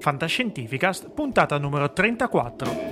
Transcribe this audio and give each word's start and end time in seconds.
Fantascientificast, 0.00 1.10
puntata 1.10 1.58
numero 1.58 1.92
34. 1.92 2.89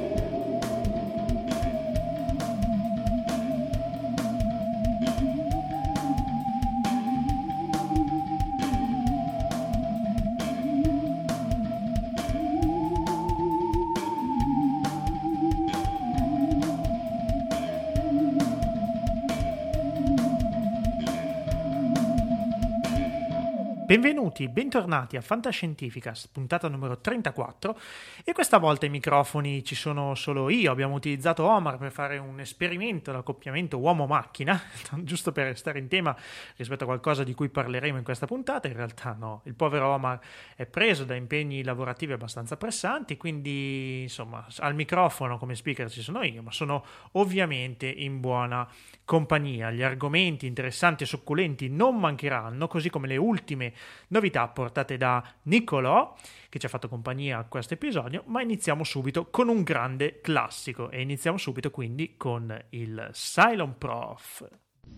Benvenuti, 24.38 24.48
bentornati 24.48 25.16
a 25.16 25.20
Fantascientificast, 25.20 26.28
puntata 26.30 26.68
numero 26.68 27.00
34 27.00 27.76
e 28.24 28.32
questa 28.32 28.58
volta 28.58 28.86
i 28.86 28.88
microfoni 28.88 29.64
ci 29.64 29.74
sono 29.74 30.14
solo 30.14 30.48
io, 30.48 30.70
abbiamo 30.70 30.94
utilizzato 30.94 31.44
Omar 31.44 31.76
per 31.76 31.90
fare 31.90 32.18
un 32.18 32.38
esperimento 32.38 33.10
d'accoppiamento 33.10 33.78
uomo-macchina, 33.78 34.60
giusto 35.02 35.32
per 35.32 35.46
restare 35.46 35.80
in 35.80 35.88
tema 35.88 36.16
rispetto 36.56 36.84
a 36.84 36.86
qualcosa 36.86 37.24
di 37.24 37.34
cui 37.34 37.48
parleremo 37.48 37.98
in 37.98 38.04
questa 38.04 38.26
puntata, 38.26 38.68
in 38.68 38.74
realtà 38.74 39.16
no, 39.18 39.40
il 39.44 39.54
povero 39.54 39.88
Omar 39.88 40.20
è 40.54 40.66
preso 40.66 41.04
da 41.04 41.16
impegni 41.16 41.64
lavorativi 41.64 42.12
abbastanza 42.12 42.56
pressanti, 42.56 43.16
quindi 43.16 44.02
insomma 44.02 44.46
al 44.58 44.74
microfono 44.74 45.38
come 45.38 45.56
speaker 45.56 45.90
ci 45.90 46.02
sono 46.02 46.22
io, 46.22 46.42
ma 46.42 46.52
sono 46.52 46.84
ovviamente 47.12 47.88
in 47.88 48.20
buona 48.20 48.68
compagnia, 49.04 49.70
gli 49.70 49.82
argomenti 49.82 50.46
interessanti 50.46 51.02
e 51.02 51.06
succulenti 51.06 51.68
non 51.68 51.98
mancheranno, 51.98 52.68
così 52.68 52.88
come 52.90 53.08
le 53.08 53.16
ultime 53.16 53.72
novità 54.08 54.27
portate 54.52 54.96
da 54.96 55.22
Niccolò, 55.42 56.14
che 56.48 56.58
ci 56.58 56.66
ha 56.66 56.68
fatto 56.68 56.88
compagnia 56.88 57.38
a 57.38 57.44
questo 57.44 57.74
episodio, 57.74 58.22
ma 58.26 58.42
iniziamo 58.42 58.84
subito 58.84 59.26
con 59.30 59.48
un 59.48 59.62
grande 59.62 60.20
classico 60.20 60.90
e 60.90 61.00
iniziamo 61.00 61.36
subito 61.36 61.70
quindi 61.70 62.16
con 62.16 62.56
il 62.70 63.10
Cylon 63.12 63.76
Prof. 63.78 64.48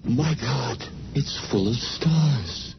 My 0.03 0.35
God, 0.35 0.91
it's 1.15 1.39
full 1.49 1.69
of 1.69 1.77
stars. 1.77 2.79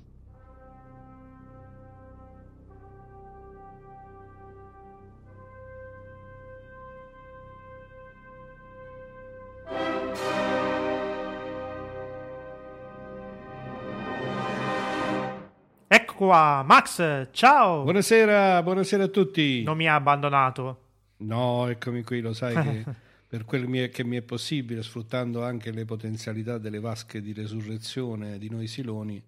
Qua. 16.25 16.61
Max, 16.61 17.29
ciao. 17.31 17.81
Buonasera, 17.81 18.61
buonasera 18.61 19.05
a 19.05 19.07
tutti. 19.07 19.63
Non 19.63 19.75
mi 19.75 19.87
ha 19.87 19.95
abbandonato. 19.95 20.89
No, 21.17 21.67
eccomi 21.67 22.03
qui, 22.03 22.21
lo 22.21 22.33
sai 22.33 22.53
che 22.61 22.85
per 23.25 23.43
quel 23.43 23.89
che 23.89 24.03
mi 24.03 24.17
è 24.17 24.21
possibile, 24.21 24.83
sfruttando 24.83 25.43
anche 25.43 25.71
le 25.71 25.83
potenzialità 25.83 26.59
delle 26.59 26.79
vasche 26.79 27.21
di 27.21 27.33
resurrezione 27.33 28.37
di 28.37 28.51
noi 28.51 28.67
siloni, 28.67 29.19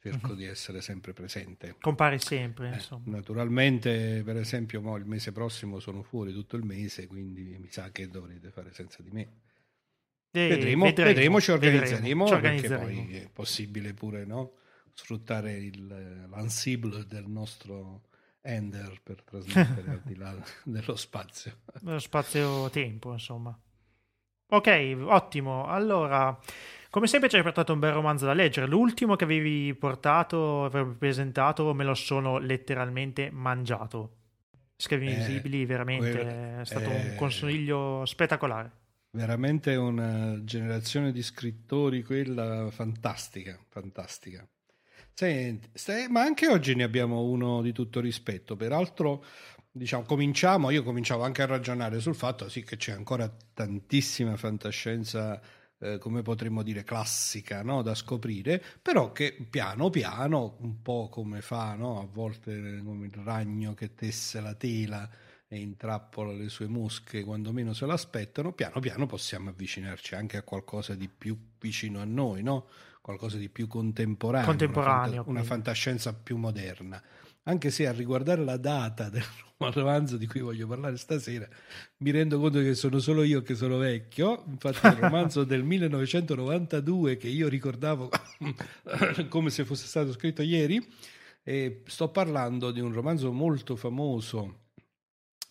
cerco 0.00 0.32
di 0.32 0.46
essere 0.46 0.80
sempre 0.80 1.12
presente. 1.12 1.76
Compare 1.78 2.18
sempre, 2.18 2.70
eh, 2.70 2.74
insomma. 2.76 3.02
Naturalmente, 3.04 4.22
per 4.24 4.38
esempio, 4.38 4.80
mo, 4.80 4.96
il 4.96 5.04
mese 5.04 5.30
prossimo 5.30 5.78
sono 5.78 6.02
fuori 6.02 6.32
tutto 6.32 6.56
il 6.56 6.64
mese, 6.64 7.06
quindi 7.06 7.54
mi 7.60 7.68
sa 7.68 7.90
che 7.92 8.08
dovrete 8.08 8.48
fare 8.48 8.72
senza 8.72 9.02
di 9.02 9.10
me. 9.10 9.28
Eh, 10.30 10.48
vedremo, 10.48 10.86
vedremo, 10.86 11.08
vedremo, 11.08 11.40
ci 11.42 11.50
organizzeremo, 11.50 12.24
vedremo, 12.24 12.26
ci 12.26 12.32
organizzeremo. 12.32 12.86
perché 12.86 13.08
poi 13.10 13.16
è 13.18 13.28
possibile 13.30 13.92
pure, 13.92 14.24
no? 14.24 14.52
Sfruttare 14.94 15.52
il, 15.52 16.26
l'ansible 16.30 17.04
del 17.06 17.26
nostro 17.26 18.02
Ender 18.40 19.00
per 19.02 19.22
trasmettere 19.22 19.90
al 19.90 20.02
di 20.04 20.16
là 20.16 20.34
dello 20.64 20.96
spazio. 20.96 21.58
Dello 21.80 21.98
spazio-tempo, 21.98 23.12
insomma. 23.12 23.58
Ok, 24.46 24.96
ottimo. 25.00 25.66
Allora, 25.66 26.38
come 26.90 27.06
sempre 27.06 27.28
ci 27.28 27.36
hai 27.36 27.42
portato 27.42 27.72
un 27.72 27.80
bel 27.80 27.92
romanzo 27.92 28.26
da 28.26 28.34
leggere. 28.34 28.66
L'ultimo 28.66 29.16
che 29.16 29.24
avevi 29.24 29.74
portato, 29.74 30.64
avevi 30.64 30.94
presentato, 30.94 31.72
me 31.74 31.84
lo 31.84 31.94
sono 31.94 32.38
letteralmente 32.38 33.30
mangiato. 33.30 34.16
Scrivi 34.76 35.10
invisibili, 35.10 35.62
eh, 35.62 35.66
veramente 35.66 36.10
quel, 36.10 36.26
è 36.60 36.64
stato 36.64 36.90
eh, 36.90 37.10
un 37.10 37.14
consiglio 37.16 38.04
spettacolare. 38.04 38.70
Veramente 39.10 39.74
una 39.76 40.38
generazione 40.44 41.12
di 41.12 41.22
scrittori, 41.22 42.02
quella 42.02 42.70
fantastica, 42.70 43.58
fantastica. 43.68 44.46
Senti, 45.16 45.68
ma 46.10 46.22
anche 46.22 46.48
oggi 46.48 46.74
ne 46.74 46.82
abbiamo 46.82 47.22
uno 47.22 47.62
di 47.62 47.72
tutto 47.72 48.00
rispetto. 48.00 48.56
Peraltro, 48.56 49.24
diciamo, 49.70 50.02
cominciamo, 50.04 50.70
io 50.70 50.82
cominciavo 50.82 51.22
anche 51.22 51.42
a 51.42 51.46
ragionare 51.46 52.00
sul 52.00 52.16
fatto 52.16 52.48
sì, 52.48 52.64
che 52.64 52.76
c'è 52.76 52.92
ancora 52.92 53.32
tantissima 53.54 54.36
fantascienza, 54.36 55.40
eh, 55.78 55.98
come 55.98 56.22
potremmo 56.22 56.64
dire, 56.64 56.82
classica 56.82 57.62
no? 57.62 57.82
da 57.82 57.94
scoprire, 57.94 58.60
però 58.82 59.12
che 59.12 59.36
piano 59.48 59.88
piano, 59.88 60.56
un 60.60 60.82
po' 60.82 61.08
come 61.08 61.40
fa 61.42 61.74
no? 61.74 62.00
a 62.00 62.06
volte 62.06 62.82
come 62.84 63.06
il 63.06 63.14
ragno 63.22 63.72
che 63.74 63.94
tesse 63.94 64.40
la 64.40 64.54
tela 64.54 65.08
e 65.46 65.58
intrappola 65.60 66.32
le 66.32 66.48
sue 66.48 66.66
mosche 66.66 67.22
quando 67.22 67.52
meno 67.52 67.72
se 67.72 67.86
l'aspettano, 67.86 68.52
piano 68.52 68.80
piano 68.80 69.06
possiamo 69.06 69.50
avvicinarci 69.50 70.16
anche 70.16 70.36
a 70.38 70.42
qualcosa 70.42 70.96
di 70.96 71.08
più 71.08 71.38
vicino 71.60 72.00
a 72.00 72.04
noi, 72.04 72.42
no? 72.42 72.66
Qualcosa 73.04 73.36
di 73.36 73.50
più 73.50 73.66
contemporaneo, 73.66 74.46
contemporaneo 74.46 74.96
una, 74.96 75.12
fanta- 75.12 75.30
una 75.30 75.42
fantascienza 75.42 76.14
più 76.14 76.38
moderna. 76.38 77.02
Anche 77.42 77.70
se 77.70 77.86
a 77.86 77.92
riguardare 77.92 78.42
la 78.42 78.56
data 78.56 79.10
del 79.10 79.22
romanzo 79.58 80.16
di 80.16 80.26
cui 80.26 80.40
voglio 80.40 80.66
parlare 80.66 80.96
stasera, 80.96 81.46
mi 81.98 82.10
rendo 82.12 82.40
conto 82.40 82.60
che 82.60 82.74
sono 82.74 83.00
solo 83.00 83.22
io 83.22 83.42
che 83.42 83.56
sono 83.56 83.76
vecchio. 83.76 84.44
Infatti, 84.48 84.86
il 84.86 84.94
romanzo 84.94 85.44
del 85.44 85.64
1992 85.68 87.18
che 87.18 87.28
io 87.28 87.46
ricordavo 87.46 88.08
come 89.28 89.50
se 89.50 89.66
fosse 89.66 89.84
stato 89.86 90.10
scritto 90.12 90.40
ieri. 90.40 90.82
E 91.42 91.82
sto 91.84 92.08
parlando 92.08 92.70
di 92.70 92.80
un 92.80 92.94
romanzo 92.94 93.30
molto 93.32 93.76
famoso 93.76 94.68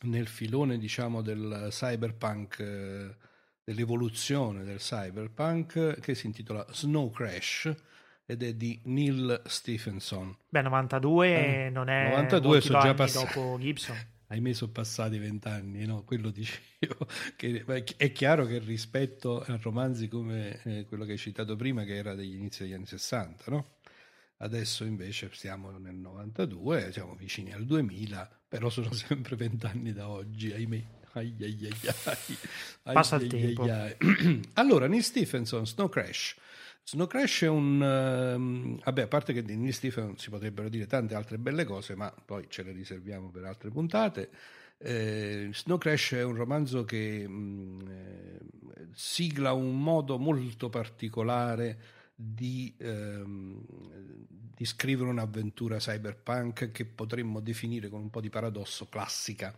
nel 0.06 0.26
filone, 0.26 0.80
diciamo, 0.80 1.22
del 1.22 1.68
cyberpunk. 1.70 3.16
Dell'evoluzione 3.64 4.64
del 4.64 4.80
cyberpunk 4.80 6.00
che 6.00 6.16
si 6.16 6.26
intitola 6.26 6.66
Snow 6.72 7.10
Crash 7.12 7.74
ed 8.26 8.44
è 8.44 8.54
di 8.54 8.80
Neil 8.86 9.42
Stephenson. 9.46 10.36
Beh, 10.50 10.62
92 10.62 11.66
eh, 11.66 11.70
non 11.70 11.90
è 11.90 12.10
92 12.10 12.62
sono 12.62 12.82
già 12.82 12.94
passati 12.94 13.34
dopo 13.34 13.58
Gibson. 13.62 13.98
Ahimè 14.28 14.54
sono 14.54 14.72
passati 14.72 15.20
vent'anni, 15.20 15.86
no? 15.86 16.04
Quello 16.04 16.30
dicevo. 16.32 17.08
Che 17.36 17.64
è 17.98 18.12
chiaro 18.12 18.46
che 18.46 18.60
rispetto 18.60 19.42
a 19.42 19.58
romanzi 19.62 20.08
come 20.08 20.60
eh, 20.64 20.86
quello 20.86 21.06
che 21.06 21.12
hai 21.14 21.18
citato 21.18 21.56
prima, 21.56 21.84
che 21.84 21.96
era 21.96 22.16
degli 22.16 22.36
inizi 22.36 22.64
degli 22.64 22.74
anni 22.74 22.86
60, 22.86 23.52
no? 23.52 23.76
Adesso 24.38 24.84
invece 24.84 25.30
stiamo 25.32 25.72
nel 25.78 25.96
92, 25.96 26.92
siamo 26.92 27.16
vicini 27.16 27.54
al 27.54 27.66
2000, 27.66 28.42
però 28.48 28.70
sono 28.70 28.92
sempre 28.94 29.36
vent'anni 29.36 29.94
da 29.94 30.10
oggi, 30.10 30.52
ahimè. 30.52 30.84
Ai, 31.14 31.36
ai, 31.42 31.70
ai, 32.84 32.94
Passa 32.94 33.18
il 33.18 33.28
tempo. 33.28 33.68
Allora, 34.54 34.88
Neil 34.88 35.04
Stephenson, 35.04 35.66
Snow 35.66 35.88
Crash. 35.90 36.36
Snow 36.84 37.08
Crash 37.08 37.44
è 37.44 37.48
un... 37.48 37.80
Um, 37.82 38.80
vabbè, 38.84 39.04
a 39.04 39.08
parte 39.08 39.32
che 39.32 39.44
di 39.44 39.56
Neil 39.56 39.74
Stephenson 39.74 40.18
si 40.18 40.30
potrebbero 40.30 40.70
dire 40.70 40.88
tante 40.88 41.14
altre 41.14 41.38
belle 41.38 41.66
cose, 41.66 41.96
ma 41.96 42.12
poi 42.12 42.46
ce 42.50 42.64
le 42.64 42.72
riserviamo 42.72 43.30
per 43.30 43.46
altre 43.46 43.70
puntate. 43.70 44.30
Eh, 44.80 45.50
Snow 45.54 45.78
Crash 45.78 46.14
è 46.14 46.24
un 46.24 46.36
romanzo 46.36 46.84
che 46.84 47.28
mh, 47.28 47.34
mm, 47.34 47.82
eh, 47.88 48.40
sigla 48.94 49.54
un 49.54 49.82
modo 49.82 50.18
molto 50.18 50.70
particolare 50.70 51.80
di, 52.16 52.74
ehm, 52.80 53.64
di 54.56 54.66
scrivere 54.66 55.10
un'avventura 55.10 55.78
cyberpunk 55.78 56.72
che 56.72 56.86
potremmo 56.86 57.40
definire 57.40 57.88
con 57.88 58.02
un 58.02 58.10
po' 58.10 58.20
di 58.20 58.30
paradosso 58.30 58.88
classica 58.88 59.56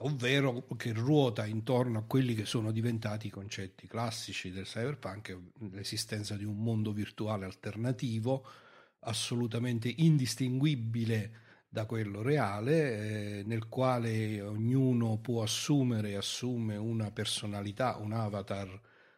ovvero 0.00 0.66
che 0.76 0.92
ruota 0.92 1.46
intorno 1.46 1.98
a 1.98 2.04
quelli 2.04 2.34
che 2.34 2.44
sono 2.44 2.70
diventati 2.70 3.26
i 3.26 3.30
concetti 3.30 3.86
classici 3.86 4.50
del 4.50 4.64
cyberpunk, 4.64 5.36
l'esistenza 5.72 6.36
di 6.36 6.44
un 6.44 6.56
mondo 6.58 6.92
virtuale 6.92 7.44
alternativo 7.44 8.46
assolutamente 9.00 9.92
indistinguibile 9.96 11.48
da 11.68 11.86
quello 11.86 12.22
reale, 12.22 13.38
eh, 13.38 13.42
nel 13.44 13.68
quale 13.68 14.40
ognuno 14.40 15.18
può 15.18 15.42
assumere, 15.42 16.16
assume 16.16 16.76
una 16.76 17.10
personalità, 17.12 17.96
un 17.96 18.12
avatar, 18.12 18.68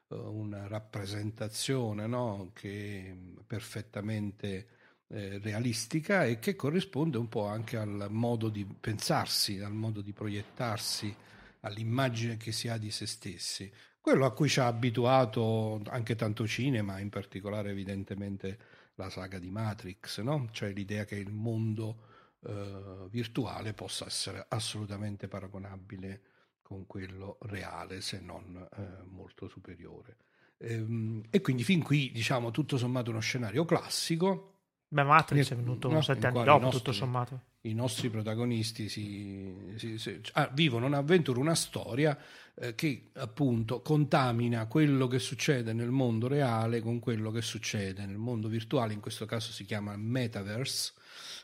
eh, 0.09 0.15
una 0.15 0.67
rappresentazione 0.67 2.07
no? 2.07 2.51
che 2.53 3.17
perfettamente 3.47 4.67
eh, 5.13 5.39
realistica 5.43 6.25
e 6.25 6.39
che 6.39 6.57
corrisponde 6.57 7.19
un 7.19 7.29
po' 7.29 7.47
anche 7.47 7.77
al 7.77 8.07
modo 8.11 8.49
di 8.49 8.65
pensarsi, 8.65 9.61
al 9.61 9.75
modo 9.75 10.01
di 10.01 10.13
proiettarsi, 10.13 11.15
all'immagine 11.61 12.37
che 12.37 12.51
si 12.51 12.69
ha 12.69 12.79
di 12.79 12.91
se 12.91 13.07
stessi. 13.07 13.71
Quello 14.01 14.25
a 14.25 14.33
cui 14.33 14.49
ci 14.49 14.59
ha 14.61 14.67
abituato 14.67 15.83
anche 15.89 16.17
tanto 16.17 16.47
cinema, 16.47 16.99
in 16.99 17.11
particolare 17.11 17.71
evidentemente 17.71 18.59
la 18.95 19.11
saga 19.11 19.39
di 19.39 19.51
Matrix, 19.51 20.21
no? 20.21 20.49
cioè 20.51 20.73
l'idea 20.73 21.05
che 21.05 21.17
il 21.17 21.31
mondo 21.31 22.09
eh, 22.45 23.07
virtuale 23.11 23.75
possa 23.75 24.07
essere 24.07 24.45
assolutamente 24.49 25.29
paragonabile 25.29 26.21
con 26.63 26.87
quello 26.87 27.37
reale, 27.43 28.01
se 28.01 28.19
non 28.21 28.57
eh, 28.57 29.05
molto 29.05 29.47
superiore. 29.47 30.17
Ehm, 30.59 31.23
e 31.31 31.41
quindi 31.41 31.65
fin 31.65 31.83
qui, 31.83 32.11
diciamo, 32.13 32.51
tutto 32.51 32.79
sommato 32.79 33.11
uno 33.11 33.21
scenario 33.21 33.65
classico. 33.65 34.62
Beh, 34.93 35.05
Matrix 35.05 35.53
è 35.53 35.57
venuto 35.57 35.89
no, 35.89 36.03
sette 36.03 36.27
anni 36.27 36.45
dopo, 36.45 36.65
nostri, 36.65 36.79
tutto 36.79 36.93
sommato. 36.93 37.41
I 37.63 37.73
nostri 37.73 38.11
protagonisti 38.11 38.91
si, 38.91 39.73
si, 39.77 39.97
si, 39.97 40.21
ah, 40.33 40.51
vivono 40.53 40.85
un'avventura, 40.85 41.41
una 41.41 41.55
storia 41.55 42.15
eh, 42.57 42.75
che 42.75 43.09
appunto 43.15 43.81
contamina 43.81 44.67
quello 44.67 45.07
che 45.07 45.19
succede 45.19 45.73
nel 45.73 45.91
mondo 45.91 46.29
reale 46.29 46.83
con 46.83 46.99
quello 46.99 47.31
che 47.31 47.41
succede 47.41 48.05
nel 48.05 48.19
mondo 48.19 48.49
virtuale, 48.49 48.93
in 48.93 49.01
questo 49.01 49.25
caso 49.25 49.51
si 49.51 49.65
chiama 49.65 49.97
metaverse, 49.97 50.93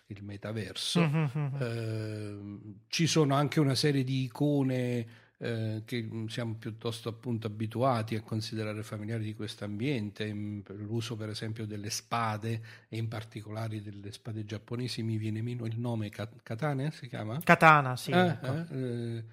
il 0.08 0.22
metaverso. 0.22 1.00
Mm-hmm. 1.00 1.54
Eh, 1.58 2.58
ci 2.88 3.06
sono 3.06 3.34
anche 3.34 3.60
una 3.60 3.74
serie 3.74 4.04
di 4.04 4.24
icone 4.24 5.06
eh, 5.40 5.82
che 5.85 6.08
siamo 6.26 6.55
piuttosto 6.55 7.08
appunto 7.08 7.46
abituati 7.46 8.17
a 8.17 8.23
considerare 8.23 8.82
familiari 8.82 9.23
di 9.23 9.35
questo 9.35 9.64
ambiente, 9.64 10.26
l'uso 10.29 11.14
per 11.14 11.29
esempio 11.29 11.64
delle 11.64 11.90
spade 11.90 12.61
e 12.88 12.96
in 12.96 13.06
particolare 13.06 13.81
delle 13.81 14.11
spade 14.11 14.44
giapponesi 14.44 15.02
mi 15.05 15.17
viene 15.17 15.40
meno 15.40 15.64
il 15.64 15.79
nome 15.79 16.11
Katana 16.11 16.90
si 16.90 17.06
chiama? 17.06 17.38
Katana, 17.40 17.96
sì. 17.96 18.11
Eh, 18.11 18.26
ecco. 18.26 18.67
eh, 18.73 19.25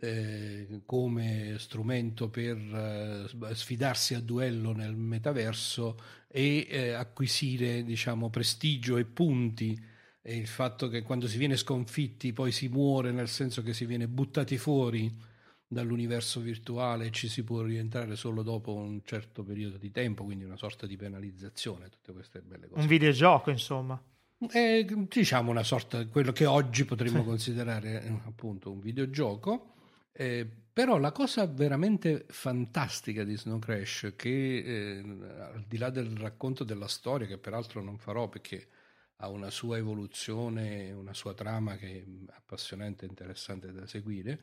eh, 0.00 0.80
come 0.84 1.54
strumento 1.58 2.28
per 2.28 2.56
eh, 2.56 3.54
sfidarsi 3.54 4.14
a 4.14 4.20
duello 4.20 4.72
nel 4.72 4.96
metaverso 4.96 5.96
e 6.26 6.92
acquisire 6.96 7.84
diciamo 7.84 8.30
prestigio 8.30 8.96
e 8.96 9.04
punti 9.04 9.80
e 10.20 10.36
il 10.36 10.48
fatto 10.48 10.88
che 10.88 11.02
quando 11.02 11.28
si 11.28 11.38
viene 11.38 11.56
sconfitti 11.56 12.32
poi 12.32 12.50
si 12.50 12.66
muore 12.66 13.12
nel 13.12 13.28
senso 13.28 13.62
che 13.62 13.74
si 13.74 13.86
viene 13.86 14.08
buttati 14.08 14.58
fuori 14.58 15.30
dall'universo 15.72 16.40
virtuale 16.40 17.10
ci 17.10 17.28
si 17.28 17.42
può 17.42 17.62
rientrare 17.62 18.14
solo 18.14 18.42
dopo 18.42 18.74
un 18.74 19.00
certo 19.04 19.42
periodo 19.42 19.78
di 19.78 19.90
tempo, 19.90 20.22
quindi 20.22 20.44
una 20.44 20.58
sorta 20.58 20.86
di 20.86 20.96
penalizzazione, 20.96 21.88
tutte 21.88 22.12
queste 22.12 22.40
belle 22.42 22.68
cose. 22.68 22.80
Un 22.80 22.86
videogioco, 22.86 23.50
insomma. 23.50 24.00
È, 24.38 24.84
diciamo 24.84 25.50
una 25.50 25.62
sorta, 25.62 26.06
quello 26.06 26.32
che 26.32 26.44
oggi 26.44 26.84
potremmo 26.84 27.24
considerare 27.24 28.02
eh, 28.02 28.20
appunto 28.26 28.70
un 28.70 28.80
videogioco. 28.80 29.70
Eh, 30.12 30.46
però 30.72 30.98
la 30.98 31.12
cosa 31.12 31.46
veramente 31.46 32.26
fantastica 32.28 33.24
di 33.24 33.36
Snow 33.36 33.58
Crash, 33.58 34.12
che 34.14 34.58
eh, 34.58 34.98
al 34.98 35.64
di 35.66 35.78
là 35.78 35.88
del 35.88 36.14
racconto 36.16 36.64
della 36.64 36.88
storia, 36.88 37.26
che 37.26 37.38
peraltro 37.38 37.82
non 37.82 37.96
farò 37.96 38.28
perché 38.28 38.68
ha 39.16 39.28
una 39.28 39.50
sua 39.50 39.78
evoluzione, 39.78 40.92
una 40.92 41.14
sua 41.14 41.32
trama 41.32 41.76
che 41.76 41.86
è 41.86 42.04
appassionante 42.36 43.06
e 43.06 43.08
interessante 43.08 43.72
da 43.72 43.86
seguire, 43.86 44.40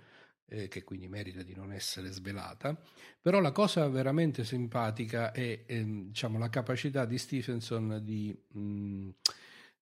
eh, 0.49 0.67
che 0.67 0.83
quindi 0.83 1.07
merita 1.07 1.43
di 1.43 1.55
non 1.55 1.71
essere 1.71 2.09
svelata, 2.11 2.77
però 3.21 3.39
la 3.39 3.51
cosa 3.51 3.87
veramente 3.87 4.43
simpatica 4.43 5.31
è 5.31 5.63
ehm, 5.65 6.07
diciamo, 6.07 6.37
la 6.37 6.49
capacità 6.49 7.05
di 7.05 7.17
Stephenson 7.17 8.01
di, 8.03 8.35
mh, 8.47 8.59
mm, 8.59 9.09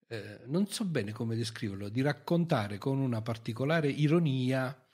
eh, 0.08 0.40
non 0.46 0.68
so 0.68 0.86
bene 0.86 1.12
come 1.12 1.36
descriverlo, 1.36 1.90
di 1.90 2.02
raccontare 2.02 2.78
con 2.78 3.00
una 3.00 3.22
particolare 3.22 3.90
ironia 3.90 4.86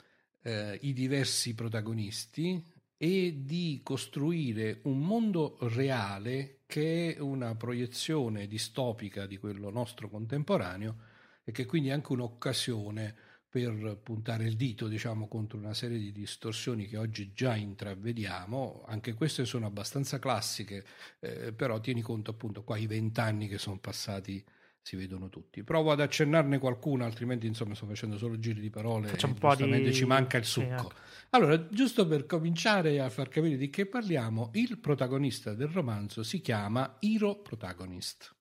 eh, 0.42 0.78
i 0.82 0.94
diversi 0.94 1.56
protagonisti 1.56 2.72
e 2.98 3.42
di 3.44 3.82
costruire 3.84 4.80
un 4.84 5.00
mondo 5.00 5.58
reale 5.62 6.60
che 6.66 7.16
è 7.16 7.20
una 7.20 7.56
proiezione 7.56 8.48
distopica 8.48 9.26
di 9.26 9.38
quello 9.38 9.70
nostro 9.70 10.10
contemporaneo 10.10 10.96
e 11.44 11.52
che 11.52 11.66
quindi 11.66 11.90
è 11.90 11.92
anche 11.92 12.14
un'occasione 12.14 13.16
per 13.54 14.00
puntare 14.02 14.46
il 14.46 14.56
dito 14.56 14.88
diciamo, 14.88 15.28
contro 15.28 15.60
una 15.60 15.76
serie 15.76 16.00
di 16.00 16.12
distorsioni 16.12 16.88
che 16.88 16.98
oggi 16.98 17.34
già 17.34 17.56
intravediamo, 17.56 18.84
anche 18.88 19.14
queste 19.14 19.46
sono 19.46 19.68
abbastanza 19.68 20.18
classiche, 20.18 20.84
eh, 21.20 21.54
però 21.54 21.80
tieni 21.80 22.02
conto 22.02 22.32
appunto 22.32 22.64
qua 22.64 22.78
i 22.78 22.88
vent'anni 22.88 23.48
che 23.48 23.60
sono 23.60 23.78
passati 23.78 24.44
si 24.82 24.96
vedono 24.96 25.30
tutti. 25.30 25.62
Provo 25.62 25.92
ad 25.92 26.02
accennarne 26.02 26.58
qualcuna, 26.58 27.06
altrimenti 27.06 27.46
insomma 27.46 27.76
sto 27.76 27.86
facendo 27.86 28.18
solo 28.18 28.40
giri 28.40 28.60
di 28.60 28.72
parole 28.72 29.10
Facciamo 29.10 29.36
e 29.40 29.82
di... 29.84 29.94
ci 29.94 30.06
manca 30.06 30.38
il 30.38 30.46
succo. 30.46 30.66
Sì, 30.66 30.74
ecco. 30.74 30.92
Allora, 31.30 31.68
giusto 31.68 32.08
per 32.08 32.26
cominciare 32.26 33.00
a 33.00 33.12
far 33.12 33.30
capire 33.30 33.56
di 33.56 33.70
che 33.70 33.86
parliamo, 33.86 34.50
il 34.54 34.80
protagonista 34.80 35.54
del 35.54 35.68
romanzo 35.68 36.24
si 36.24 36.42
chiama 36.42 36.98
Hero 37.00 37.36
Protagonist 37.36 38.34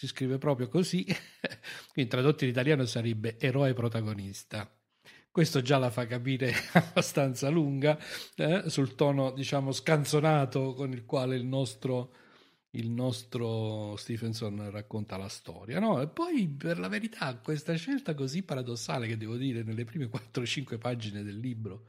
si 0.00 0.06
scrive 0.06 0.38
proprio 0.38 0.68
così, 0.68 1.04
quindi 1.92 2.10
tradotto 2.10 2.44
in 2.44 2.50
italiano 2.50 2.86
sarebbe 2.86 3.38
eroe 3.38 3.74
protagonista. 3.74 4.66
Questo 5.30 5.60
già 5.60 5.76
la 5.76 5.90
fa 5.90 6.06
capire 6.06 6.54
abbastanza 6.72 7.50
lunga 7.50 7.98
eh, 8.36 8.62
sul 8.70 8.94
tono, 8.94 9.30
diciamo, 9.32 9.72
scanzonato 9.72 10.72
con 10.72 10.92
il 10.92 11.04
quale 11.04 11.36
il 11.36 11.44
nostro, 11.44 12.14
il 12.70 12.88
nostro 12.88 13.94
Stephenson 13.96 14.70
racconta 14.70 15.18
la 15.18 15.28
storia. 15.28 15.78
No? 15.78 16.00
E 16.00 16.08
poi, 16.08 16.48
per 16.48 16.78
la 16.78 16.88
verità, 16.88 17.36
questa 17.36 17.74
scelta 17.74 18.14
così 18.14 18.42
paradossale 18.42 19.06
che 19.06 19.18
devo 19.18 19.36
dire 19.36 19.62
nelle 19.62 19.84
prime 19.84 20.08
4-5 20.08 20.78
pagine 20.78 21.22
del 21.22 21.38
libro, 21.38 21.84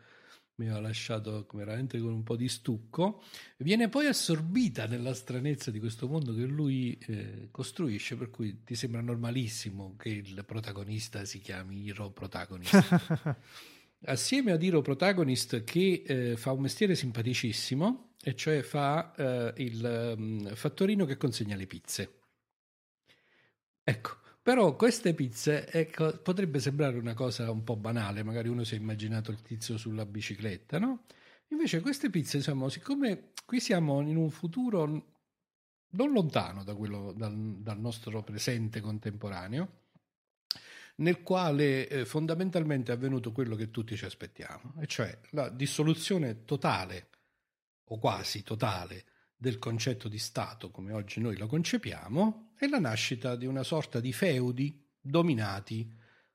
mi 0.61 0.69
ha 0.69 0.79
lasciato 0.79 1.47
veramente 1.53 1.99
con 1.99 2.13
un 2.13 2.23
po' 2.23 2.35
di 2.35 2.47
stucco, 2.47 3.23
viene 3.57 3.89
poi 3.89 4.05
assorbita 4.05 4.85
nella 4.85 5.15
stranezza 5.15 5.71
di 5.71 5.79
questo 5.79 6.07
mondo 6.07 6.33
che 6.35 6.43
lui 6.43 6.97
eh, 7.07 7.47
costruisce, 7.49 8.15
per 8.15 8.29
cui 8.29 8.63
ti 8.63 8.75
sembra 8.75 9.01
normalissimo 9.01 9.95
che 9.97 10.09
il 10.09 10.43
protagonista 10.45 11.25
si 11.25 11.39
chiami 11.39 11.89
Hero 11.89 12.11
Protagonist. 12.11 13.35
Assieme 14.05 14.51
ad 14.51 14.63
Hero 14.63 14.81
Protagonist 14.81 15.63
che 15.63 16.03
eh, 16.05 16.37
fa 16.37 16.51
un 16.51 16.61
mestiere 16.61 16.93
simpaticissimo, 16.93 18.13
e 18.23 18.35
cioè 18.35 18.61
fa 18.61 19.13
eh, 19.15 19.63
il 19.63 20.13
um, 20.15 20.53
fattorino 20.53 21.05
che 21.05 21.17
consegna 21.17 21.55
le 21.55 21.65
pizze. 21.65 22.19
Ecco, 23.83 24.20
però 24.41 24.75
queste 24.75 25.13
pizze 25.13 25.67
ecco, 25.71 26.19
potrebbe 26.21 26.59
sembrare 26.59 26.97
una 26.97 27.13
cosa 27.13 27.51
un 27.51 27.63
po' 27.63 27.75
banale, 27.75 28.23
magari 28.23 28.49
uno 28.49 28.63
si 28.63 28.75
è 28.75 28.77
immaginato 28.77 29.31
il 29.31 29.41
tizio 29.41 29.77
sulla 29.77 30.05
bicicletta, 30.05 30.79
no? 30.79 31.05
Invece 31.49 31.81
queste 31.81 32.09
pizze, 32.09 32.37
diciamo, 32.37 32.69
siccome 32.69 33.33
qui 33.45 33.59
siamo 33.59 34.01
in 34.01 34.15
un 34.15 34.31
futuro 34.31 35.09
non 35.91 36.11
lontano 36.11 36.63
da 36.63 36.73
quello, 36.73 37.11
dal, 37.11 37.35
dal 37.59 37.79
nostro 37.79 38.23
presente 38.23 38.79
contemporaneo, 38.79 39.79
nel 40.97 41.21
quale 41.21 41.87
eh, 41.87 42.05
fondamentalmente 42.05 42.91
è 42.91 42.95
avvenuto 42.95 43.31
quello 43.31 43.55
che 43.55 43.69
tutti 43.69 43.95
ci 43.95 44.05
aspettiamo, 44.05 44.75
e 44.79 44.87
cioè 44.87 45.19
la 45.31 45.49
dissoluzione 45.49 46.45
totale 46.45 47.09
o 47.89 47.99
quasi 47.99 48.43
totale 48.43 49.05
del 49.35 49.59
concetto 49.59 50.07
di 50.07 50.19
Stato 50.19 50.71
come 50.71 50.93
oggi 50.93 51.19
noi 51.19 51.37
lo 51.37 51.47
concepiamo 51.47 52.50
e 52.63 52.69
la 52.69 52.79
nascita 52.79 53.35
di 53.35 53.47
una 53.47 53.63
sorta 53.63 53.99
di 53.99 54.13
feudi 54.13 54.87
dominati 55.01 55.91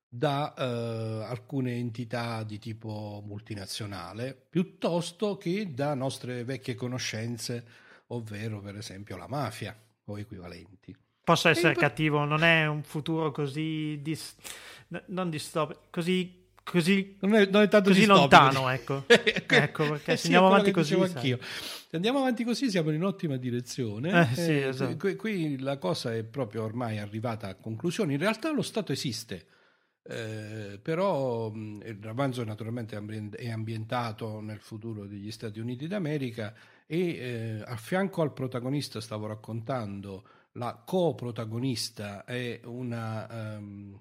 da 0.09 0.53
eh, 0.55 1.25
alcune 1.25 1.75
entità 1.77 2.43
di 2.43 2.59
tipo 2.59 3.23
multinazionale 3.25 4.35
piuttosto 4.51 5.37
che 5.37 5.73
da 5.73 5.95
nostre 5.95 6.43
vecchie 6.43 6.75
conoscenze, 6.75 7.65
ovvero 8.09 8.61
per 8.61 8.75
esempio 8.77 9.17
la 9.17 9.29
mafia 9.29 9.79
o 10.07 10.19
equivalenti. 10.19 10.97
Posso 11.23 11.49
essere 11.49 11.75
e 11.75 11.77
cattivo, 11.77 12.25
non 12.25 12.43
è 12.43 12.67
un 12.67 12.83
futuro 12.83 13.31
così 13.31 14.01
dis... 14.03 14.35
non 15.07 15.31
distopico, 15.31 15.83
così 15.91 16.46
così, 16.69 17.17
non 17.21 17.35
è, 17.35 17.47
non 17.47 17.63
è 17.63 17.69
tanto 17.69 17.91
così 17.91 18.07
lontano, 18.07 18.69
ecco. 18.69 19.05
ecco 19.07 19.89
perché 19.91 20.13
eh 20.13 20.17
se 20.17 20.27
andiamo 20.27 20.49
avanti 20.49 20.73
così. 20.73 20.95
Anch'io. 20.95 21.39
Se 21.41 21.95
andiamo 21.95 22.19
avanti 22.19 22.43
così 22.43 22.69
siamo 22.69 22.91
in 22.91 23.05
ottima 23.05 23.37
direzione. 23.37 24.23
Eh, 24.23 24.35
sì, 24.35 24.51
eh, 24.51 24.69
esatto. 24.69 24.97
qui, 24.97 25.15
qui, 25.15 25.59
la 25.61 25.79
cosa 25.79 26.13
è 26.13 26.25
proprio 26.25 26.65
ormai 26.65 26.99
arrivata 26.99 27.49
a 27.49 27.55
conclusione. 27.55 28.15
In 28.15 28.19
realtà 28.19 28.51
lo 28.51 28.63
Stato 28.63 28.91
esiste. 28.93 29.47
Eh, 30.09 30.79
però 30.81 31.53
romanzo 32.01 32.45
naturalmente 32.45 32.97
è 33.37 33.51
ambientato 33.51 34.41
nel 34.41 34.61
futuro 34.61 35.05
degli 35.07 35.33
Stati 35.33 35.59
Uniti 35.59 35.89
d'America 35.89 36.55
e 36.87 36.99
eh, 36.99 37.63
a 37.65 37.77
fianco 37.77 38.23
al 38.23 38.33
protagonista 38.33 39.01
stavo 39.01 39.27
raccontando 39.27 40.29
la 40.53 40.81
coprotagonista 40.85 42.25
è 42.25 42.61
una 42.65 43.57
um, 43.59 44.01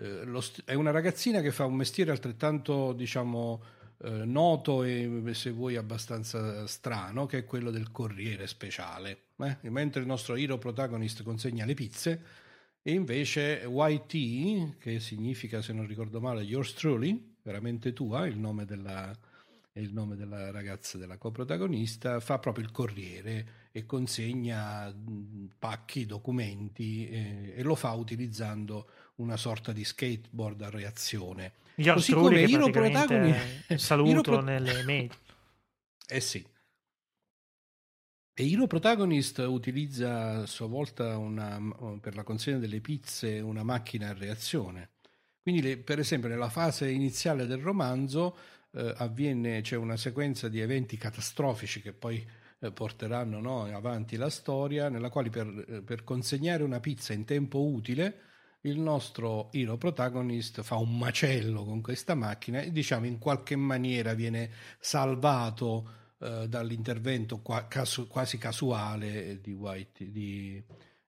eh, 0.00 0.40
st- 0.40 0.62
è 0.64 0.74
una 0.74 0.90
ragazzina 0.90 1.40
che 1.40 1.50
fa 1.50 1.64
un 1.64 1.74
mestiere 1.74 2.10
altrettanto, 2.10 2.92
diciamo, 2.92 3.62
eh, 4.00 4.24
noto 4.24 4.84
e 4.84 5.22
se 5.32 5.50
vuoi 5.50 5.76
abbastanza 5.76 6.66
strano, 6.66 7.26
che 7.26 7.38
è 7.38 7.44
quello 7.44 7.70
del 7.70 7.90
corriere 7.90 8.46
speciale. 8.46 9.24
Eh? 9.36 9.56
Mentre 9.70 10.00
il 10.00 10.06
nostro 10.06 10.36
hero 10.36 10.58
protagonist 10.58 11.22
consegna 11.22 11.64
le 11.64 11.74
pizze, 11.74 12.22
e 12.82 12.92
invece 12.92 13.64
YT, 13.68 14.78
che 14.78 15.00
significa, 15.00 15.60
se 15.60 15.72
non 15.72 15.86
ricordo 15.86 16.20
male, 16.20 16.42
yours 16.42 16.74
truly, 16.74 17.36
veramente 17.42 17.92
tua, 17.92 18.26
il 18.26 18.38
nome 18.38 18.64
della, 18.64 19.14
il 19.72 19.92
nome 19.92 20.16
della 20.16 20.50
ragazza 20.50 20.96
della 20.96 21.18
coprotagonista, 21.18 22.20
fa 22.20 22.38
proprio 22.38 22.64
il 22.64 22.70
corriere 22.70 23.68
e 23.72 23.84
consegna 23.84 24.94
pacchi, 25.58 26.06
documenti 26.06 27.08
eh, 27.08 27.52
e 27.56 27.62
lo 27.62 27.74
fa 27.74 27.92
utilizzando 27.92 28.88
una 29.18 29.36
sorta 29.36 29.72
di 29.72 29.84
skateboard 29.84 30.62
a 30.62 30.70
reazione. 30.70 31.52
Gli 31.74 31.90
Così 31.90 32.12
come 32.12 32.42
Hero 32.42 32.70
Protagonist 32.70 33.74
saluto 33.76 34.22
Pro... 34.22 34.40
nelle 34.40 34.82
mail. 34.82 35.10
Eh 36.06 36.20
sì. 36.20 36.44
E 38.34 38.50
Hero 38.50 38.66
Protagonist 38.66 39.38
utilizza 39.38 40.40
a 40.40 40.46
sua 40.46 40.66
volta 40.66 41.16
una, 41.16 41.60
per 42.00 42.14
la 42.14 42.22
consegna 42.22 42.58
delle 42.58 42.80
pizze 42.80 43.40
una 43.40 43.62
macchina 43.62 44.08
a 44.08 44.12
reazione. 44.12 44.90
Quindi, 45.42 45.60
le, 45.62 45.76
per 45.78 45.98
esempio, 45.98 46.28
nella 46.28 46.48
fase 46.48 46.90
iniziale 46.90 47.46
del 47.46 47.58
romanzo 47.58 48.36
eh, 48.72 48.94
avviene, 48.98 49.60
c'è 49.60 49.76
una 49.76 49.96
sequenza 49.96 50.48
di 50.48 50.60
eventi 50.60 50.96
catastrofici 50.96 51.80
che 51.80 51.92
poi 51.92 52.24
eh, 52.60 52.70
porteranno 52.70 53.40
no, 53.40 53.64
avanti 53.64 54.16
la 54.16 54.30
storia, 54.30 54.88
nella 54.88 55.10
quale 55.10 55.30
per, 55.30 55.64
eh, 55.68 55.82
per, 55.82 56.04
consegnare 56.04 56.62
una 56.62 56.80
pizza 56.80 57.12
in 57.12 57.24
tempo 57.24 57.60
utile 57.60 58.27
il 58.62 58.78
nostro 58.78 59.50
hero 59.52 59.76
protagonist 59.76 60.62
fa 60.62 60.76
un 60.76 60.96
macello 60.98 61.64
con 61.64 61.80
questa 61.80 62.14
macchina 62.14 62.60
e 62.60 62.72
diciamo 62.72 63.06
in 63.06 63.18
qualche 63.18 63.56
maniera 63.56 64.14
viene 64.14 64.50
salvato 64.80 65.90
eh, 66.18 66.48
dall'intervento 66.48 67.40
qua, 67.40 67.66
casu, 67.68 68.08
quasi 68.08 68.38
casuale 68.38 69.40
di 69.40 69.52
White, 69.52 70.10
di, 70.10 70.62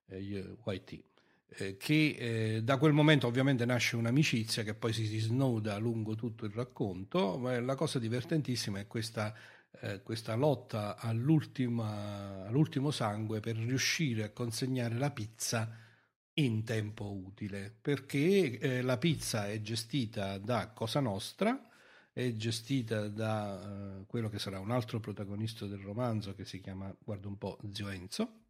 eh, 0.06 0.56
White. 0.62 1.04
Eh, 1.52 1.76
che 1.76 2.16
eh, 2.16 2.62
da 2.62 2.76
quel 2.76 2.92
momento 2.92 3.26
ovviamente 3.26 3.64
nasce 3.64 3.96
un'amicizia 3.96 4.62
che 4.62 4.74
poi 4.74 4.92
si, 4.92 5.04
si 5.06 5.18
snoda 5.18 5.78
lungo 5.78 6.14
tutto 6.14 6.44
il 6.44 6.52
racconto, 6.52 7.36
ma 7.38 7.58
la 7.58 7.74
cosa 7.74 7.98
divertentissima 7.98 8.78
è 8.78 8.86
questa 8.86 9.34
eh, 9.82 10.02
questa 10.02 10.34
lotta 10.34 10.96
all'ultimo 10.96 12.90
sangue 12.90 13.40
per 13.40 13.56
riuscire 13.56 14.24
a 14.24 14.30
consegnare 14.30 14.96
la 14.96 15.10
pizza 15.10 15.70
in 16.34 16.64
tempo 16.64 17.10
utile, 17.10 17.74
perché 17.80 18.58
eh, 18.58 18.82
la 18.82 18.98
pizza 18.98 19.48
è 19.48 19.60
gestita 19.60 20.38
da 20.38 20.68
Cosa 20.68 21.00
Nostra, 21.00 21.68
è 22.12 22.32
gestita 22.32 23.08
da 23.08 24.00
eh, 24.00 24.04
quello 24.06 24.28
che 24.28 24.38
sarà 24.38 24.58
un 24.58 24.70
altro 24.70 25.00
protagonista 25.00 25.66
del 25.66 25.80
romanzo 25.80 26.34
che 26.34 26.44
si 26.44 26.60
chiama, 26.60 26.94
guarda 26.98 27.28
un 27.28 27.38
po', 27.38 27.58
Zio 27.72 27.88
Enzo, 27.88 28.40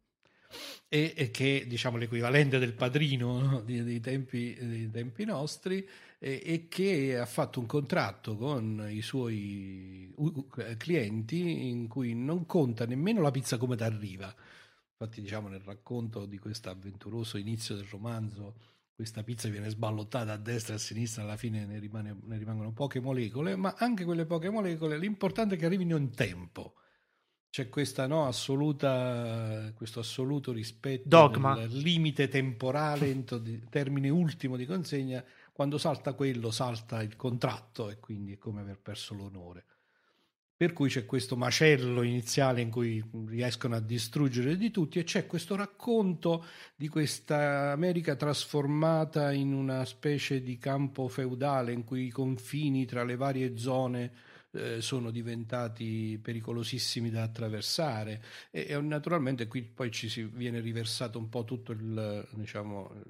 e, 0.87 1.13
e 1.15 1.31
che 1.31 1.61
è 1.61 1.65
diciamo 1.65 1.97
l'equivalente 1.97 2.59
del 2.59 2.73
padrino 2.73 3.39
no? 3.41 3.61
dei, 3.61 3.83
dei, 3.83 3.99
tempi, 3.99 4.55
dei 4.59 4.89
tempi 4.91 5.25
nostri 5.25 5.87
e, 6.19 6.41
e, 6.43 6.67
che 6.67 7.17
ha 7.17 7.25
fatto 7.25 7.59
un 7.59 7.65
contratto 7.65 8.35
con 8.35 8.85
i 8.89 9.01
suoi 9.01 10.13
clienti 10.77 11.69
in 11.69 11.87
cui 11.87 12.13
non 12.13 12.45
conta 12.45 12.85
nemmeno 12.85 13.21
la 13.21 13.31
pizza 13.31 13.57
come 13.57 13.75
ti 13.75 13.83
arriva. 13.83 14.33
Infatti, 15.01 15.21
diciamo, 15.21 15.47
nel 15.47 15.61
racconto 15.61 16.27
di 16.27 16.37
questo 16.37 16.69
avventuroso 16.69 17.37
inizio 17.37 17.73
del 17.73 17.85
romanzo, 17.85 18.53
questa 18.93 19.23
pizza 19.23 19.49
viene 19.49 19.67
sballottata 19.67 20.33
a 20.33 20.37
destra 20.37 20.73
e 20.73 20.75
a 20.75 20.79
sinistra, 20.79 21.23
alla 21.23 21.37
fine 21.37 21.65
ne, 21.65 21.79
rimane, 21.79 22.15
ne 22.21 22.37
rimangono 22.37 22.71
poche 22.71 22.99
molecole, 22.99 23.55
ma 23.55 23.73
anche 23.79 24.05
quelle 24.05 24.27
poche 24.27 24.51
molecole, 24.51 24.99
l'importante 24.99 25.55
è 25.55 25.57
che 25.57 25.65
arrivino 25.65 25.97
in 25.97 26.13
tempo 26.13 26.75
c'è 27.49 27.67
questa, 27.67 28.05
no, 28.05 28.27
assoluta, 28.27 29.73
questo 29.75 30.01
assoluto 30.01 30.51
rispetto 30.51 31.09
Dogma. 31.09 31.55
del 31.55 31.75
limite 31.79 32.27
temporale, 32.27 33.09
in 33.09 33.25
termine 33.69 34.07
ultimo 34.07 34.55
di 34.55 34.67
consegna, 34.67 35.25
quando 35.51 35.79
salta 35.79 36.13
quello 36.13 36.51
salta 36.51 37.01
il 37.01 37.15
contratto 37.15 37.89
e 37.89 37.99
quindi 37.99 38.33
è 38.33 38.37
come 38.37 38.61
aver 38.61 38.79
perso 38.79 39.15
l'onore. 39.15 39.65
Per 40.61 40.73
cui 40.73 40.89
c'è 40.89 41.07
questo 41.07 41.35
macello 41.35 42.03
iniziale 42.03 42.61
in 42.61 42.69
cui 42.69 43.03
riescono 43.25 43.73
a 43.73 43.79
distruggere 43.79 44.57
di 44.57 44.69
tutti 44.69 44.99
e 44.99 45.03
c'è 45.03 45.25
questo 45.25 45.55
racconto 45.55 46.45
di 46.75 46.87
questa 46.87 47.71
America 47.71 48.15
trasformata 48.15 49.31
in 49.31 49.53
una 49.53 49.83
specie 49.85 50.43
di 50.43 50.59
campo 50.59 51.07
feudale 51.07 51.71
in 51.71 51.83
cui 51.83 52.05
i 52.05 52.11
confini 52.11 52.85
tra 52.85 53.03
le 53.03 53.15
varie 53.15 53.57
zone 53.57 54.11
eh, 54.51 54.81
sono 54.81 55.09
diventati 55.09 56.19
pericolosissimi 56.21 57.09
da 57.09 57.23
attraversare. 57.23 58.21
E, 58.51 58.67
e, 58.69 58.79
naturalmente 58.81 59.47
qui 59.47 59.63
poi 59.63 59.89
ci 59.89 60.09
si 60.09 60.21
viene 60.31 60.59
riversato 60.59 61.17
un 61.17 61.27
po' 61.27 61.43
tutto 61.43 61.71
il, 61.71 62.27
diciamo, 62.35 63.01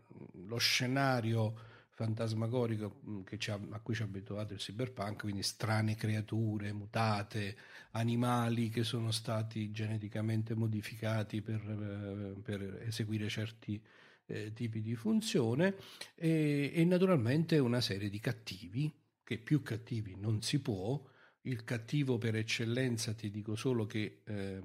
lo 0.48 0.58
scenario 0.58 1.70
fantasmagorico 2.02 3.02
mm, 3.08 3.22
a 3.70 3.80
cui 3.80 3.94
ci 3.94 4.02
ha 4.02 4.06
abituato 4.06 4.54
il 4.54 4.60
cyberpunk, 4.60 5.22
quindi 5.22 5.44
strane 5.44 5.96
creature, 5.96 6.74
mutate, 6.74 7.56
animali 7.92 8.70
che 8.70 8.84
sono 8.84 9.12
stati 9.12 9.72
geneticamente 9.72 10.56
modificati 10.56 11.42
per, 11.42 11.62
eh, 11.62 12.42
per 12.42 12.82
eseguire 12.88 13.30
certi 13.30 13.80
eh, 14.26 14.52
tipi 14.54 14.82
di 14.82 14.96
funzione 14.96 15.76
e, 16.16 16.72
e, 16.74 16.86
naturalmente 16.86 17.60
una 17.60 17.82
serie 17.82 18.10
di 18.10 18.20
cattivi, 18.20 18.92
che 19.24 19.38
più 19.38 19.62
cattivi 19.62 20.16
non 20.16 20.42
si 20.42 20.60
può, 20.60 21.00
il 21.42 21.64
cattivo 21.64 22.18
per 22.18 22.36
eccellenza, 22.36 23.14
ti 23.14 23.30
dico 23.30 23.56
solo 23.56 23.86
che 23.86 24.22
eh, 24.26 24.62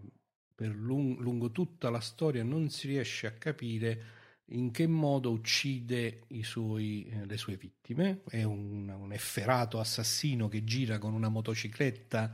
per 0.55 0.75
lung- 0.75 1.19
lungo 1.21 1.53
tutta 1.53 1.91
la 1.91 2.01
storia 2.01 2.43
non 2.43 2.71
si 2.71 2.87
riesce 2.87 3.27
a 3.27 3.33
capire 3.33 4.16
in 4.51 4.71
che 4.71 4.87
modo 4.87 5.31
uccide 5.31 6.25
suoi, 6.43 7.07
eh, 7.11 7.27
le 7.27 7.37
sue 7.37 7.57
vittime. 7.57 8.23
È 8.29 8.43
un, 8.43 8.89
un, 8.89 9.13
efferato 9.13 9.81
assassino 9.81 10.49
che 10.49 10.65
gira 10.65 10.99
con 10.99 11.15
una 11.15 11.29
motocicletta 11.29 12.33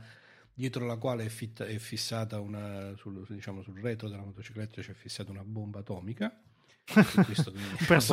dietro 0.53 0.85
la 0.85 0.97
quale 0.97 1.25
è, 1.25 1.29
fitta, 1.29 1.65
è 1.65 1.77
fissata 1.79 2.39
una, 2.39 2.95
sul, 2.95 3.25
diciamo, 3.27 3.63
sul 3.63 3.79
retro 3.79 4.07
della 4.07 4.23
motocicletta 4.23 4.81
c'è 4.81 4.93
fissata 4.93 5.31
una 5.31 5.43
bomba 5.43 5.79
atomica 5.79 6.39
questo, 6.85 7.53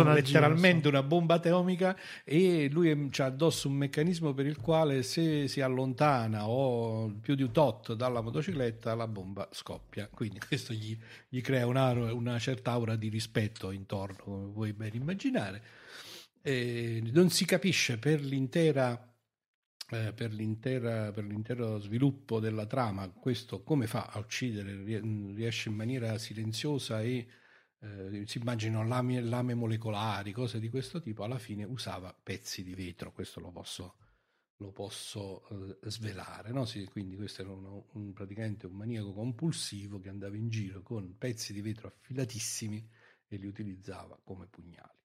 un 0.02 0.12
letteralmente 0.14 0.86
una 0.86 1.02
bomba 1.02 1.34
atomica 1.34 1.96
e 2.24 2.68
lui 2.70 2.90
ha 2.90 3.24
addosso 3.24 3.68
un 3.68 3.74
meccanismo 3.74 4.32
per 4.32 4.46
il 4.46 4.58
quale 4.58 5.02
se 5.02 5.48
si 5.48 5.60
allontana 5.60 6.48
o 6.48 7.12
più 7.20 7.34
di 7.34 7.42
un 7.42 7.50
tot 7.50 7.94
dalla 7.94 8.20
motocicletta 8.20 8.94
la 8.94 9.08
bomba 9.08 9.48
scoppia. 9.50 10.08
Quindi 10.08 10.38
questo 10.46 10.72
gli, 10.72 10.96
gli 11.28 11.40
crea 11.40 11.66
una, 11.66 11.90
una, 12.12 12.38
certa 12.38 12.70
aura 12.70 12.96
di 12.96 13.08
rispetto 13.08 13.70
intorno 13.72 14.18
come 14.22 14.52
puoi 14.52 14.72
ben 14.72 14.94
immaginare. 14.94 15.62
E 16.42 17.02
non 17.12 17.28
si 17.30 17.44
capisce 17.44 17.98
per 17.98 18.22
l'intera 18.22 19.04
eh, 19.92 20.12
per, 20.12 20.32
l'intera, 20.32 21.10
per, 21.10 21.24
l'intero 21.24 21.80
sviluppo 21.80 22.38
della 22.38 22.64
trama 22.64 23.08
questo 23.08 23.64
come 23.64 23.88
fa 23.88 24.08
a 24.12 24.20
uccidere 24.20 24.84
riesce 24.84 25.68
in 25.68 25.74
maniera 25.74 26.16
silenziosa 26.16 27.02
e 27.02 27.26
eh, 27.82 28.24
si 28.26 28.38
immaginano 28.38 28.86
lame, 28.86 29.20
lame, 29.20 29.54
molecolari, 29.54 30.32
cose 30.32 30.60
di 30.60 30.68
questo 30.68 31.00
tipo, 31.00 31.24
alla 31.24 31.38
fine 31.38 31.64
usava 31.64 32.14
pezzi 32.14 32.62
di 32.62 32.74
vetro, 32.74 33.12
questo 33.12 33.40
lo 33.40 33.50
posso, 33.50 33.96
lo 34.56 34.70
posso 34.70 35.48
eh, 35.48 35.90
svelare. 35.90 36.52
No? 36.52 36.64
Sì, 36.64 36.84
quindi 36.86 37.16
questo 37.16 37.42
era 37.42 37.52
uno, 37.52 37.86
un, 37.92 38.12
praticamente 38.12 38.66
un 38.66 38.74
maniaco 38.74 39.12
compulsivo 39.12 39.98
che 39.98 40.08
andava 40.08 40.36
in 40.36 40.48
giro 40.48 40.82
con 40.82 41.16
pezzi 41.16 41.52
di 41.52 41.62
vetro 41.62 41.88
affilatissimi 41.88 42.88
e 43.28 43.36
li 43.36 43.46
utilizzava 43.46 44.20
come 44.22 44.46
pugnali. 44.46 44.99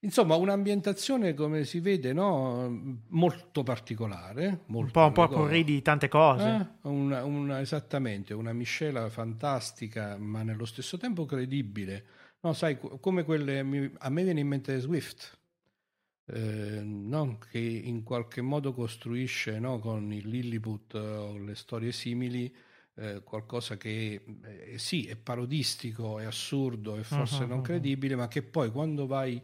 Insomma, 0.00 0.36
un'ambientazione, 0.36 1.34
come 1.34 1.64
si 1.64 1.80
vede, 1.80 2.12
no? 2.12 3.00
molto 3.08 3.64
particolare. 3.64 4.60
Molto 4.66 5.00
un 5.00 5.12
po', 5.12 5.22
un 5.22 5.28
po' 5.28 5.48
di 5.48 5.82
tante 5.82 6.06
cose. 6.06 6.48
Eh? 6.82 6.88
Una, 6.88 7.24
una, 7.24 7.60
esattamente, 7.60 8.32
una 8.32 8.52
miscela 8.52 9.08
fantastica, 9.10 10.16
ma 10.16 10.42
nello 10.42 10.66
stesso 10.66 10.98
tempo 10.98 11.24
credibile. 11.24 12.04
No, 12.40 12.52
sai, 12.52 12.78
come 12.78 13.24
quelle... 13.24 13.58
A 13.98 14.08
me 14.08 14.22
viene 14.22 14.40
in 14.40 14.46
mente 14.46 14.78
Swift, 14.78 15.36
eh, 16.26 16.80
no? 16.82 17.38
che 17.50 17.58
in 17.58 18.04
qualche 18.04 18.40
modo 18.40 18.72
costruisce 18.72 19.58
no? 19.58 19.80
con 19.80 20.12
il 20.12 20.28
Lilliput 20.28 20.94
o 20.94 21.38
le 21.38 21.56
storie 21.56 21.90
simili 21.90 22.54
eh, 22.94 23.22
qualcosa 23.24 23.76
che 23.76 24.24
eh, 24.44 24.78
sì, 24.78 25.06
è 25.06 25.16
parodistico, 25.16 26.18
è 26.18 26.24
assurdo, 26.24 26.96
è 26.96 27.02
forse 27.02 27.42
uh-huh, 27.42 27.48
non 27.48 27.62
credibile, 27.62 28.14
uh-huh. 28.14 28.20
ma 28.20 28.28
che 28.28 28.42
poi 28.42 28.70
quando 28.70 29.06
vai 29.06 29.40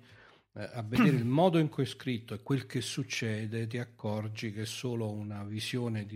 eh, 0.55 0.71
a 0.73 0.83
vedere 0.83 1.17
il 1.17 1.25
modo 1.25 1.59
in 1.59 1.69
cui 1.69 1.83
è 1.83 1.87
scritto 1.87 2.35
e 2.35 2.43
quel 2.43 2.67
che 2.67 2.81
succede, 2.81 3.67
ti 3.67 3.79
accorgi 3.79 4.53
che 4.53 4.63
è 4.63 4.67
solo 4.67 5.11
una 5.11 5.45
visione 5.45 6.07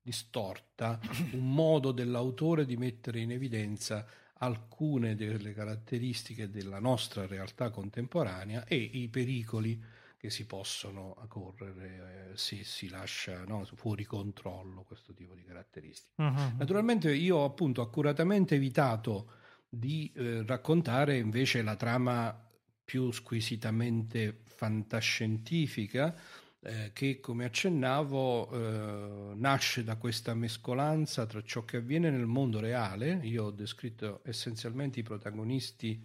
distorta, 0.00 1.00
un 1.32 1.52
modo 1.52 1.92
dell'autore 1.92 2.64
di 2.64 2.76
mettere 2.76 3.20
in 3.20 3.32
evidenza 3.32 4.06
alcune 4.40 5.16
delle 5.16 5.52
caratteristiche 5.52 6.48
della 6.48 6.78
nostra 6.78 7.26
realtà 7.26 7.70
contemporanea 7.70 8.64
e 8.66 8.76
i 8.76 9.08
pericoli 9.08 9.82
che 10.16 10.30
si 10.30 10.46
possono 10.46 11.16
correre 11.28 12.30
eh, 12.32 12.36
se 12.36 12.64
si 12.64 12.88
lascia 12.88 13.44
no, 13.44 13.64
fuori 13.74 14.04
controllo 14.04 14.82
questo 14.82 15.12
tipo 15.12 15.34
di 15.34 15.44
caratteristiche. 15.44 16.22
Uh-huh. 16.22 16.56
Naturalmente 16.56 17.14
io 17.14 17.36
ho 17.36 17.44
appunto 17.44 17.82
accuratamente 17.82 18.56
evitato 18.56 19.32
di 19.68 20.12
eh, 20.14 20.44
raccontare 20.44 21.18
invece 21.18 21.62
la 21.62 21.76
trama 21.76 22.47
più 22.88 23.10
squisitamente 23.10 24.38
fantascientifica 24.44 26.16
eh, 26.62 26.90
che, 26.94 27.20
come 27.20 27.44
accennavo, 27.44 28.50
eh, 28.50 29.34
nasce 29.34 29.84
da 29.84 29.96
questa 29.96 30.32
mescolanza 30.32 31.26
tra 31.26 31.42
ciò 31.42 31.66
che 31.66 31.76
avviene 31.76 32.08
nel 32.08 32.24
mondo 32.24 32.60
reale. 32.60 33.20
Io 33.24 33.44
ho 33.44 33.50
descritto 33.50 34.22
essenzialmente 34.24 35.00
i 35.00 35.02
protagonisti 35.02 36.02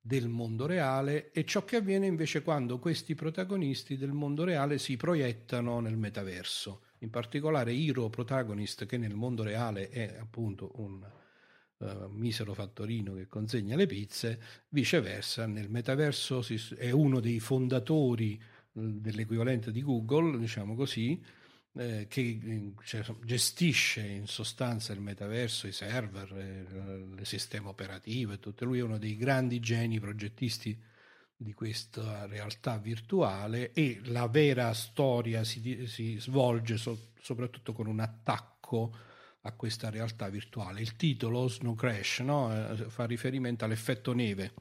del 0.00 0.28
mondo 0.28 0.66
reale 0.66 1.32
e 1.32 1.44
ciò 1.44 1.64
che 1.64 1.74
avviene 1.74 2.06
invece 2.06 2.42
quando 2.44 2.78
questi 2.78 3.16
protagonisti 3.16 3.96
del 3.96 4.12
mondo 4.12 4.44
reale 4.44 4.78
si 4.78 4.96
proiettano 4.96 5.80
nel 5.80 5.96
metaverso. 5.96 6.82
In 6.98 7.10
particolare 7.10 7.72
Hiro 7.72 8.08
Protagonist, 8.08 8.86
che 8.86 8.98
nel 8.98 9.16
mondo 9.16 9.42
reale 9.42 9.88
è 9.88 10.16
appunto 10.20 10.70
un 10.76 11.04
uh, 11.80 12.06
misero 12.08 12.54
fattorino 12.54 13.14
che 13.14 13.26
consegna 13.26 13.76
le 13.76 13.86
pizze, 13.86 14.40
viceversa 14.68 15.46
nel 15.46 15.68
metaverso 15.68 16.42
si, 16.42 16.58
è 16.76 16.90
uno 16.90 17.20
dei 17.20 17.40
fondatori 17.40 18.40
dell'equivalente 18.72 19.72
di 19.72 19.82
Google, 19.82 20.38
diciamo 20.38 20.74
così, 20.74 21.20
eh, 21.74 22.06
che 22.08 22.72
cioè, 22.84 23.04
gestisce 23.24 24.00
in 24.00 24.26
sostanza 24.26 24.92
il 24.92 25.00
metaverso, 25.00 25.66
i 25.66 25.72
server, 25.72 26.32
eh, 26.36 27.20
il 27.20 27.26
sistema 27.26 27.68
operativo 27.68 28.32
e 28.32 28.38
tutto. 28.38 28.64
Lui 28.64 28.78
è 28.78 28.82
uno 28.82 28.98
dei 28.98 29.16
grandi 29.16 29.60
geni 29.60 30.00
progettisti 30.00 30.78
di 31.36 31.52
questa 31.54 32.26
realtà 32.26 32.76
virtuale 32.78 33.72
e 33.72 34.00
la 34.04 34.26
vera 34.28 34.72
storia 34.74 35.42
si, 35.42 35.86
si 35.86 36.18
svolge 36.18 36.76
so, 36.76 37.12
soprattutto 37.20 37.72
con 37.72 37.86
un 37.86 38.00
attacco 38.00 38.94
a 39.42 39.52
questa 39.52 39.90
realtà 39.90 40.28
virtuale. 40.28 40.80
Il 40.80 40.96
titolo 40.96 41.48
Snow 41.48 41.74
Crash 41.74 42.18
no? 42.20 42.52
eh, 42.52 42.88
fa 42.88 43.06
riferimento 43.06 43.64
all'effetto 43.64 44.12
neve 44.12 44.52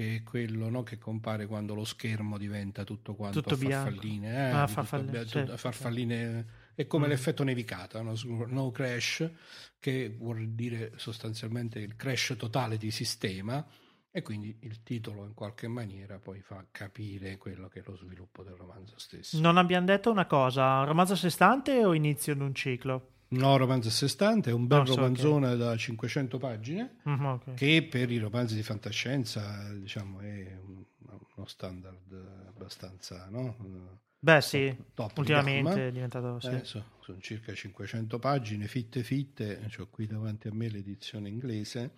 che 0.00 0.16
è 0.16 0.22
quello 0.22 0.70
no, 0.70 0.82
che 0.82 0.96
compare 0.96 1.46
quando 1.46 1.74
lo 1.74 1.84
schermo 1.84 2.38
diventa 2.38 2.84
tutto 2.84 3.14
quanto 3.14 3.42
tutto 3.42 3.54
farfalline, 3.58 4.32
eh, 4.32 4.50
ah, 4.50 4.66
farfalline, 4.66 5.24
tutto, 5.24 5.40
tutto, 5.40 5.56
farfalline 5.58 6.46
è 6.74 6.86
come 6.86 7.06
mm. 7.06 7.10
l'effetto 7.10 7.44
nevicata, 7.44 8.00
no? 8.00 8.14
no 8.46 8.70
crash, 8.70 9.30
che 9.78 10.08
vuol 10.08 10.52
dire 10.52 10.92
sostanzialmente 10.96 11.80
il 11.80 11.96
crash 11.96 12.34
totale 12.38 12.78
di 12.78 12.90
sistema 12.90 13.62
e 14.10 14.22
quindi 14.22 14.56
il 14.60 14.82
titolo 14.82 15.26
in 15.26 15.34
qualche 15.34 15.68
maniera 15.68 16.18
poi 16.18 16.40
fa 16.40 16.64
capire 16.70 17.36
quello 17.36 17.68
che 17.68 17.80
è 17.80 17.82
lo 17.84 17.96
sviluppo 17.96 18.42
del 18.42 18.54
romanzo 18.54 18.98
stesso. 18.98 19.38
Non 19.38 19.58
abbiamo 19.58 19.84
detto 19.84 20.10
una 20.10 20.24
cosa, 20.24 20.82
romanzo 20.84 21.12
a 21.12 21.16
sé 21.16 21.28
stante 21.28 21.84
o 21.84 21.92
inizio 21.92 22.34
di 22.34 22.40
un 22.40 22.54
ciclo? 22.54 23.08
No, 23.30 23.56
romanzo 23.56 23.88
a 23.88 23.90
sé 23.92 24.08
stante, 24.08 24.50
è 24.50 24.52
un 24.52 24.66
bel 24.66 24.82
no, 24.86 24.94
romanzone 24.94 25.46
okay. 25.46 25.58
da 25.58 25.76
500 25.76 26.38
pagine 26.38 26.96
mm-hmm, 27.08 27.24
okay. 27.24 27.54
che 27.54 27.86
per 27.88 28.10
i 28.10 28.18
romanzi 28.18 28.56
di 28.56 28.62
fantascienza 28.62 29.72
diciamo, 29.72 30.18
è 30.18 30.58
uno 30.60 31.46
standard 31.46 32.12
abbastanza... 32.48 33.28
No? 33.30 33.98
Beh 34.18 34.40
sì, 34.40 34.76
top 34.94 35.16
ultimamente 35.16 35.88
è 35.88 35.92
diventato... 35.92 36.40
Sì. 36.40 36.48
Eh, 36.48 36.64
so, 36.64 36.84
sono 37.00 37.18
circa 37.20 37.54
500 37.54 38.18
pagine, 38.18 38.66
fitte 38.66 39.02
fitte, 39.04 39.70
ho 39.78 39.86
qui 39.88 40.06
davanti 40.06 40.48
a 40.48 40.52
me 40.52 40.68
l'edizione 40.68 41.28
inglese, 41.28 41.92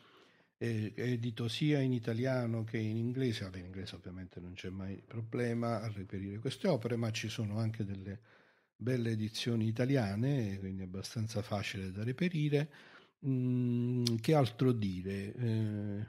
è 0.57 0.93
edito 0.95 1.49
sia 1.49 1.81
in 1.81 1.93
italiano 1.93 2.63
che 2.63 2.77
in 2.77 2.97
inglese, 2.97 3.45
Vabbè, 3.45 3.59
in 3.59 3.65
inglese 3.65 3.97
ovviamente 3.97 4.39
non 4.39 4.53
c'è 4.53 4.69
mai 4.69 5.03
problema 5.05 5.81
a 5.81 5.91
reperire 5.91 6.39
queste 6.39 6.69
opere, 6.69 6.95
ma 6.97 7.11
ci 7.11 7.29
sono 7.29 7.59
anche 7.59 7.85
delle 7.85 8.21
belle 8.83 9.11
edizioni 9.11 9.67
italiane, 9.67 10.59
quindi 10.59 10.83
abbastanza 10.83 11.43
facile 11.43 11.91
da 11.91 12.05
reperire. 12.05 12.71
Mm, 13.27 14.05
che 14.21 14.35
altro 14.35 14.73
dire? 14.73 15.35
Eh, 15.35 16.07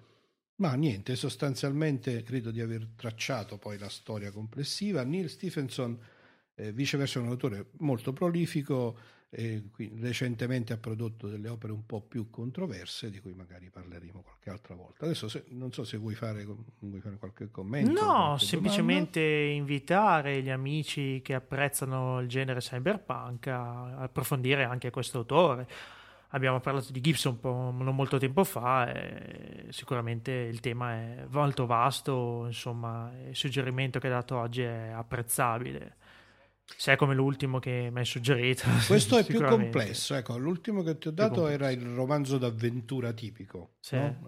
ma 0.56 0.74
niente, 0.76 1.16
sostanzialmente 1.16 2.24
credo 2.24 2.52
di 2.52 2.62
aver 2.62 2.88
tracciato 2.96 3.58
poi 3.58 3.78
la 3.78 3.90
storia 3.90 4.32
complessiva. 4.32 5.04
Neil 5.04 5.30
Stephenson, 5.30 5.98
eh, 6.56 6.72
viceversa, 6.72 7.20
è 7.20 7.22
un 7.22 7.30
autore 7.30 7.70
molto 7.80 8.14
prolifico 8.14 8.98
e 9.36 9.64
recentemente 10.00 10.74
ha 10.74 10.78
prodotto 10.78 11.28
delle 11.28 11.50
opere 11.50 11.74
un 11.74 11.88
po' 11.88 12.02
più 12.02 12.30
controverse 12.30 13.10
di 13.10 13.20
cui 13.20 13.34
magari 13.34 13.70
parleremo 13.70 14.22
qualche 14.22 14.52
altra 14.52 14.76
volta. 14.76 15.06
Adesso 15.06 15.28
se, 15.28 15.46
non 15.50 15.72
so 15.72 15.84
se 15.84 15.98
vuoi 15.98 16.14
fare, 16.14 16.46
vuoi 16.46 17.02
fare 17.02 17.18
qualche 17.18 17.50
commento. 17.50 17.92
No, 17.92 18.26
qualche 18.26 18.46
semplicemente 18.46 19.20
domanda. 19.20 19.54
invitare 19.54 20.42
gli 20.44 20.52
amici 20.52 21.22
che 21.24 21.34
apprezzano 21.34 22.20
il 22.20 22.28
genere 22.28 22.60
cyberpunk 22.60 23.48
a 23.48 23.98
approfondire 24.02 24.66
anche 24.66 24.92
questo 24.92 25.20
autore. 25.20 25.68
Abbiamo 26.30 26.60
parlato 26.60 26.92
di 26.92 27.02
Gibson 27.02 27.40
non 27.42 27.96
molto 27.96 28.18
tempo 28.18 28.44
fa 28.44 28.92
e 28.92 29.66
sicuramente 29.70 30.32
il 30.32 30.60
tema 30.60 30.94
è 30.94 31.26
molto 31.30 31.66
vasto, 31.66 32.44
insomma 32.46 33.12
il 33.28 33.36
suggerimento 33.36 34.00
che 34.00 34.08
ha 34.08 34.12
dato 34.12 34.38
oggi 34.38 34.62
è 34.62 34.92
apprezzabile 34.94 35.96
se 36.66 36.94
è 36.94 36.96
come 36.96 37.14
l'ultimo 37.14 37.60
che 37.60 37.90
mi 37.92 38.00
hai 38.00 38.06
suggerito. 38.06 38.64
Questo 38.88 39.18
è 39.18 39.26
più 39.26 39.44
complesso. 39.44 40.16
Ecco, 40.16 40.38
l'ultimo 40.38 40.82
che 40.82 40.98
ti 40.98 41.08
ho 41.08 41.12
dato 41.12 41.48
era 41.48 41.70
il 41.70 41.86
romanzo 41.86 42.38
d'avventura 42.38 43.12
tipico. 43.14 43.74
Sì, 43.80 43.96
no? 43.96 44.28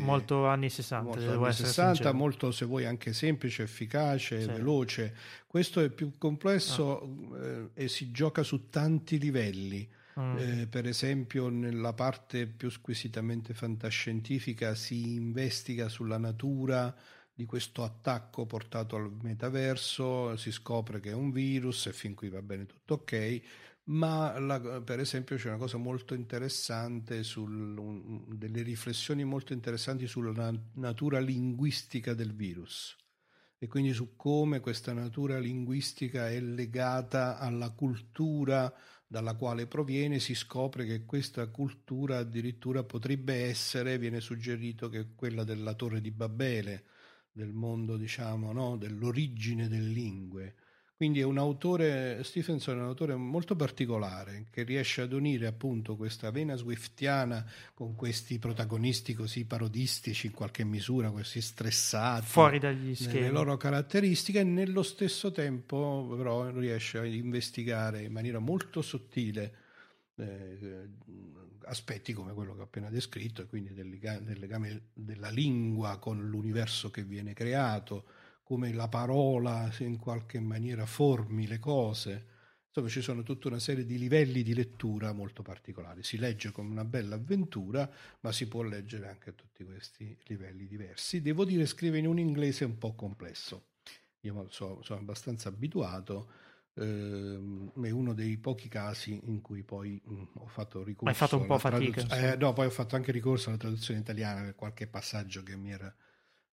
molto 0.00 0.46
anni 0.46 0.68
60. 0.68 1.04
Molto 1.04 1.44
anni 1.44 1.52
60, 1.52 2.12
molto 2.12 2.52
se 2.52 2.64
vuoi 2.64 2.84
anche 2.84 3.12
semplice, 3.12 3.62
efficace, 3.62 4.42
sì. 4.42 4.46
veloce. 4.46 5.14
Questo 5.46 5.80
è 5.80 5.90
più 5.90 6.12
complesso 6.18 7.02
ah. 7.32 7.38
eh, 7.38 7.70
e 7.74 7.88
si 7.88 8.10
gioca 8.10 8.42
su 8.42 8.68
tanti 8.68 9.18
livelli. 9.18 9.88
Mm. 10.18 10.36
Eh, 10.38 10.66
per 10.66 10.86
esempio, 10.86 11.48
nella 11.48 11.92
parte 11.92 12.46
più 12.46 12.68
squisitamente 12.68 13.54
fantascientifica 13.54 14.74
si 14.74 15.14
investiga 15.14 15.88
sulla 15.88 16.18
natura 16.18 16.94
di 17.40 17.46
questo 17.46 17.84
attacco 17.84 18.44
portato 18.44 18.96
al 18.96 19.10
metaverso, 19.22 20.36
si 20.36 20.52
scopre 20.52 21.00
che 21.00 21.08
è 21.08 21.14
un 21.14 21.30
virus 21.30 21.86
e 21.86 21.94
fin 21.94 22.14
qui 22.14 22.28
va 22.28 22.42
bene 22.42 22.66
tutto 22.66 22.94
ok, 22.94 23.40
ma 23.84 24.38
la, 24.38 24.60
per 24.82 25.00
esempio 25.00 25.36
c'è 25.36 25.48
una 25.48 25.56
cosa 25.56 25.78
molto 25.78 26.12
interessante, 26.12 27.22
sul, 27.22 27.78
un, 27.78 28.24
delle 28.28 28.60
riflessioni 28.60 29.24
molto 29.24 29.54
interessanti 29.54 30.06
sulla 30.06 30.52
natura 30.74 31.18
linguistica 31.18 32.12
del 32.12 32.34
virus 32.34 32.94
e 33.56 33.66
quindi 33.66 33.94
su 33.94 34.16
come 34.16 34.60
questa 34.60 34.92
natura 34.92 35.38
linguistica 35.38 36.28
è 36.28 36.40
legata 36.40 37.38
alla 37.38 37.70
cultura 37.70 38.70
dalla 39.06 39.34
quale 39.34 39.66
proviene, 39.66 40.18
si 40.18 40.34
scopre 40.34 40.84
che 40.84 41.06
questa 41.06 41.48
cultura 41.48 42.18
addirittura 42.18 42.84
potrebbe 42.84 43.46
essere, 43.46 43.96
viene 43.96 44.20
suggerito 44.20 44.90
che 44.90 45.14
quella 45.14 45.42
della 45.42 45.72
torre 45.72 46.02
di 46.02 46.10
Babele, 46.10 46.84
del 47.32 47.52
mondo, 47.52 47.96
diciamo, 47.96 48.52
no? 48.52 48.76
dell'origine 48.76 49.68
delle 49.68 49.88
lingue. 49.88 50.54
Quindi 51.00 51.20
è 51.20 51.24
un 51.24 51.38
autore, 51.38 52.22
Stephenson 52.24 52.76
è 52.76 52.80
un 52.80 52.88
autore 52.88 53.14
molto 53.14 53.56
particolare 53.56 54.48
che 54.50 54.64
riesce 54.64 55.00
ad 55.00 55.14
unire 55.14 55.46
appunto 55.46 55.96
questa 55.96 56.30
vena 56.30 56.56
swiftiana 56.56 57.42
con 57.72 57.94
questi 57.94 58.38
protagonisti 58.38 59.14
così 59.14 59.46
parodistici 59.46 60.26
in 60.26 60.34
qualche 60.34 60.62
misura, 60.62 61.10
così 61.10 61.40
stressati 61.40 62.26
fuori 62.26 62.58
dagli 62.58 62.94
schemi. 62.94 63.20
Le 63.20 63.30
loro 63.30 63.56
caratteristiche 63.56 64.40
e 64.40 64.44
nello 64.44 64.82
stesso 64.82 65.32
tempo 65.32 66.06
però 66.18 66.50
riesce 66.50 66.98
a 66.98 67.06
investigare 67.06 68.02
in 68.02 68.12
maniera 68.12 68.38
molto 68.38 68.82
sottile 68.82 69.54
eh, 70.20 70.88
aspetti 71.64 72.12
come 72.12 72.32
quello 72.32 72.54
che 72.54 72.60
ho 72.60 72.64
appena 72.64 72.90
descritto, 72.90 73.42
e 73.42 73.46
quindi 73.46 73.72
del 73.72 73.88
legame, 73.88 74.24
del 74.24 74.38
legame 74.38 74.82
della 74.92 75.30
lingua 75.30 75.98
con 75.98 76.28
l'universo 76.28 76.90
che 76.90 77.02
viene 77.04 77.32
creato, 77.32 78.06
come 78.42 78.72
la 78.72 78.88
parola 78.88 79.72
in 79.78 79.96
qualche 79.96 80.40
maniera 80.40 80.86
formi 80.86 81.46
le 81.46 81.58
cose. 81.58 82.26
Insomma, 82.66 82.88
ci 82.88 83.00
sono 83.00 83.22
tutta 83.24 83.48
una 83.48 83.58
serie 83.58 83.84
di 83.84 83.98
livelli 83.98 84.42
di 84.44 84.54
lettura 84.54 85.12
molto 85.12 85.42
particolari. 85.42 86.04
Si 86.04 86.18
legge 86.18 86.52
come 86.52 86.70
una 86.70 86.84
bella 86.84 87.16
avventura, 87.16 87.90
ma 88.20 88.30
si 88.30 88.46
può 88.46 88.62
leggere 88.62 89.08
anche 89.08 89.30
a 89.30 89.32
tutti 89.32 89.64
questi 89.64 90.16
livelli 90.26 90.66
diversi. 90.66 91.20
Devo 91.20 91.44
dire, 91.44 91.66
scrive 91.66 91.98
in 91.98 92.06
un 92.06 92.18
inglese 92.18 92.64
un 92.64 92.78
po' 92.78 92.94
complesso. 92.94 93.70
Io 94.20 94.46
so, 94.50 94.82
sono 94.82 95.00
abbastanza 95.00 95.48
abituato 95.48 96.30
Ehm, 96.74 97.72
è 97.82 97.90
uno 97.90 98.14
dei 98.14 98.38
pochi 98.38 98.68
casi 98.68 99.20
in 99.24 99.40
cui 99.40 99.62
poi 99.62 100.00
mh, 100.04 100.22
ho 100.34 100.46
fatto 100.46 100.82
ricorso. 100.82 101.08
hai 101.08 101.14
fatto 101.14 101.36
un 101.38 101.46
po' 101.46 101.58
fatica. 101.58 102.02
Traduz- 102.02 102.32
eh, 102.32 102.36
no, 102.36 102.52
poi 102.52 102.66
ho 102.66 102.70
fatto 102.70 102.96
anche 102.96 103.12
ricorso 103.12 103.48
alla 103.48 103.58
traduzione 103.58 104.00
italiana 104.00 104.42
per 104.42 104.54
qualche 104.54 104.86
passaggio 104.86 105.42
che 105.42 105.56
mi 105.56 105.72
era 105.72 105.92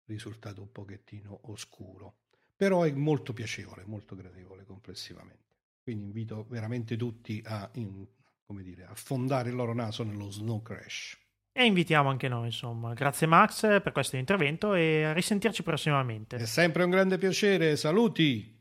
risultato 0.05 0.61
un 0.61 0.71
pochettino 0.71 1.39
oscuro. 1.43 2.15
Però 2.55 2.83
è 2.83 2.91
molto 2.91 3.33
piacevole, 3.33 3.83
molto 3.85 4.15
gradevole 4.15 4.65
complessivamente. 4.65 5.45
Quindi 5.83 6.05
invito 6.05 6.45
veramente 6.49 6.97
tutti 6.97 7.41
a, 7.45 7.69
in, 7.75 8.05
dire, 8.47 8.85
a 8.85 8.95
fondare 8.95 9.49
il 9.49 9.55
loro 9.55 9.73
naso 9.73 10.03
nello 10.03 10.31
Snow 10.31 10.61
Crash. 10.61 11.17
E 11.51 11.65
invitiamo 11.65 12.09
anche 12.09 12.27
noi, 12.27 12.47
insomma. 12.47 12.93
Grazie 12.93 13.27
Max 13.27 13.61
per 13.81 13.91
questo 13.91 14.15
intervento 14.15 14.73
e 14.73 15.03
a 15.03 15.13
risentirci 15.13 15.63
prossimamente. 15.63 16.37
È 16.37 16.45
sempre 16.45 16.83
un 16.83 16.89
grande 16.89 17.17
piacere, 17.17 17.75
saluti! 17.75 18.56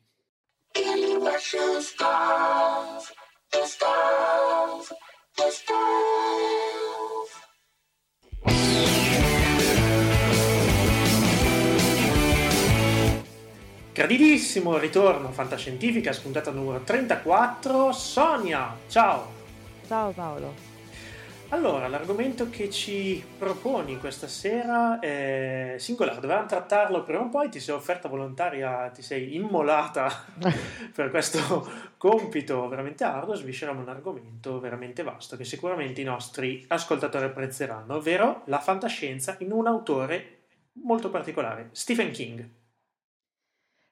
Graditissimo 13.92 14.76
ritorno 14.76 15.30
Fantascientifica, 15.30 16.12
spuntata 16.12 16.50
numero 16.50 16.80
34. 16.82 17.92
Sonia, 17.92 18.76
ciao. 18.88 19.32
Ciao 19.86 20.10
Paolo. 20.10 20.75
Allora, 21.50 21.86
l'argomento 21.86 22.50
che 22.50 22.68
ci 22.70 23.24
proponi 23.38 23.98
questa 23.98 24.26
sera 24.26 24.98
è 24.98 25.76
singolare, 25.78 26.20
dovevamo 26.20 26.48
trattarlo 26.48 27.04
prima 27.04 27.20
o 27.20 27.28
poi, 27.28 27.48
ti 27.48 27.60
sei 27.60 27.76
offerta 27.76 28.08
volontaria, 28.08 28.90
ti 28.90 29.00
sei 29.00 29.36
immolata 29.36 30.24
per 30.92 31.10
questo 31.10 31.94
compito 31.98 32.66
veramente 32.68 33.04
arduo, 33.04 33.36
svisceriamo 33.36 33.80
un 33.80 33.88
argomento 33.88 34.58
veramente 34.58 35.04
vasto 35.04 35.36
che 35.36 35.44
sicuramente 35.44 36.00
i 36.00 36.04
nostri 36.04 36.64
ascoltatori 36.66 37.26
apprezzeranno, 37.26 37.94
ovvero 37.94 38.42
la 38.46 38.58
fantascienza 38.58 39.36
in 39.38 39.52
un 39.52 39.68
autore 39.68 40.38
molto 40.82 41.10
particolare, 41.10 41.68
Stephen 41.70 42.10
King. 42.10 42.48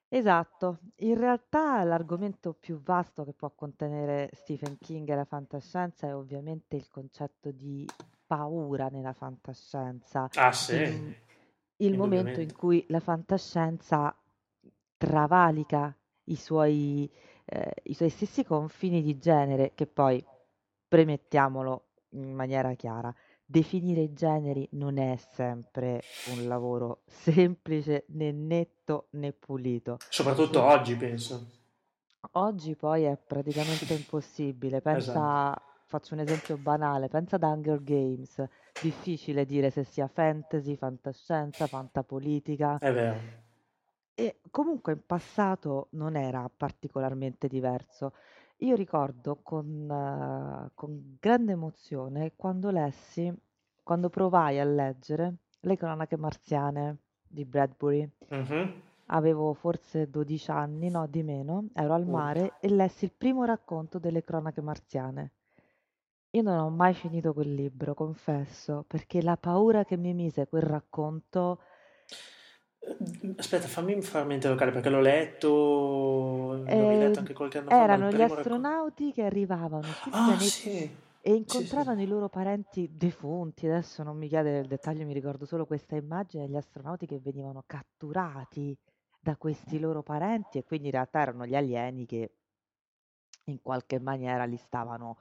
Esatto, 0.09 0.79
in 0.99 1.17
realtà 1.19 1.83
l'argomento 1.83 2.55
più 2.55 2.81
vasto 2.81 3.25
che 3.25 3.33
può 3.33 3.51
contenere 3.51 4.31
Stephen 4.33 4.79
King 4.79 5.09
e 5.11 5.15
la 5.17 5.25
fantascienza 5.25 6.07
è 6.07 6.15
ovviamente 6.15 6.77
il 6.77 6.89
concetto 6.89 7.51
di 7.51 7.93
paura 8.25 8.89
nella 8.89 9.13
fantascienza. 9.13 10.31
Ah 10.37 10.53
sì, 10.53 10.75
Il, 10.77 11.17
il 11.79 11.97
momento 11.97 12.41
in 12.41 12.53
cui 12.53 12.85
la 12.89 13.01
fantascienza 13.01 14.17
travalica 14.97 15.95
i 16.27 16.37
suoi, 16.37 17.11
eh, 17.45 17.75
i 17.85 17.95
suoi 17.95 18.09
stessi 18.09 18.45
confini 18.45 19.03
di 19.03 19.19
genere, 19.19 19.73
che 19.75 19.87
poi, 19.87 20.25
premettiamolo 20.87 21.89
in 22.11 22.33
maniera 22.33 22.73
chiara, 22.75 23.13
definire 23.45 24.03
i 24.03 24.13
generi 24.13 24.69
non 24.73 24.99
è 24.99 25.17
sempre 25.17 26.03
un 26.23 26.47
lavoro 26.47 27.03
semplice, 27.07 28.05
né 28.09 28.33
netto 28.33 29.09
né 29.13 29.33
pulito. 29.33 29.97
Soprattutto 30.09 30.59
E 30.59 30.63
oggi, 30.63 30.97
penso. 30.97 31.47
oggi 32.33 32.75
poi 32.77 33.05
è 33.05 33.17
praticamente 33.17 33.95
impossibile. 33.95 34.81
Pensa, 34.81 34.99
Esatto. 34.99 35.63
faccio 35.87 36.15
un 36.15 36.21
esempio 36.21 36.57
banale, 36.59 37.09
pensa 37.09 37.37
ad 37.37 37.43
Hunger 37.43 37.83
Games. 37.83 38.43
Difficile 38.81 39.45
dire 39.47 39.71
se 39.71 39.85
sia 39.85 40.09
fantasy, 40.09 40.77
fantascienza, 40.77 41.67
fantapolitica. 41.67 42.79
È 42.79 42.93
vero. 42.93 43.43
E 44.17 44.41
comunque 44.51 44.93
in 44.93 45.05
passato 45.07 45.89
non 45.93 46.17
era 46.17 46.49
particolarmente 46.55 47.49
diverso. 47.49 48.13
Io 48.59 48.75
ricordo 48.77 49.41
con, 49.43 49.89
eh, 49.91 50.71
con 50.75 51.17
grande 51.21 51.53
emozione 51.53 52.33
quando 52.37 52.71
lessi, 52.71 53.33
quando 53.83 54.09
provai 54.09 54.59
a 54.59 54.65
leggere 54.65 55.37
Le 55.61 55.77
cronache 55.77 56.17
marziane 56.17 56.99
di 57.27 57.45
Bradbury. 57.45 58.09
Mhm. 58.29 58.83
Avevo 59.07 59.53
forse 59.55 60.09
12 60.11 60.51
anni, 60.51 60.91
no, 60.91 61.07
di 61.07 61.23
meno, 61.23 61.69
ero 61.75 61.95
al 61.95 62.07
Uh. 62.07 62.11
mare 62.11 62.57
e 62.61 62.69
lessi 62.69 63.05
il 63.05 63.13
primo 63.13 63.45
racconto 63.45 63.99
delle 63.99 64.23
cronache 64.23 64.61
marziane. 64.61 65.33
Io 66.31 66.43
non 66.43 66.59
ho 66.59 66.71
mai 66.71 66.95
finito 66.95 67.33
quel 67.33 67.55
libro, 67.55 67.95
confesso, 67.95 68.85
perché 68.87 69.23
la 69.23 69.37
paura 69.37 69.85
che 69.85 69.97
mi 69.97 70.13
mise 70.15 70.47
quel 70.49 70.63
racconto 70.63 71.61
Aspetta, 73.37 73.67
fammi 73.67 74.01
fare 74.03 74.25
mente 74.27 74.49
locale 74.49 74.71
perché 74.71 74.91
l'ho 74.91 75.01
letto, 75.01 75.49
l'ho 75.49 76.67
eh, 76.67 77.13
anche 77.17 77.33
qualche 77.33 77.59
anno 77.59 77.71
fa, 77.71 77.83
erano 77.83 78.11
gli 78.11 78.21
astronauti 78.21 79.13
che 79.13 79.23
arrivavano 79.23 79.89
Ah, 80.11 80.27
pianeta 80.27 80.45
sì, 80.45 80.71
e 80.71 80.97
sì, 81.21 81.31
sì, 81.31 81.37
incontravano 81.37 81.99
sì. 81.99 82.05
i 82.05 82.07
loro 82.07 82.29
parenti 82.29 82.91
defunti. 82.93 83.67
Adesso 83.67 84.03
non 84.03 84.19
mi 84.19 84.29
chiede 84.29 84.59
il 84.59 84.67
dettaglio, 84.67 85.07
mi 85.07 85.15
ricordo 85.15 85.47
solo 85.47 85.65
questa 85.67 85.97
immagine 85.97 86.47
degli 86.47 86.57
astronauti 86.57 87.07
che 87.07 87.19
venivano 87.19 87.65
catturati 87.67 88.77
da 89.19 89.37
questi 89.37 89.79
loro 89.79 90.03
parenti 90.03 90.59
e 90.59 90.65
quindi 90.65 90.87
in 90.89 90.93
realtà 90.93 91.21
erano 91.21 91.47
gli 91.47 91.57
alieni 91.57 92.05
che 92.05 92.31
in 93.45 93.61
qualche 93.63 93.99
maniera 93.99 94.45
li 94.45 94.57
stavano 94.57 95.17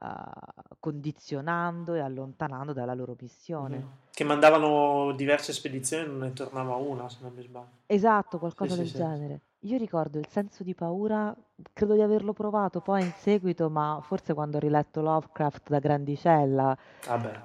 uh, 0.00 0.76
condizionando 0.78 1.94
e 1.94 2.00
allontanando 2.00 2.72
dalla 2.72 2.94
loro 2.94 3.16
missione. 3.20 3.76
Mhm. 3.76 3.90
Che 4.10 4.24
mandavano 4.24 5.12
diverse 5.12 5.52
spedizioni 5.52 6.04
e 6.04 6.06
non 6.06 6.18
ne 6.18 6.32
tornava 6.32 6.74
una, 6.76 7.08
se 7.08 7.18
non 7.20 7.32
mi 7.34 7.42
sbaglio. 7.42 7.84
Esatto, 7.86 8.32
Sì, 8.32 8.38
qualcosa 8.38 8.74
sì, 8.74 8.80
del 8.80 8.88
sì. 8.90 8.96
genere. 8.96 9.40
Io 9.60 9.78
ricordo 9.78 10.18
il 10.18 10.26
senso 10.28 10.62
di 10.62 10.74
paura, 10.74 11.34
credo 11.72 11.94
di 11.94 12.00
averlo 12.00 12.32
provato 12.32 12.80
poi 12.80 13.02
in 13.02 13.12
seguito, 13.12 13.68
ma 13.68 13.98
forse 14.02 14.32
quando 14.34 14.56
ho 14.56 14.60
riletto 14.60 15.00
Lovecraft 15.02 15.68
da 15.68 15.78
grandicella, 15.78 16.76
Vabbè. 17.06 17.40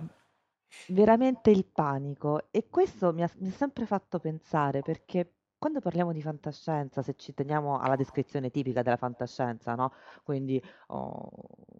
veramente 0.87 1.49
il 1.51 1.65
panico. 1.65 2.51
E 2.51 2.69
questo 2.69 3.13
mi 3.13 3.23
ha, 3.23 3.29
mi 3.39 3.49
ha 3.49 3.51
sempre 3.51 3.85
fatto 3.85 4.19
pensare, 4.19 4.81
perché 4.81 5.33
quando 5.61 5.79
parliamo 5.79 6.11
di 6.11 6.23
fantascienza, 6.23 7.03
se 7.03 7.13
ci 7.15 7.35
teniamo 7.35 7.77
alla 7.77 7.95
descrizione 7.95 8.49
tipica 8.49 8.81
della 8.81 8.97
fantascienza, 8.97 9.75
no? 9.75 9.93
Quindi 10.23 10.59
oh, 10.87 11.29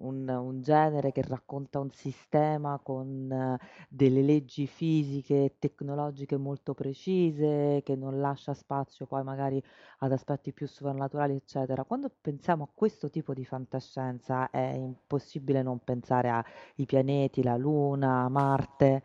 un, 0.02 0.30
un 0.30 0.62
genere 0.62 1.12
che 1.12 1.24
racconta 1.24 1.80
un 1.80 1.90
sistema 1.90 2.80
con 2.84 3.32
eh, 3.32 3.58
delle 3.90 4.22
leggi 4.22 4.68
fisiche 4.68 5.46
e 5.46 5.56
tecnologiche 5.58 6.38
molto 6.38 6.76
precise, 6.76 7.82
che 7.84 7.96
non 7.96 8.20
lascia 8.20 8.54
spazio 8.54 9.08
poi 9.08 9.24
magari 9.24 9.60
ad 10.02 10.12
aspetti 10.12 10.54
più 10.54 10.68
sovrannaturali, 10.68 11.34
eccetera. 11.34 11.84
Quando 11.84 12.12
pensiamo 12.22 12.66
a 12.66 12.70
questo 12.72 13.10
tipo 13.10 13.34
di 13.34 13.46
fantascienza 13.46 14.52
è 14.52 14.74
impossibile 14.76 15.64
non 15.64 15.80
pensare 15.84 16.30
ai 16.30 16.86
pianeti, 16.86 17.42
la 17.42 17.58
Luna, 17.58 18.30
Marte. 18.30 19.04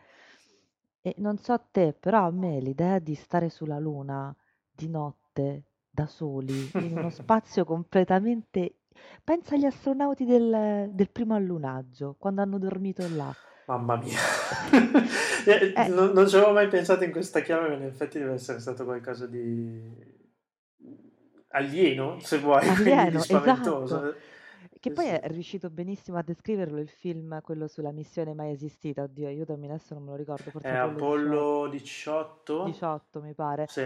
E 1.00 1.14
non 1.16 1.38
so 1.38 1.58
te, 1.70 1.94
però 1.98 2.26
a 2.26 2.30
me 2.30 2.60
l'idea 2.60 2.98
di 2.98 3.14
stare 3.14 3.48
sulla 3.48 3.78
Luna 3.78 4.36
di 4.76 4.88
notte 4.88 5.64
da 5.90 6.06
soli 6.06 6.70
in 6.74 6.96
uno 6.96 7.10
spazio 7.10 7.64
completamente... 7.64 8.76
Pensa 9.24 9.54
agli 9.54 9.64
astronauti 9.66 10.24
del, 10.24 10.88
del 10.92 11.10
primo 11.10 11.34
allunaggio, 11.34 12.16
quando 12.18 12.42
hanno 12.42 12.58
dormito 12.58 13.06
là. 13.08 13.34
Mamma 13.66 13.96
mia. 13.96 14.18
Eh, 15.46 15.72
Eh, 15.76 15.88
Non, 15.88 16.10
non 16.12 16.28
ci 16.28 16.34
avevo 16.36 16.52
mai 16.52 16.66
pensato 16.68 17.04
in 17.04 17.12
questa 17.12 17.40
chiave, 17.40 17.68
ma 17.68 17.74
in 17.74 17.82
effetti 17.84 18.18
deve 18.18 18.32
essere 18.32 18.58
stato 18.58 18.84
qualcosa 18.84 19.26
di 19.28 19.80
alieno, 21.50 22.18
se 22.20 22.38
vuoi, 22.38 22.66
quindi 22.74 22.82
di 22.82 22.90
alieno, 22.90 23.18
esatto. 23.18 23.86
spaventoso. 23.86 24.14
Che 24.80 24.90
Sì, 24.90 24.90
poi 24.90 25.06
è 25.06 25.20
riuscito 25.28 25.70
benissimo 25.70 26.18
a 26.18 26.22
descriverlo 26.22 26.78
il 26.80 26.88
film, 26.88 27.40
quello 27.42 27.68
sulla 27.68 27.92
missione 27.92 28.34
mai 28.34 28.52
esistita. 28.52 29.02
Oddio, 29.02 29.26
aiutami, 29.28 29.66
adesso 29.68 29.94
non 29.94 30.02
me 30.04 30.10
lo 30.10 30.16
ricordo, 30.16 30.50
forse 30.50 30.68
È 30.68 30.74
Apollo 30.76 31.68
18, 31.68 32.62
Apollo 32.62 32.64
18? 32.64 32.64
18 32.64 33.20
mi 33.22 33.34
pare. 33.34 33.66
Sì. 33.68 33.84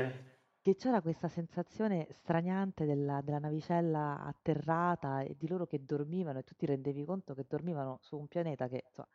Che 0.70 0.76
c'era 0.76 1.00
questa 1.00 1.26
sensazione 1.26 2.06
straniante 2.12 2.84
della, 2.84 3.20
della 3.22 3.40
navicella 3.40 4.22
atterrata 4.22 5.20
e 5.22 5.34
di 5.36 5.48
loro 5.48 5.66
che 5.66 5.84
dormivano 5.84 6.38
e 6.38 6.44
tu 6.44 6.54
ti 6.54 6.64
rendevi 6.64 7.04
conto 7.04 7.34
che 7.34 7.44
dormivano 7.48 7.98
su 8.02 8.16
un 8.16 8.28
pianeta 8.28 8.68
che 8.68 8.84
insomma, 8.86 9.08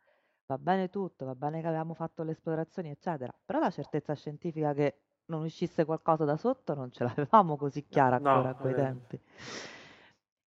va 0.48 0.58
bene 0.58 0.90
tutto, 0.90 1.24
va 1.24 1.34
bene 1.34 1.62
che 1.62 1.66
avevamo 1.66 1.94
fatto 1.94 2.24
le 2.24 2.32
esplorazioni, 2.32 2.90
eccetera, 2.90 3.34
però 3.42 3.58
la 3.58 3.70
certezza 3.70 4.12
scientifica 4.12 4.74
che 4.74 4.98
non 5.28 5.44
uscisse 5.44 5.86
qualcosa 5.86 6.26
da 6.26 6.36
sotto 6.36 6.74
non 6.74 6.92
ce 6.92 7.04
l'avevamo 7.04 7.56
così 7.56 7.86
chiara 7.88 8.16
ancora 8.16 8.36
a 8.36 8.42
No, 8.42 8.50
è 8.50 8.54
quei 8.56 8.74
tempi. 8.74 9.20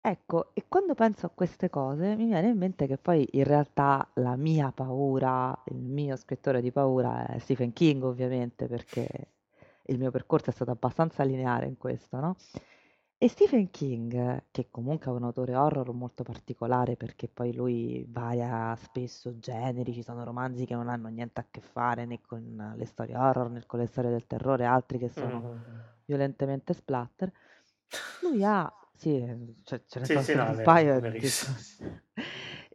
Ecco, 0.02 0.54
e 0.54 0.65
quando 0.67 0.93
penso 0.93 1.26
a 1.26 1.30
queste 1.30 1.70
cose 1.70 2.17
mi 2.17 2.26
viene 2.26 2.50
in 2.50 2.58
mente 2.58 2.86
che 2.86 2.98
poi 2.98 3.26
in 3.32 3.46
realtà 3.46 4.06
la 4.15 4.36
mia 4.36 4.74
paura, 4.74 5.58
il 5.67 5.78
mio 5.78 6.17
scrittore 6.17 6.60
di 6.60 6.74
paura 6.74 7.28
è 7.28 7.39
Stephen 7.39 7.72
King, 7.72 8.04
ovviamente, 8.04 8.67
perché 8.67 9.36
il 9.88 9.97
mio 10.00 10.12
percorso 10.12 10.50
è 10.50 10.54
stato 10.54 10.71
abbastanza 10.71 11.23
lineare 11.23 11.65
in 11.67 11.78
questo, 11.78 12.19
no? 12.19 12.36
E 13.19 13.28
Stephen 13.30 13.71
King, 13.71 14.45
che 14.52 14.69
comunque 14.69 15.08
è 15.12 15.15
un 15.15 15.23
autore 15.23 15.56
horror 15.56 15.91
molto 15.93 16.23
particolare 16.23 16.95
perché 16.95 17.28
poi 17.28 17.54
lui 17.54 18.06
varia 18.08 18.76
spesso 18.76 19.39
generi, 19.39 19.91
ci 19.93 20.04
sono 20.04 20.23
romanzi 20.23 20.65
che 20.65 20.76
non 20.76 20.88
hanno 20.88 21.08
niente 21.08 21.39
a 21.41 21.47
che 21.50 21.62
fare 21.62 22.06
né 22.06 22.21
con 22.21 22.73
le 22.78 22.86
storie 22.86 23.17
horror 23.17 23.50
né 23.50 23.65
con 23.65 23.80
le 23.80 23.88
storie 23.88 24.12
del 24.12 24.28
terrore, 24.28 24.65
altri 24.65 25.00
che 25.00 25.10
sono 25.10 25.41
Mhm. 25.41 25.84
violentemente 26.06 26.73
splatter. 26.73 27.32
Lui 28.19 28.43
ha, 28.43 28.71
sì, 28.95 29.56
ce, 29.63 29.84
ce 29.88 30.00
ne 30.00 30.06
Sì, 30.06 30.13
sono 30.13 30.21
sì, 30.23 30.36
no, 30.36 30.50
un 30.50 30.62
paio. 30.62 31.00
di-. 31.02 31.19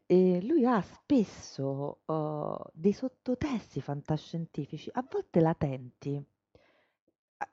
E 0.06 0.42
lui 0.42 0.66
ha 0.66 0.80
spesso 0.82 2.00
uh, 2.04 2.56
dei 2.74 2.92
sottotesti 2.92 3.80
fantascientifici, 3.80 4.90
a 4.92 5.04
volte 5.10 5.40
latenti, 5.40 6.22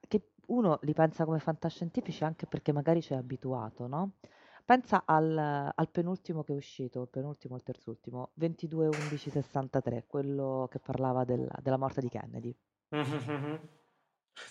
che 0.08 0.30
uno 0.46 0.78
li 0.82 0.92
pensa 0.94 1.24
come 1.24 1.38
fantascientifici 1.38 2.24
anche 2.24 2.46
perché 2.46 2.72
magari 2.72 3.02
ci 3.02 3.12
è 3.12 3.16
abituato, 3.16 3.86
no? 3.86 4.12
Pensa 4.64 5.02
al, 5.04 5.36
al 5.74 5.88
penultimo 5.90 6.42
che 6.44 6.52
è 6.52 6.56
uscito, 6.56 7.02
il 7.02 7.08
penultimo 7.08 7.54
o 7.54 7.56
il 7.56 7.62
terzultimo, 7.64 8.30
22-11-63, 8.34 10.04
quello 10.06 10.68
che 10.70 10.78
parlava 10.80 11.24
della, 11.24 11.54
della 11.60 11.76
morte 11.76 12.00
di 12.00 12.08
Kennedy. 12.08 12.54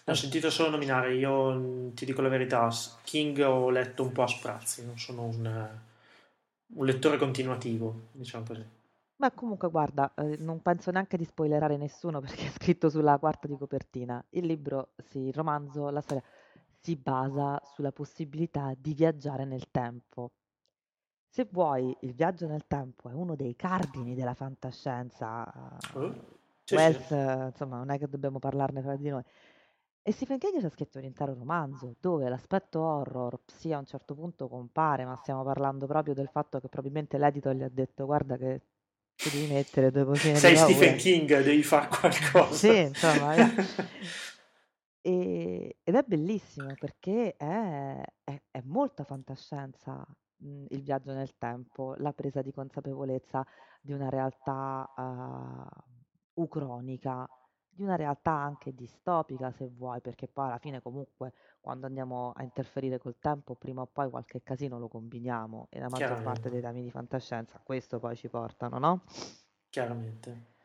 Ne 0.05 0.11
ho 0.13 0.13
Eh, 0.13 0.17
sentito 0.17 0.49
solo 0.49 0.71
nominare, 0.71 1.15
io 1.15 1.91
ti 1.93 2.03
dico 2.03 2.21
la 2.21 2.27
verità, 2.27 2.67
King 3.03 3.39
ho 3.39 3.69
letto 3.69 4.03
un 4.03 4.11
po' 4.11 4.23
a 4.23 4.27
sprazzi, 4.27 4.85
non 4.85 4.97
sono 4.99 5.23
un, 5.23 5.69
un 6.75 6.85
lettore 6.85 7.17
continuativo, 7.17 8.07
diciamo 8.11 8.45
così. 8.45 8.65
Ma 9.21 9.31
comunque, 9.31 9.69
guarda, 9.69 10.13
eh, 10.15 10.35
non 10.39 10.61
penso 10.61 10.91
neanche 10.91 11.15
di 11.17 11.23
spoilerare 11.25 11.77
nessuno 11.77 12.19
perché 12.21 12.47
è 12.47 12.49
scritto 12.49 12.89
sulla 12.89 13.17
quarta 13.17 13.47
di 13.47 13.57
copertina. 13.57 14.23
Il 14.31 14.45
libro, 14.45 14.93
sì, 14.97 15.19
il 15.27 15.33
romanzo, 15.33 15.89
la 15.89 16.01
storia 16.01 16.23
si 16.81 16.95
basa 16.95 17.59
sulla 17.63 17.91
possibilità 17.91 18.73
di 18.77 18.93
viaggiare 18.93 19.45
nel 19.45 19.69
tempo. 19.71 20.31
se 21.27 21.47
vuoi, 21.51 21.95
il 22.01 22.13
viaggio 22.13 22.47
nel 22.47 22.67
tempo 22.67 23.09
è 23.09 23.13
uno 23.13 23.35
dei 23.35 23.55
cardini 23.55 24.15
della 24.15 24.33
fantascienza. 24.33 25.45
Oh, 25.95 26.13
sì, 26.65 26.77
Wells, 26.77 27.09
sì. 27.09 27.11
insomma, 27.11 27.77
non 27.77 27.89
è 27.91 27.97
che 27.97 28.07
dobbiamo 28.07 28.39
parlarne 28.39 28.81
fra 28.81 28.95
di 28.95 29.09
noi. 29.09 29.23
E 30.01 30.11
Stephen 30.11 30.37
King 30.39 30.59
ci 30.59 30.65
ha 30.65 30.69
scritto 30.69 30.97
un 30.97 31.03
intero 31.05 31.33
romanzo 31.33 31.95
dove 31.99 32.29
l'aspetto 32.29 32.79
horror 32.81 33.39
sì 33.45 33.71
a 33.73 33.77
un 33.79 33.85
certo 33.85 34.15
punto 34.15 34.47
compare, 34.47 35.05
ma 35.05 35.15
stiamo 35.15 35.43
parlando 35.43 35.85
proprio 35.87 36.13
del 36.13 36.29
fatto 36.29 36.59
che 36.59 36.69
probabilmente 36.69 37.17
l'editor 37.17 37.53
gli 37.55 37.63
ha 37.63 37.69
detto 37.69 38.05
guarda 38.05 38.37
che 38.37 38.61
ti 39.21 39.29
devi 39.29 39.51
mettere 39.53 39.91
due 39.91 40.05
cosine 40.05 40.35
Sei 40.35 40.55
Stephen. 40.55 40.95
King, 40.97 41.41
devi 41.41 41.63
fare 41.63 41.87
qualcosa. 41.87 42.53
Sì, 42.53 42.77
insomma. 42.77 43.35
E- 45.01 45.77
ed 45.81 45.95
è 45.95 46.03
bellissimo 46.05 46.75
perché 46.77 47.35
è, 47.37 48.03
è- 48.23 48.41
è 48.51 48.61
molta 48.65 49.03
fantascienza, 49.05 50.05
mh, 50.37 50.65
il 50.69 50.81
viaggio 50.83 51.13
nel 51.13 51.37
tempo, 51.37 51.95
la 51.97 52.11
presa 52.11 52.41
di 52.41 52.51
consapevolezza 52.51 53.45
di 53.81 53.93
una 53.93 54.09
realtà 54.09 54.91
uh, 54.97 56.41
ucronica, 56.41 57.27
di 57.69 57.81
una 57.83 57.95
realtà 57.95 58.31
anche 58.31 58.73
distopica 58.73 59.51
se 59.51 59.69
vuoi, 59.69 60.01
perché 60.01 60.27
poi 60.27 60.47
alla 60.47 60.57
fine 60.59 60.81
comunque 60.81 61.31
quando 61.61 61.85
andiamo 61.85 62.31
a 62.35 62.43
interferire 62.43 62.97
col 62.97 63.17
tempo, 63.19 63.55
prima 63.55 63.81
o 63.81 63.85
poi 63.91 64.09
qualche 64.09 64.41
casino 64.43 64.79
lo 64.79 64.87
combiniamo 64.87 65.67
e 65.69 65.79
la 65.79 65.89
maggior 65.89 66.21
parte 66.21 66.49
dei 66.49 66.61
temi 66.61 66.81
di 66.81 66.91
fantascienza 66.91 67.57
a 67.57 67.61
questo 67.63 67.99
poi 67.99 68.15
ci 68.15 68.27
portano, 68.29 68.77
no? 68.79 69.01
chiaramente. 69.69 70.57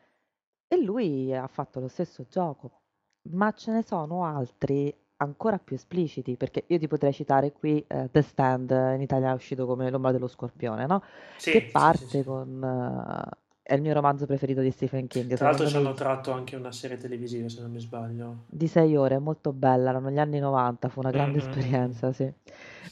E 0.68 0.76
lui 0.80 1.34
ha 1.34 1.46
fatto 1.46 1.80
lo 1.80 1.88
stesso 1.88 2.24
gioco, 2.28 2.82
ma 3.30 3.52
ce 3.52 3.72
ne 3.72 3.82
sono 3.82 4.24
altri 4.24 4.94
ancora 5.16 5.58
più 5.58 5.76
espliciti, 5.76 6.36
perché 6.36 6.64
io 6.68 6.78
ti 6.78 6.88
potrei 6.88 7.12
citare 7.12 7.52
qui 7.52 7.84
eh, 7.86 8.08
The 8.10 8.22
Stand, 8.22 8.70
in 8.70 9.00
Italia 9.00 9.30
è 9.30 9.34
uscito 9.34 9.66
come 9.66 9.90
L'ombra 9.90 10.10
dello 10.12 10.26
scorpione, 10.26 10.86
no? 10.86 11.02
Sì, 11.36 11.50
Che 11.50 11.68
sì, 11.68 11.68
sì, 11.68 11.70
parte 11.70 12.06
sì. 12.06 12.24
con... 12.24 12.62
eh, 12.62 13.42
è 13.66 13.72
il 13.72 13.80
mio 13.80 13.94
romanzo 13.94 14.26
preferito 14.26 14.60
di 14.60 14.70
Stephen 14.70 15.06
King, 15.06 15.34
Tra 15.36 15.46
l'altro 15.46 15.66
ci 15.66 15.76
hanno 15.76 15.94
tratto 15.94 16.32
anche 16.32 16.54
una 16.54 16.70
serie 16.70 16.98
televisiva, 16.98 17.48
se 17.48 17.62
non 17.62 17.70
mi 17.70 17.80
sbaglio. 17.80 18.44
di 18.46 18.66
sei 18.66 18.94
ore, 18.94 19.14
è 19.14 19.18
molto 19.18 19.54
bella, 19.54 19.88
erano 19.88 20.10
gli 20.10 20.18
anni 20.18 20.38
90, 20.38 20.90
fu 20.90 21.00
una 21.00 21.10
grande 21.10 21.38
mm, 21.38 21.40
mm, 21.40 21.46
mm. 21.46 21.48
esperienza, 21.48 22.12
sì. 22.12 22.30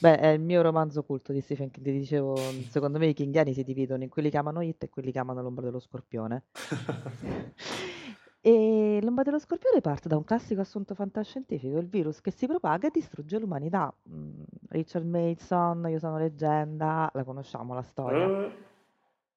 Beh, 0.00 0.18
è 0.18 0.28
il 0.28 0.40
mio 0.40 0.62
romanzo 0.62 1.02
culto 1.02 1.30
di 1.30 1.42
Stephen 1.42 1.70
King, 1.70 1.85
ti 1.85 1.92
dicevo, 1.92 2.37
secondo 2.70 2.98
me 2.98 3.08
i 3.08 3.12
kingiani 3.12 3.52
si 3.52 3.62
dividono 3.64 4.02
in 4.02 4.08
quelli 4.08 4.30
che 4.30 4.38
amano 4.38 4.62
It 4.62 4.85
e 4.85 4.88
quelli 4.88 5.12
che 5.12 5.18
amano 5.18 5.42
L'ombra 5.42 5.66
dello 5.66 5.78
scorpione. 5.78 6.44
E 8.44 8.98
l'Ombra 9.00 9.22
dello 9.22 9.38
Scorpione 9.38 9.80
parte 9.80 10.08
da 10.08 10.16
un 10.16 10.24
classico 10.24 10.61
assunto 10.62 10.96
fantascientifico, 10.96 11.78
il 11.78 11.87
virus 11.87 12.20
che 12.20 12.32
si 12.32 12.48
propaga 12.48 12.88
e 12.88 12.90
distrugge 12.92 13.38
l'umanità. 13.38 13.94
Mm, 14.11 14.42
Richard 14.70 15.06
Mason, 15.06 15.87
Io 15.88 16.00
sono 16.00 16.18
leggenda, 16.18 17.08
la 17.14 17.22
conosciamo 17.22 17.72
la 17.72 17.82
storia. 17.82 18.26
Eh, 18.26 18.52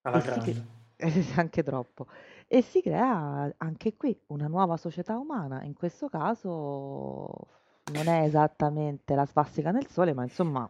alla 0.01 0.17
E 0.17 0.21
grande. 0.23 0.83
anche 1.37 1.63
troppo. 1.63 2.07
E 2.47 2.61
si 2.61 2.81
crea 2.81 3.53
anche 3.57 3.95
qui 3.95 4.17
una 4.27 4.47
nuova 4.47 4.77
società 4.77 5.17
umana. 5.17 5.63
In 5.63 5.73
questo 5.73 6.07
caso 6.09 7.47
non 7.85 8.07
è 8.07 8.23
esattamente 8.23 9.15
la 9.15 9.25
svastica 9.25 9.71
nel 9.71 9.87
sole, 9.87 10.13
ma 10.13 10.23
insomma, 10.23 10.69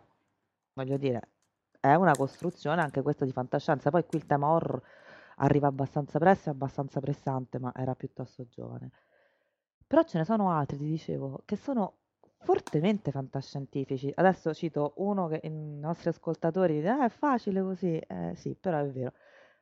voglio 0.73 0.97
dire, 0.97 1.29
è 1.79 1.93
una 1.95 2.15
costruzione 2.15 2.81
anche 2.81 3.01
questa 3.01 3.25
di 3.25 3.31
fantascienza. 3.31 3.89
Poi 3.91 4.05
qui 4.05 4.17
il 4.17 4.25
tema 4.25 4.49
horror 4.49 4.81
arriva 5.37 5.67
abbastanza 5.67 6.17
presto 6.19 6.49
e 6.49 6.53
abbastanza 6.53 6.99
pressante, 6.99 7.59
ma 7.59 7.71
era 7.75 7.95
piuttosto 7.95 8.45
giovane. 8.47 8.91
Però 9.87 10.03
ce 10.03 10.17
ne 10.17 10.25
sono 10.25 10.49
altri, 10.51 10.77
ti 10.77 10.85
dicevo, 10.85 11.41
che 11.45 11.55
sono 11.55 11.99
fortemente 12.39 13.11
fantascientifici. 13.11 14.11
Adesso 14.15 14.53
cito 14.53 14.93
uno 14.97 15.27
che 15.27 15.39
i 15.43 15.49
nostri 15.49 16.09
ascoltatori 16.09 16.75
dicono, 16.81 17.01
"Ah, 17.01 17.05
è 17.05 17.09
facile 17.09 17.61
così. 17.61 17.97
Eh, 17.97 18.33
sì, 18.35 18.55
però 18.55 18.79
è 18.79 18.87
vero. 18.89 19.13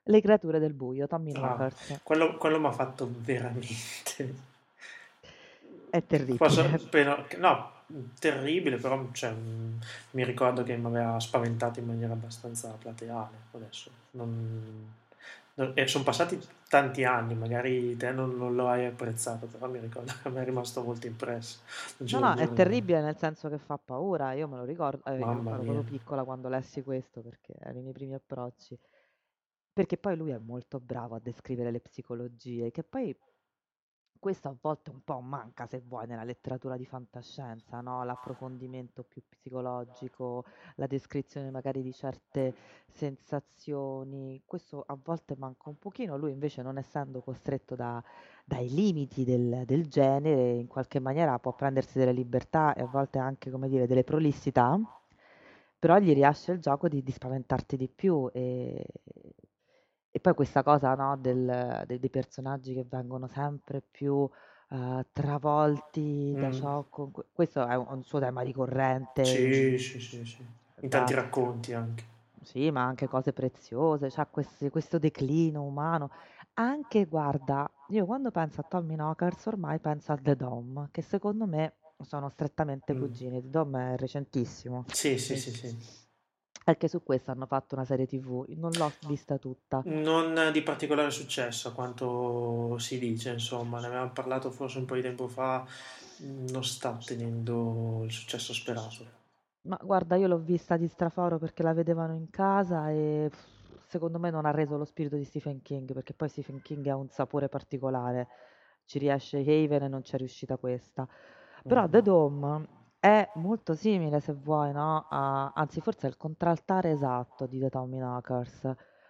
Le 0.06 0.22
creature 0.22 0.60
del 0.60 0.74
buio, 0.74 1.08
Tommy 1.08 1.32
Ah, 1.36 1.72
quello, 2.04 2.38
quello 2.38 2.60
mi 2.60 2.68
ha 2.68 2.72
fatto 2.72 3.10
veramente... 3.20 4.52
È 5.90 6.04
terribile. 6.06 6.38
Posso- 6.38 6.78
spero- 6.78 7.26
no, 7.38 7.72
terribile, 8.20 8.78
però 8.78 9.08
cioè, 9.12 9.34
mi 10.12 10.26
ricordo 10.26 10.64
che 10.64 10.76
mi 10.76 10.88
aveva 10.88 11.20
spaventato 11.20 11.80
in 11.80 11.86
maniera 11.86 12.14
abbastanza 12.14 12.70
plateale. 12.80 13.38
Adesso 13.52 13.92
non, 14.12 14.92
e 15.76 15.88
sono 15.88 16.04
passati 16.04 16.42
tanti 16.68 17.04
anni, 17.04 17.36
magari 17.36 17.96
te 17.96 18.12
non, 18.12 18.36
non 18.36 18.56
lo 18.56 18.68
hai 18.70 18.86
apprezzato, 18.86 19.46
però 19.46 19.70
mi 19.70 19.80
ricordo 19.80 20.12
che 20.22 20.30
mi 20.30 20.38
è 20.40 20.44
rimasto 20.44 20.82
molto 20.82 21.06
impresso. 21.06 21.60
No, 22.08 22.20
no, 22.20 22.36
è 22.36 22.52
terribile 22.52 23.02
nel 23.02 23.18
senso 23.18 23.50
che 23.50 23.58
fa 23.60 23.78
paura. 23.78 24.34
Io 24.34 24.48
me 24.48 24.58
lo 24.58 24.64
ricordo, 24.66 25.04
eh, 25.06 25.22
ero 25.22 25.64
proprio 25.64 25.84
piccola 25.84 26.24
quando 26.24 26.50
lessi 26.50 26.82
questo 26.82 27.22
perché 27.22 27.54
erano 27.60 27.80
i 27.80 27.82
miei 27.82 27.94
primi 27.94 28.14
approcci. 28.14 28.78
Perché 29.74 29.98
poi 29.98 30.16
lui 30.16 30.30
è 30.32 30.38
molto 30.38 30.80
bravo 30.80 31.16
a 31.16 31.20
descrivere 31.20 31.72
le 31.72 31.80
psicologie, 31.80 32.70
che 32.70 32.84
poi 32.84 33.18
questo 34.20 34.48
a 34.48 34.56
volte 34.62 34.90
un 34.90 35.02
po' 35.04 35.20
manca, 35.20 35.66
se 35.66 35.82
vuoi, 35.86 36.08
nella 36.08 36.24
letteratura 36.24 36.78
di 36.78 36.86
fantascienza, 36.86 37.82
no? 37.82 38.04
L'approfondimento 38.06 39.04
più 39.04 39.22
psicologico, 39.28 40.46
la 40.76 40.88
descrizione 40.88 41.52
magari 41.52 41.82
di 41.82 41.92
certe 41.92 42.54
sensazioni, 42.88 44.42
questo 44.46 44.84
a 44.88 44.98
volte 45.04 45.36
manca 45.38 45.68
un 45.70 45.78
pochino. 45.78 46.18
Lui 46.18 46.32
invece, 46.32 46.62
non 46.62 46.78
essendo 46.78 47.22
costretto 47.22 47.76
da- 47.76 48.02
dai 48.46 48.70
limiti 48.70 49.26
del, 49.26 49.64
del 49.66 49.88
genere, 49.88 50.52
in 50.52 50.68
qualche 50.68 51.00
maniera 51.00 51.38
può 51.40 51.54
prendersi 51.54 51.98
delle 51.98 52.14
libertà 52.14 52.74
e 52.76 52.82
a 52.84 52.88
volte 52.88 53.20
anche, 53.20 53.50
come 53.50 53.68
dire, 53.68 53.88
delle 53.88 54.04
prolissità, 54.06 54.80
però 55.80 55.98
gli 55.98 56.14
riesce 56.14 56.54
il 56.54 56.60
gioco 56.60 56.88
di, 56.88 57.04
di 57.04 57.12
spaventarti 57.12 57.76
di 57.76 57.90
più 57.90 58.30
e, 58.32 58.86
e 60.16 60.20
poi 60.20 60.34
questa 60.36 60.62
cosa, 60.64 60.94
no, 60.96 61.18
del- 61.18 61.84
dei, 61.88 61.98
dei 62.00 62.10
personaggi 62.10 62.74
che 62.76 62.86
vengono 62.88 63.28
sempre 63.28 63.82
più 63.82 64.30
eh, 64.70 65.06
travolti 65.12 66.36
da 66.38 66.52
ciò, 66.52 66.84
con 66.90 67.12
cui- 67.12 67.24
questo 67.34 67.66
è 67.66 67.76
un, 67.76 67.86
un 67.90 68.04
suo 68.04 68.20
tema 68.20 68.42
ricorrente, 68.42 69.24
Sì, 69.24 69.42
in- 69.72 69.78
sì, 69.80 70.00
sì, 70.00 70.26
sì. 70.26 70.42
In 70.82 70.90
da- 70.90 71.00
tanti 71.00 71.14
racconti 71.14 71.74
anche. 71.74 72.04
sì, 72.44 72.70
ma 72.72 72.84
anche 72.84 73.08
cose 73.08 73.34
preziose, 73.34 74.10
c'ha 74.10 74.26
questi- 74.28 74.70
questo 74.70 75.00
declino 75.00 75.64
umano. 75.64 76.10
Anche, 76.56 77.06
guarda, 77.06 77.70
io 77.88 78.06
quando 78.06 78.32
penso 78.32 78.62
a 78.62 78.64
Tommy 78.64 78.96
Knockers 78.96 79.46
ormai 79.48 79.80
penso 79.80 80.12
a 80.12 80.18
The 80.18 80.36
Dom, 80.36 80.90
che 80.92 81.02
secondo 81.02 81.46
me 81.48 81.74
sono 82.04 82.30
strettamente 82.30 82.94
Mm. 82.94 82.98
cugini. 83.00 83.42
The 83.42 83.50
Dom 83.50 83.78
è 83.78 83.96
recentissimo. 83.98 84.84
Sì, 84.92 85.18
sì, 85.18 85.36
sì, 85.38 85.52
sì. 85.54 86.03
Anche 86.66 86.88
su 86.88 87.04
questo 87.04 87.32
hanno 87.32 87.46
fatto 87.46 87.76
una 87.76 87.84
serie 87.84 88.08
TV, 88.08 88.46
non 88.56 88.72
l'ho 88.78 88.94
vista 89.08 89.38
tutta. 89.38 89.84
Non 89.86 90.52
di 90.54 90.62
particolare 90.62 91.12
successo, 91.12 91.68
a 91.68 91.74
quanto 91.74 92.78
si 92.78 92.98
dice, 93.00 93.32
insomma, 93.32 93.82
ne 93.82 93.88
avevamo 93.88 94.12
parlato 94.12 94.50
forse 94.50 94.78
un 94.78 94.86
po' 94.86 94.96
di 94.96 95.02
tempo 95.02 95.28
fa, 95.28 95.66
non 96.20 96.64
sta 96.64 96.92
ottenendo 96.92 98.04
il 98.06 98.12
successo 98.12 98.54
sperato. 98.54 99.22
Ma 99.64 99.78
guarda, 99.82 100.16
io 100.16 100.28
l'ho 100.28 100.40
vista 100.40 100.78
di 100.78 100.88
straforo 100.88 101.38
perché 101.38 101.64
la 101.64 101.74
vedevano 101.74 102.14
in 102.14 102.30
casa 102.30 102.90
e 102.92 103.30
secondo 103.88 104.20
me 104.20 104.30
non 104.30 104.46
ha 104.46 104.52
reso 104.52 104.78
lo 104.78 104.86
spirito 104.86 105.16
di 105.16 105.24
Stephen 105.26 105.62
King, 105.62 105.94
perché 105.94 106.14
poi 106.14 106.30
Stephen 106.30 106.62
King 106.62 106.86
ha 106.88 106.96
un 106.96 107.10
sapore 107.10 107.50
particolare. 107.50 108.28
Ci 108.86 109.00
riesce 109.00 109.40
Haven 109.40 109.84
e 109.84 109.88
non 109.88 110.02
c'è 110.02 110.18
riuscita 110.18 110.58
questa. 110.58 111.08
Però 111.66 111.88
The 111.88 111.98
Mhm. 111.98 112.04
Dome 112.04 112.68
è 113.04 113.30
molto 113.36 113.76
simile, 113.76 114.22
se 114.22 114.32
vuoi, 114.32 114.72
no? 114.72 115.08
a- 115.10 115.52
anzi, 115.54 115.82
forse 115.82 116.08
è 116.08 116.10
il 116.10 116.16
contraltare 116.16 116.92
esatto 116.92 117.46
di 117.46 117.60
The 117.60 117.70
Tommy 117.70 118.00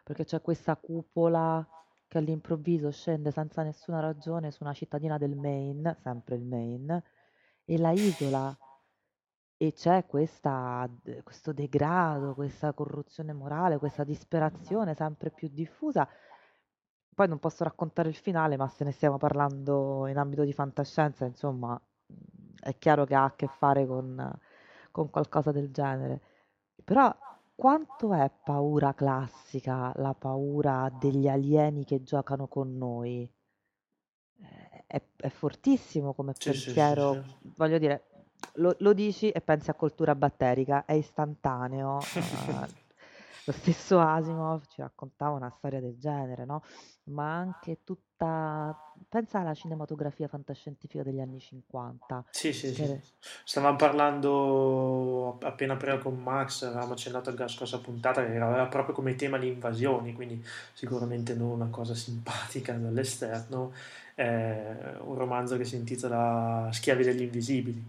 perché 0.03 0.25
c'è 0.25 0.41
questa 0.41 0.75
cupola 0.77 1.63
che 2.07 2.17
all'improvviso 2.17 2.89
scende 2.89 3.29
senza 3.29 3.61
nessuna 3.61 3.99
ragione 3.99 4.49
su 4.49 4.63
una 4.63 4.73
cittadina 4.73 5.19
del 5.19 5.35
Maine, 5.35 5.95
sempre 6.01 6.33
il 6.33 6.43
Maine, 6.43 7.03
e 7.65 7.77
la 7.77 7.91
isola. 7.91 8.57
E 9.57 9.71
c'è 9.73 10.07
questa, 10.07 10.89
questo 11.21 11.53
degrado, 11.53 12.33
questa 12.33 12.73
corruzione 12.73 13.31
morale, 13.31 13.77
questa 13.77 14.03
disperazione 14.03 14.95
sempre 14.95 15.29
più 15.29 15.49
diffusa. 15.51 16.07
Poi 17.13 17.27
non 17.27 17.37
posso 17.37 17.63
raccontare 17.63 18.09
il 18.09 18.15
finale, 18.15 18.57
ma 18.57 18.67
se 18.67 18.83
ne 18.85 18.91
stiamo 18.91 19.17
parlando 19.17 20.07
in 20.07 20.17
ambito 20.17 20.43
di 20.43 20.51
fantascienza, 20.51 21.25
insomma, 21.25 21.79
è 22.63 22.77
chiaro 22.77 23.05
che 23.05 23.15
ha 23.15 23.25
a 23.25 23.35
che 23.35 23.47
fare 23.47 23.85
con, 23.85 24.39
con 24.91 25.09
qualcosa 25.09 25.51
del 25.51 25.71
genere. 25.71 26.21
Però 26.83 27.13
quanto 27.55 28.13
è 28.13 28.31
paura 28.43 28.93
classica, 28.93 29.91
la 29.95 30.13
paura 30.13 30.89
degli 30.99 31.27
alieni 31.27 31.85
che 31.85 32.03
giocano 32.03 32.47
con 32.47 32.77
noi? 32.77 33.29
Eh, 34.41 34.83
È, 34.87 35.01
è 35.15 35.29
fortissimo 35.29 36.13
come 36.13 36.33
Sì, 36.37 36.51
sì, 36.53 36.59
sì, 36.59 36.73
pensiero, 36.73 37.13
sì. 37.13 37.51
voglio 37.55 37.77
dire, 37.77 38.03
lo, 38.55 38.75
lo 38.79 38.93
dici 38.93 39.29
e 39.31 39.41
pensi 39.41 39.69
a 39.69 39.73
cultura 39.73 40.15
batterica, 40.15 40.85
è 40.85 40.93
istantaneo. 40.93 41.99
eh, 42.15 42.81
lo 43.45 43.51
stesso 43.51 43.99
Asimov 43.99 44.65
ci 44.67 44.81
raccontava 44.81 45.35
una 45.35 45.49
storia 45.49 45.79
del 45.81 45.97
genere, 45.97 46.45
no? 46.45 46.63
Ma 47.05 47.35
anche 47.35 47.83
tutta... 47.83 48.75
Pensa 49.09 49.39
alla 49.39 49.53
cinematografia 49.53 50.27
fantascientifica 50.27 51.03
degli 51.03 51.19
anni 51.19 51.39
50. 51.39 52.25
Sì, 52.31 52.53
sì, 52.53 52.73
sì. 52.73 52.73
che- 52.73 53.01
Stavamo 53.43 53.75
parlando 53.75 55.37
appena 55.41 55.75
prima 55.75 55.97
con 55.97 56.17
Max, 56.21 56.63
avevamo 56.63 56.93
accennato 56.93 57.29
alla 57.29 57.47
scorsa 57.47 57.79
puntata 57.79 58.25
che 58.25 58.37
aveva 58.37 58.65
proprio 58.67 58.95
come 58.95 59.15
tema 59.15 59.37
le 59.37 59.47
invasioni, 59.47 60.13
quindi 60.13 60.43
sicuramente 60.73 61.33
non 61.35 61.49
una 61.49 61.67
cosa 61.69 61.93
simpatica 61.95 62.73
dall'esterno. 62.77 63.73
È 64.15 64.95
un 65.01 65.15
romanzo 65.15 65.57
che 65.57 65.65
si 65.65 65.75
intitola 65.75 66.69
Schiavi 66.71 67.03
degli 67.03 67.21
Invisibili. 67.21 67.83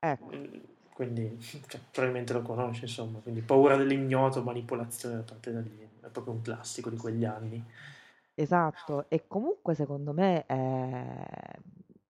Ecco, 0.00 0.30
Eh, 0.32 0.62
Quindi 1.02 1.36
cioè, 1.66 1.80
probabilmente 1.90 2.32
lo 2.32 2.42
conosci, 2.42 2.84
insomma. 2.84 3.18
Quindi 3.18 3.40
paura 3.40 3.76
dell'ignoto, 3.76 4.42
manipolazione 4.42 5.16
da 5.16 5.22
parte 5.22 5.52
degli... 5.52 5.80
È 6.00 6.08
proprio 6.08 6.34
un 6.34 6.42
classico 6.42 6.90
di 6.90 6.96
quegli 6.96 7.24
anni. 7.24 7.64
esatto. 8.34 9.08
E 9.08 9.26
comunque 9.26 9.74
secondo 9.74 10.12
me 10.12 10.46
è... 10.46 11.04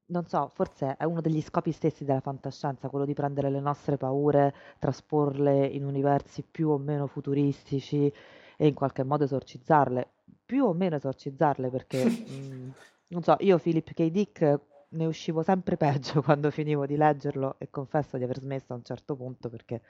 Non 0.06 0.26
so, 0.26 0.50
forse 0.52 0.96
è 0.98 1.04
uno 1.04 1.22
degli 1.22 1.40
scopi 1.40 1.72
stessi 1.72 2.04
della 2.04 2.20
fantascienza, 2.20 2.88
quello 2.90 3.06
di 3.06 3.14
prendere 3.14 3.48
le 3.48 3.60
nostre 3.60 3.96
paure, 3.96 4.54
trasporle 4.78 5.64
in 5.66 5.86
universi 5.86 6.42
più 6.42 6.68
o 6.68 6.76
meno 6.76 7.06
futuristici 7.06 8.12
e 8.58 8.66
in 8.66 8.74
qualche 8.74 9.04
modo 9.04 9.24
esorcizzarle. 9.24 10.08
Più 10.44 10.66
o 10.66 10.74
meno 10.74 10.96
esorcizzarle 10.96 11.70
perché, 11.70 12.04
mm, 12.30 12.70
non 13.08 13.22
so, 13.22 13.36
io 13.40 13.58
Philip 13.58 13.92
K. 13.94 14.10
Dick 14.10 14.60
ne 14.92 15.06
uscivo 15.06 15.42
sempre 15.42 15.76
peggio 15.76 16.22
quando 16.22 16.50
finivo 16.50 16.86
di 16.86 16.96
leggerlo 16.96 17.56
e 17.58 17.70
confesso 17.70 18.16
di 18.18 18.24
aver 18.24 18.38
smesso 18.40 18.72
a 18.72 18.76
un 18.76 18.84
certo 18.84 19.16
punto 19.16 19.48
perché 19.50 19.82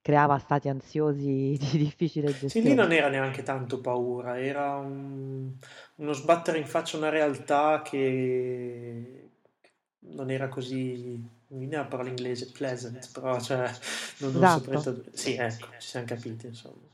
creava 0.00 0.38
stati 0.38 0.68
ansiosi 0.68 1.56
di 1.60 1.78
difficile 1.78 2.36
Sì, 2.44 2.60
lì 2.62 2.74
gestione. 2.74 2.74
non 2.74 2.92
era 2.92 3.08
neanche 3.08 3.42
tanto 3.42 3.80
paura, 3.80 4.38
era 4.40 4.76
un- 4.76 5.54
uno 5.96 6.12
sbattere 6.12 6.58
in 6.58 6.66
faccia 6.66 6.96
una 6.96 7.08
realtà 7.08 7.82
che 7.82 9.30
non 10.00 10.30
era 10.30 10.48
così, 10.48 10.76
mi 11.48 11.58
viene 11.66 11.76
la 11.76 11.84
parola 11.86 12.08
inglese, 12.08 12.50
pleasant, 12.52 13.10
però 13.12 13.40
cioè, 13.40 13.70
non, 14.18 14.36
non 14.36 14.62
Esatto. 14.68 14.80
tradurre. 14.80 15.10
Sì, 15.16 15.34
ecco, 15.34 15.66
ci 15.78 15.88
siamo 15.88 16.06
capiti, 16.06 16.46
insomma. 16.46 16.91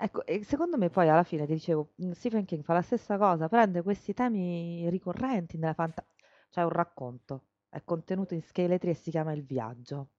Ecco, 0.00 0.24
e 0.26 0.44
secondo 0.44 0.76
me 0.78 0.90
poi 0.90 1.08
alla 1.08 1.24
fine 1.24 1.44
ti 1.46 1.52
dicevo, 1.54 1.90
mh, 1.96 2.10
Stephen 2.12 2.44
King 2.44 2.62
fa 2.62 2.72
la 2.72 2.82
stessa 2.82 3.18
cosa, 3.18 3.48
prende 3.48 3.82
questi 3.82 4.14
temi 4.14 4.88
ricorrenti 4.90 5.58
nella 5.58 5.74
fantascienza, 5.74 6.14
c'è 6.50 6.62
un 6.62 6.70
racconto, 6.70 7.46
è 7.68 7.82
contenuto 7.84 8.34
in 8.34 8.42
scheletri 8.42 8.90
e 8.90 8.94
si 8.94 9.10
chiama 9.10 9.32
Il 9.32 9.44
viaggio. 9.44 10.10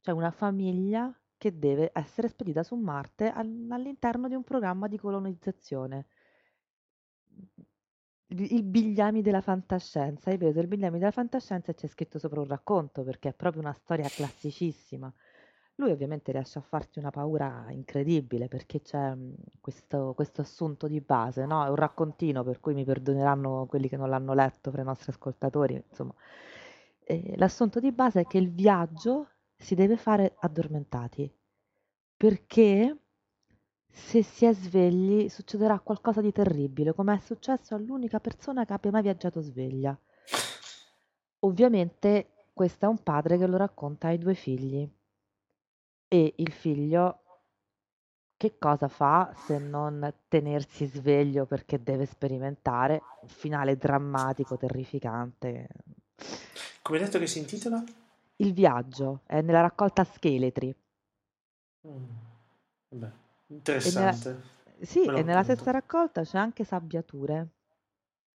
C'è 0.00 0.12
una 0.12 0.30
famiglia 0.30 1.12
che 1.38 1.58
deve 1.58 1.90
essere 1.94 2.28
spedita 2.28 2.62
su 2.62 2.74
Marte 2.76 3.30
al- 3.30 3.66
all'interno 3.70 4.28
di 4.28 4.34
un 4.34 4.44
programma 4.44 4.88
di 4.88 4.98
colonizzazione. 4.98 6.06
Il 8.28 8.52
il 8.52 8.62
Bigliami 8.62 9.22
della 9.22 9.40
fantascienza, 9.40 10.30
hai 10.30 10.38
preso 10.38 10.60
il 10.60 10.66
Bigliami 10.66 10.98
della 10.98 11.10
fantascienza 11.10 11.70
e 11.70 11.74
c'è 11.74 11.86
scritto 11.86 12.18
sopra 12.18 12.40
un 12.40 12.46
racconto 12.46 13.02
perché 13.04 13.30
è 13.30 13.34
proprio 13.34 13.62
una 13.62 13.72
storia 13.72 14.10
classicissima. 14.10 15.12
Lui 15.80 15.92
ovviamente 15.92 16.32
riesce 16.32 16.58
a 16.58 16.62
farti 16.62 16.98
una 16.98 17.10
paura 17.10 17.66
incredibile 17.70 18.48
perché 18.48 18.82
c'è 18.82 19.14
mh, 19.14 19.34
questo, 19.60 20.12
questo 20.14 20.40
assunto 20.40 20.88
di 20.88 21.00
base, 21.00 21.46
no? 21.46 21.64
È 21.64 21.68
un 21.68 21.76
raccontino 21.76 22.42
per 22.42 22.58
cui 22.58 22.74
mi 22.74 22.84
perdoneranno 22.84 23.64
quelli 23.66 23.88
che 23.88 23.96
non 23.96 24.08
l'hanno 24.10 24.34
letto 24.34 24.72
fra 24.72 24.82
i 24.82 24.84
nostri 24.84 25.12
ascoltatori, 25.12 25.80
insomma. 25.88 26.12
Eh, 27.04 27.34
l'assunto 27.36 27.78
di 27.78 27.92
base 27.92 28.22
è 28.22 28.26
che 28.26 28.38
il 28.38 28.50
viaggio 28.50 29.28
si 29.56 29.76
deve 29.76 29.96
fare 29.96 30.34
addormentati 30.40 31.32
perché 32.16 32.96
se 33.88 34.22
si 34.24 34.46
è 34.46 34.52
svegli 34.52 35.28
succederà 35.28 35.78
qualcosa 35.78 36.20
di 36.20 36.32
terribile, 36.32 36.92
come 36.92 37.14
è 37.14 37.18
successo 37.18 37.76
all'unica 37.76 38.18
persona 38.18 38.64
che 38.64 38.72
abbia 38.72 38.90
mai 38.90 39.02
viaggiato 39.02 39.40
sveglia. 39.40 39.96
Ovviamente 41.40 42.46
questo 42.52 42.86
è 42.86 42.88
un 42.88 43.00
padre 43.00 43.38
che 43.38 43.46
lo 43.46 43.56
racconta 43.56 44.08
ai 44.08 44.18
due 44.18 44.34
figli 44.34 44.88
e 46.08 46.34
il 46.36 46.52
figlio 46.52 47.22
che 48.36 48.56
cosa 48.58 48.88
fa 48.88 49.32
se 49.46 49.58
non 49.58 50.12
tenersi 50.28 50.86
sveglio 50.86 51.44
perché 51.44 51.82
deve 51.82 52.06
sperimentare 52.06 53.02
un 53.22 53.28
finale 53.28 53.76
drammatico, 53.76 54.56
terrificante. 54.56 55.68
Come 56.82 56.98
hai 56.98 57.04
detto 57.04 57.18
che 57.18 57.26
si 57.26 57.38
intitola? 57.38 57.82
Il 58.36 58.52
viaggio 58.52 59.20
è 59.26 59.40
nella 59.40 59.60
raccolta 59.60 60.04
Scheletri 60.04 60.74
Mm, 61.86 62.04
Vabbè, 62.88 63.06
e 63.06 63.10
nella, 63.48 63.56
interessante, 63.56 64.42
sì, 64.80 65.04
e 65.04 65.22
nella 65.22 65.42
stessa 65.42 65.70
raccolta 65.70 66.22
c'è 66.22 66.38
anche 66.38 66.64
Sabbiature, 66.64 67.48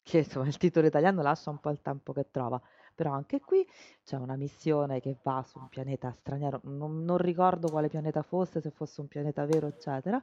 che 0.02 0.20
insomma 0.20 0.48
il 0.48 0.58
titolo 0.58 0.88
italiano 0.88 1.22
lascia 1.22 1.50
un 1.50 1.60
po' 1.60 1.70
il 1.70 1.82
tempo 1.82 2.14
che 2.14 2.28
trova, 2.32 2.60
però 2.94 3.12
anche 3.12 3.40
qui 3.40 3.68
c'è 4.04 4.18
una 4.18 4.36
missione 4.36 5.00
che 5.00 5.18
va 5.24 5.44
su 5.48 5.60
un 5.60 5.70
pianeta 5.70 6.12
straniero, 6.12 6.62
non, 6.64 7.04
non 7.04 7.18
ricordo 7.18 7.70
quale 7.70 7.90
pianeta 7.90 8.22
fosse, 8.22 8.62
se 8.62 8.72
fosse 8.72 9.02
un 9.02 9.08
pianeta 9.08 9.46
vero, 9.46 9.68
eccetera, 9.68 10.22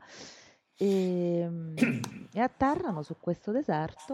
e, 0.77 1.47
mm, 1.49 1.77
e 2.33 2.41
atterrano 2.41 3.03
su 3.03 3.17
questo 3.21 3.53
deserto 3.53 4.13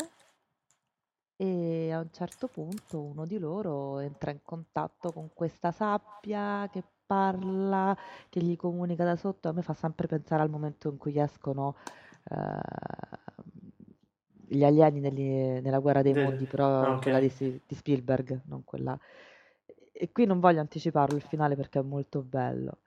e 1.37 1.93
a 1.93 2.01
un 2.01 2.09
certo 2.13 2.49
punto 2.49 3.01
uno 3.03 3.27
di 3.27 3.39
loro 3.39 3.99
entra 3.99 4.31
in 4.31 4.41
contatto 4.43 5.13
con 5.13 5.31
questa 5.35 5.71
sabbia 5.71 6.69
che 6.73 6.83
parla, 7.07 7.97
che 8.29 8.43
gli 8.43 8.57
comunica 8.57 9.05
da 9.05 9.17
sotto. 9.17 9.49
A 9.49 9.53
me 9.53 9.63
fa 9.63 9.75
sempre 9.75 10.07
pensare 10.07 10.43
al 10.43 10.51
momento 10.51 10.89
in 10.91 10.97
cui 10.97 11.19
escono 11.19 11.77
eh, 12.31 12.59
gli 14.49 14.65
alieni 14.65 15.01
negli- 15.01 15.61
nella 15.63 15.79
guerra 15.79 16.03
dei 16.03 16.15
De- 16.15 16.21
mondi, 16.23 16.47
ah, 16.47 16.49
però 16.49 16.97
ok. 16.97 17.03
quella 17.03 17.21
di, 17.21 17.33
di 17.67 17.75
Spielberg, 17.75 18.43
non 18.47 18.65
quella. 18.65 18.99
E 19.93 20.13
qui 20.13 20.27
non 20.27 20.41
voglio 20.41 20.61
anticiparlo 20.61 21.17
il 21.17 21.23
finale 21.23 21.57
perché 21.57 21.79
è 21.79 21.83
molto 21.83 22.23
bello. 22.23 22.79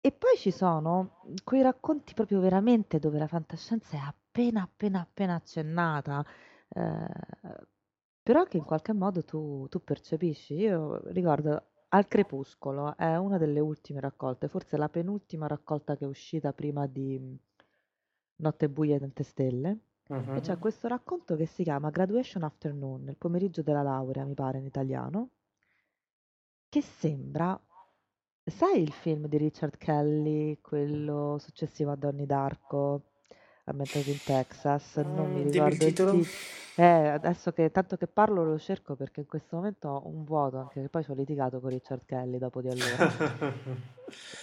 E 0.00 0.12
poi 0.12 0.36
ci 0.36 0.50
sono 0.50 1.20
quei 1.44 1.62
racconti 1.62 2.14
proprio 2.14 2.40
veramente 2.40 2.98
dove 2.98 3.18
la 3.18 3.28
fantascienza 3.28 3.96
è 3.96 4.00
appena 4.00 4.62
appena 4.62 5.00
appena 5.00 5.34
accennata, 5.36 6.24
eh, 6.68 7.06
però 8.22 8.44
che 8.44 8.56
in 8.56 8.64
qualche 8.64 8.92
modo 8.92 9.22
tu, 9.24 9.66
tu 9.68 9.82
percepisci. 9.84 10.54
Io 10.54 11.00
ricordo 11.12 11.62
Al 11.88 12.08
Crepuscolo, 12.08 12.96
è 12.96 13.16
una 13.16 13.38
delle 13.38 13.60
ultime 13.60 14.00
raccolte, 14.00 14.48
forse 14.48 14.76
la 14.76 14.88
penultima 14.88 15.46
raccolta 15.46 15.96
che 15.96 16.04
è 16.04 16.08
uscita 16.08 16.52
prima 16.52 16.86
di 16.86 17.38
Notte 18.36 18.68
buia 18.68 18.96
e 18.96 18.98
tante 19.00 19.22
stelle. 19.22 19.78
E 20.34 20.40
c'è 20.40 20.52
Mhm. 20.52 20.58
questo 20.58 20.88
racconto 20.88 21.36
che 21.36 21.46
si 21.46 21.62
chiama 21.62 21.90
Graduation 21.90 22.42
Afternoon, 22.42 23.08
il 23.08 23.16
pomeriggio 23.16 23.62
della 23.62 23.82
laurea, 23.82 24.24
mi 24.24 24.34
pare 24.34 24.58
in 24.58 24.64
italiano, 24.66 25.30
che 26.68 26.80
sembra, 26.82 27.58
sai 28.44 28.82
il 28.82 28.92
film 28.92 29.26
di 29.26 29.36
Richard 29.36 29.76
Kelly, 29.76 30.60
quello 30.60 31.36
successivo 31.38 31.90
a 31.92 31.96
Donnie 31.96 32.26
Darko, 32.26 33.02
ambientato 33.64 34.10
in 34.10 34.22
Texas, 34.22 34.96
non 34.96 35.30
mi 35.30 35.42
Mm, 35.42 35.50
dimmi 35.50 35.70
il 35.72 35.76
ricordo 35.76 35.86
il 35.86 36.02
titolo. 36.02 36.04
titolo. 36.04 36.36
Eh, 36.76 36.84
adesso 36.84 37.52
che 37.52 37.70
tanto 37.70 37.96
che 37.96 38.06
parlo 38.06 38.44
lo 38.44 38.58
cerco 38.58 38.94
perché 38.94 39.20
in 39.20 39.26
questo 39.26 39.56
momento 39.56 39.88
ho 39.88 40.08
un 40.08 40.24
vuoto, 40.24 40.58
anche 40.58 40.80
che 40.80 40.88
poi 40.88 41.04
ci 41.04 41.10
ho 41.10 41.14
litigato 41.14 41.60
con 41.60 41.68
Richard 41.70 42.02
Kelly 42.06 42.38
dopo 42.38 42.60
di 42.60 42.68
allora. 42.68 43.10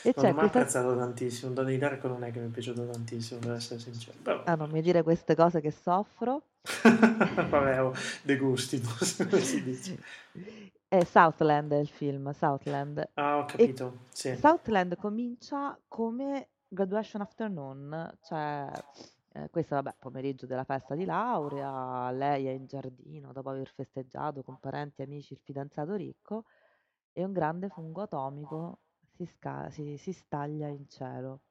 E 0.01 0.13
Non 0.15 0.23
c'è 0.25 0.31
mai 0.31 0.33
questa... 0.33 0.59
apprezzato 0.59 0.97
tantissimo. 0.97 1.53
Donnie 1.53 1.77
Darko 1.77 2.07
non 2.07 2.23
è 2.23 2.31
che 2.31 2.39
mi 2.39 2.47
è 2.47 2.49
piaciuto 2.49 2.87
tantissimo, 2.87 3.39
devo 3.39 3.53
essere 3.53 3.79
sincero. 3.79 4.17
Però, 4.23 4.41
Ah, 4.45 4.55
non 4.55 4.69
mi 4.71 4.81
dire 4.81 5.03
queste 5.03 5.35
cose 5.35 5.61
che 5.61 5.69
soffro. 5.69 6.41
vabbè, 7.49 7.83
oh, 7.83 7.93
de 8.23 8.37
gustibus, 8.37 9.17
come 9.29 9.41
si 9.41 9.63
dice. 9.63 9.99
È 10.87 11.03
Southland 11.03 11.71
è 11.71 11.77
il 11.77 11.87
film, 11.87 12.31
Southland. 12.33 13.09
Ah, 13.13 13.37
ho 13.37 13.45
capito, 13.45 13.99
sì. 14.11 14.35
Southland 14.37 14.95
comincia 14.95 15.77
come 15.87 16.47
Graduation 16.67 17.21
Afternoon, 17.21 18.17
cioè 18.23 18.71
eh, 19.33 19.49
questo 19.49 19.75
vabbè, 19.75 19.95
pomeriggio 19.99 20.45
della 20.45 20.63
festa 20.63 20.95
di 20.95 21.05
laurea, 21.05 22.09
lei 22.11 22.47
è 22.47 22.51
in 22.51 22.65
giardino 22.65 23.31
dopo 23.31 23.49
aver 23.49 23.67
festeggiato 23.69 24.43
con 24.43 24.59
parenti, 24.59 25.01
amici, 25.01 25.33
il 25.33 25.39
fidanzato 25.39 25.95
ricco 25.95 26.45
e 27.13 27.23
un 27.23 27.31
grande 27.33 27.69
fungo 27.69 28.01
atomico 28.01 28.79
si, 29.15 29.25
sca- 29.25 29.69
si, 29.69 29.97
si 29.97 30.13
staglia 30.13 30.67
in 30.67 30.87
cielo. 30.87 31.41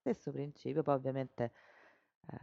Stesso 0.00 0.30
principio, 0.32 0.82
poi 0.82 0.94
ovviamente 0.94 1.52
eh, 2.26 2.36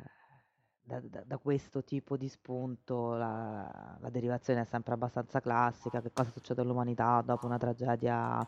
da, 0.82 1.00
da- 1.02 1.23
da 1.26 1.38
questo 1.38 1.84
tipo 1.84 2.17
di 2.17 2.30
spunto 2.30 3.13
la, 3.15 3.97
la 3.99 4.09
derivazione 4.09 4.61
è 4.61 4.66
sempre 4.66 4.93
abbastanza 4.93 5.39
classica, 5.41 6.01
che 6.01 6.11
cosa 6.11 6.30
succede 6.32 6.61
all'umanità 6.61 7.22
dopo 7.22 7.45
una 7.45 7.57
tragedia 7.57 8.45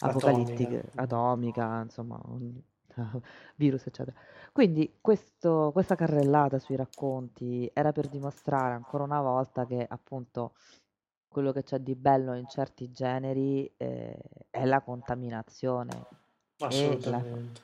Atomica. 0.00 0.08
apocalittica, 0.08 0.82
atomica, 0.94 1.82
insomma, 1.82 2.20
un 2.24 2.60
virus, 3.56 3.86
eccetera. 3.86 4.16
Quindi 4.52 4.98
questo- 5.00 5.70
questa 5.72 5.94
carrellata 5.94 6.58
sui 6.58 6.76
racconti 6.76 7.70
era 7.72 7.92
per 7.92 8.08
dimostrare 8.08 8.74
ancora 8.74 9.04
una 9.04 9.20
volta 9.20 9.66
che 9.66 9.84
appunto 9.88 10.54
quello 11.28 11.52
che 11.52 11.62
c'è 11.62 11.78
di 11.78 11.94
bello 11.94 12.34
in 12.34 12.46
certi 12.48 12.90
generi 12.92 13.72
eh, 13.76 14.18
è 14.50 14.64
la 14.66 14.80
contaminazione 14.82 16.06
e 16.66 17.00
la, 17.04 17.18
Assolutamente. 17.18 17.60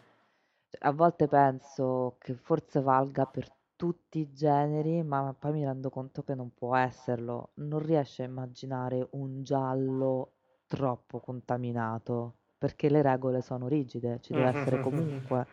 Cioè, 0.70 0.78
a 0.88 0.92
volte 0.92 1.28
penso 1.28 2.16
che 2.18 2.34
forse 2.34 2.80
valga 2.80 3.26
per 3.26 3.50
tutti 3.76 4.18
i 4.20 4.32
generi, 4.32 5.02
ma 5.02 5.34
poi 5.38 5.52
mi 5.52 5.64
rendo 5.64 5.90
conto 5.90 6.22
che 6.22 6.34
non 6.34 6.52
può 6.54 6.76
esserlo. 6.76 7.50
Non 7.54 7.78
riesce 7.80 8.22
a 8.22 8.26
immaginare 8.26 9.08
un 9.12 9.42
giallo 9.44 10.32
troppo 10.66 11.20
contaminato, 11.20 12.37
perché 12.58 12.90
le 12.90 13.02
regole 13.02 13.40
sono 13.40 13.68
rigide, 13.68 14.18
ci 14.20 14.32
deve 14.32 14.48
essere 14.48 14.80
comunque 14.82 15.46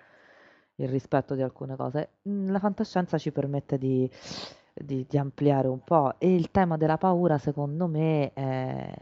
il 0.76 0.90
rispetto 0.90 1.36
di 1.36 1.42
alcune 1.42 1.76
cose. 1.76 2.10
Mm, 2.28 2.50
la 2.50 2.60
fantascienza 2.60 3.18
ci 3.18 3.32
permette 3.32 3.78
di, 3.78 4.10
di, 4.74 5.06
di 5.08 5.18
ampliare 5.18 5.68
un 5.68 5.84
po' 5.84 6.16
e 6.18 6.34
il 6.34 6.52
tema 6.52 6.78
della 6.78 6.98
paura, 6.98 7.38
secondo 7.38 7.88
me, 7.88 8.34
è, 8.34 8.94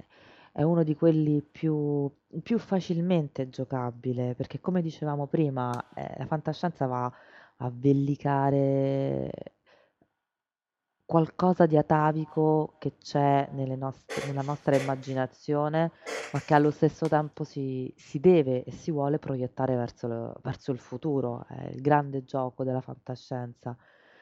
è 0.51 0.61
uno 0.61 0.83
di 0.83 0.95
quelli 0.95 1.41
più, 1.41 2.11
più 2.43 2.59
facilmente 2.59 3.49
giocabile, 3.49 4.35
perché 4.35 4.59
come 4.59 4.81
dicevamo 4.81 5.25
prima, 5.27 5.71
eh, 5.95 6.13
la 6.17 6.25
fantascienza 6.25 6.85
va 6.85 7.11
a 7.57 7.71
vellicare 7.73 9.31
qualcosa 11.13 11.67
di 11.67 11.77
atavico 11.77 12.73
che 12.79 12.97
c'è 12.97 13.47
nelle 13.51 13.75
nostre, 13.75 14.25
nella 14.25 14.41
nostra 14.41 14.75
immaginazione, 14.75 15.91
ma 16.31 16.39
che 16.39 16.55
allo 16.55 16.71
stesso 16.71 17.07
tempo 17.07 17.43
si, 17.43 17.93
si 17.95 18.19
deve 18.19 18.63
e 18.63 18.71
si 18.71 18.89
vuole 18.89 19.19
proiettare 19.19 19.75
verso, 19.75 20.07
lo, 20.07 20.33
verso 20.41 20.71
il 20.71 20.79
futuro. 20.79 21.45
È 21.47 21.69
il 21.71 21.81
grande 21.81 22.23
gioco 22.23 22.63
della 22.63 22.81
fantascienza. 22.81 23.77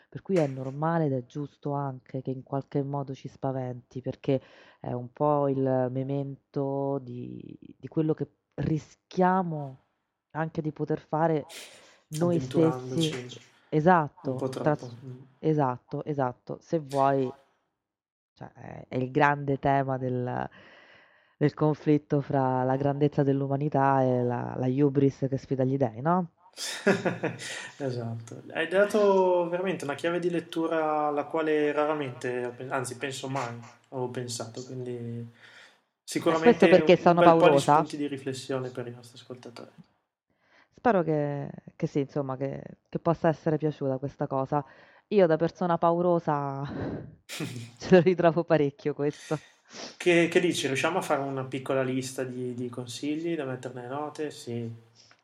Per 0.09 0.21
cui 0.21 0.35
è 0.35 0.45
normale 0.47 1.05
ed 1.05 1.13
è 1.13 1.25
giusto 1.25 1.71
anche 1.71 2.21
che 2.21 2.31
in 2.31 2.43
qualche 2.43 2.83
modo 2.83 3.13
ci 3.13 3.29
spaventi, 3.29 4.01
perché 4.01 4.41
è 4.81 4.91
un 4.91 5.13
po' 5.13 5.47
il 5.47 5.87
memento 5.89 6.99
di, 7.01 7.57
di 7.79 7.87
quello 7.87 8.13
che 8.13 8.27
rischiamo 8.55 9.85
anche 10.31 10.61
di 10.61 10.73
poter 10.73 10.99
fare 10.99 11.45
noi 12.09 12.41
stessi. 12.41 13.49
Esatto, 13.73 14.31
un 14.31 14.37
po' 14.37 14.49
tra- 14.49 14.75
troppo. 14.75 14.91
Mm. 15.05 15.21
esatto, 15.39 16.03
esatto. 16.05 16.57
Se 16.61 16.77
vuoi, 16.79 17.31
cioè, 18.33 18.51
è, 18.53 18.85
è 18.89 18.95
il 18.97 19.11
grande 19.11 19.57
tema 19.59 19.97
del, 19.97 20.49
del 21.37 21.53
conflitto 21.53 22.21
fra 22.21 22.63
la 22.63 22.75
grandezza 22.75 23.23
dell'umanità 23.23 24.01
e 24.03 24.23
la, 24.23 24.55
la 24.57 24.67
hubris 24.67 25.27
che 25.29 25.37
sfida 25.37 25.63
gli 25.63 25.77
dei, 25.77 26.01
no? 26.01 26.31
Esatto, 27.77 28.43
hai 28.53 28.67
dato 28.67 29.47
veramente 29.49 29.83
una 29.85 29.95
chiave 29.95 30.19
di 30.19 30.29
lettura 30.29 31.07
alla 31.07 31.25
quale 31.25 31.71
raramente, 31.71 32.53
anzi 32.69 32.97
penso 32.97 33.27
mai, 33.29 33.57
avevo 33.89 34.09
pensato, 34.09 34.63
quindi 34.63 35.27
sicuramente 36.03 36.67
perché 36.67 36.97
un 36.97 36.97
sono 36.97 37.19
bel 37.19 37.35
po' 37.35 37.49
di 37.49 37.57
paurosa. 37.57 37.73
spunti 37.73 37.97
di 37.97 38.07
riflessione 38.07 38.69
per 38.69 38.87
i 38.87 38.91
nostri 38.91 39.17
ascoltatori. 39.19 39.71
Spero 40.81 41.03
che, 41.03 41.47
che 41.75 41.85
sì, 41.85 41.99
insomma, 41.99 42.35
che, 42.35 42.63
che 42.89 42.97
possa 42.97 43.27
essere 43.27 43.57
piaciuta 43.57 43.99
questa 43.99 44.25
cosa. 44.25 44.65
Io 45.09 45.27
da 45.27 45.37
persona 45.37 45.77
paurosa 45.77 46.63
ce 47.77 47.89
lo 47.91 47.99
ritrovo 48.01 48.43
parecchio 48.43 48.95
questo. 48.95 49.37
Che, 49.95 50.27
che 50.27 50.39
dici? 50.39 50.65
Riusciamo 50.65 50.97
a 50.97 51.01
fare 51.03 51.21
una 51.21 51.43
piccola 51.43 51.83
lista 51.83 52.23
di, 52.23 52.55
di 52.55 52.67
consigli 52.69 53.35
da 53.35 53.45
mettere 53.45 53.75
nelle 53.75 53.89
note? 53.89 54.31
Sì. 54.31 54.67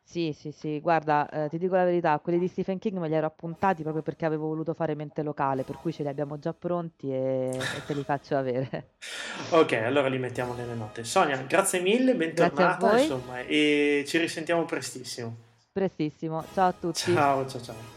Sì, 0.04 0.32
sì, 0.32 0.52
sì, 0.52 0.80
guarda, 0.80 1.28
eh, 1.28 1.50
ti 1.50 1.58
dico 1.58 1.76
la 1.76 1.86
verità, 1.86 2.20
quelli 2.20 2.38
di 2.38 2.48
Stephen 2.48 2.78
King 2.78 2.98
me 3.00 3.08
li 3.08 3.16
ero 3.16 3.26
appuntati 3.26 3.82
proprio 3.82 4.04
perché 4.04 4.26
avevo 4.26 4.46
voluto 4.46 4.76
fare 4.76 4.94
mente 4.94 5.24
locale, 5.24 5.64
per 5.64 5.78
cui 5.78 5.92
ce 5.92 6.04
li 6.04 6.10
abbiamo 6.10 6.38
già 6.38 6.54
pronti 6.54 7.12
e, 7.12 7.50
e 7.50 7.84
te 7.86 7.94
li 7.96 8.04
faccio 8.04 8.38
avere. 8.38 8.92
Ok, 9.50 9.74
allora 9.74 10.08
li 10.08 10.18
mettiamo 10.20 10.54
nelle 10.54 10.74
note. 10.76 11.04
Sonia, 11.04 11.38
grazie 11.48 11.80
mille, 11.80 12.16
Grazie 12.16 12.16
bentornata, 12.16 12.90
voi, 12.90 13.02
insomma, 13.02 13.40
e 13.42 14.04
ci 14.06 14.18
risentiamo 14.18 14.66
prestissimo. 14.66 15.47
Prestissimo. 15.78 16.44
Ciao 16.54 16.70
a 16.70 16.74
tutti. 16.74 17.14
Ciao, 17.14 17.48
ciao, 17.48 17.62
ciao. 17.62 17.97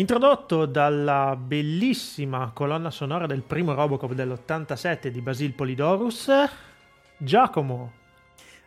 Introdotto 0.00 0.64
dalla 0.64 1.36
bellissima 1.38 2.52
colonna 2.54 2.90
sonora 2.90 3.26
del 3.26 3.42
primo 3.42 3.74
Robocop 3.74 4.14
dell'87 4.14 5.08
di 5.08 5.20
Basil 5.20 5.52
Polidorus, 5.52 6.30
Giacomo. 7.18 7.92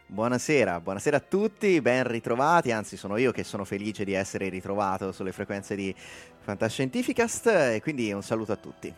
Buonasera, 0.06 0.80
buonasera 0.80 1.18
a 1.18 1.20
tutti, 1.22 1.82
ben 1.82 2.08
ritrovati, 2.08 2.72
anzi 2.72 2.98
sono 2.98 3.18
io 3.18 3.32
che 3.32 3.44
sono 3.44 3.66
felice 3.66 4.04
di 4.04 4.14
essere 4.14 4.48
ritrovato 4.48 5.12
sulle 5.12 5.32
frequenze 5.32 5.76
di 5.76 5.92
Fantascientificast 6.42 7.48
e 7.48 7.80
quindi 7.82 8.12
un 8.12 8.22
saluto 8.22 8.52
a 8.52 8.58
tutti. 8.58 8.94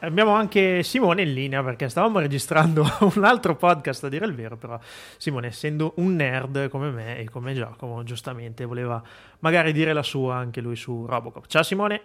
Abbiamo 0.00 0.32
anche 0.32 0.84
Simone 0.84 1.22
in 1.22 1.32
linea 1.32 1.62
perché 1.62 1.88
stavamo 1.88 2.20
registrando 2.20 2.86
un 3.16 3.24
altro 3.24 3.56
podcast 3.56 4.04
a 4.04 4.08
dire 4.08 4.26
il 4.26 4.34
vero, 4.34 4.56
però 4.56 4.78
Simone 5.16 5.48
essendo 5.48 5.94
un 5.96 6.14
nerd 6.14 6.68
come 6.68 6.90
me 6.90 7.18
e 7.18 7.28
come 7.28 7.52
Giacomo 7.52 8.04
giustamente 8.04 8.64
voleva 8.64 9.02
magari 9.40 9.72
dire 9.72 9.92
la 9.92 10.04
sua 10.04 10.36
anche 10.36 10.60
lui 10.60 10.76
su 10.76 11.04
Robocop. 11.04 11.46
Ciao 11.46 11.64
Simone. 11.64 12.00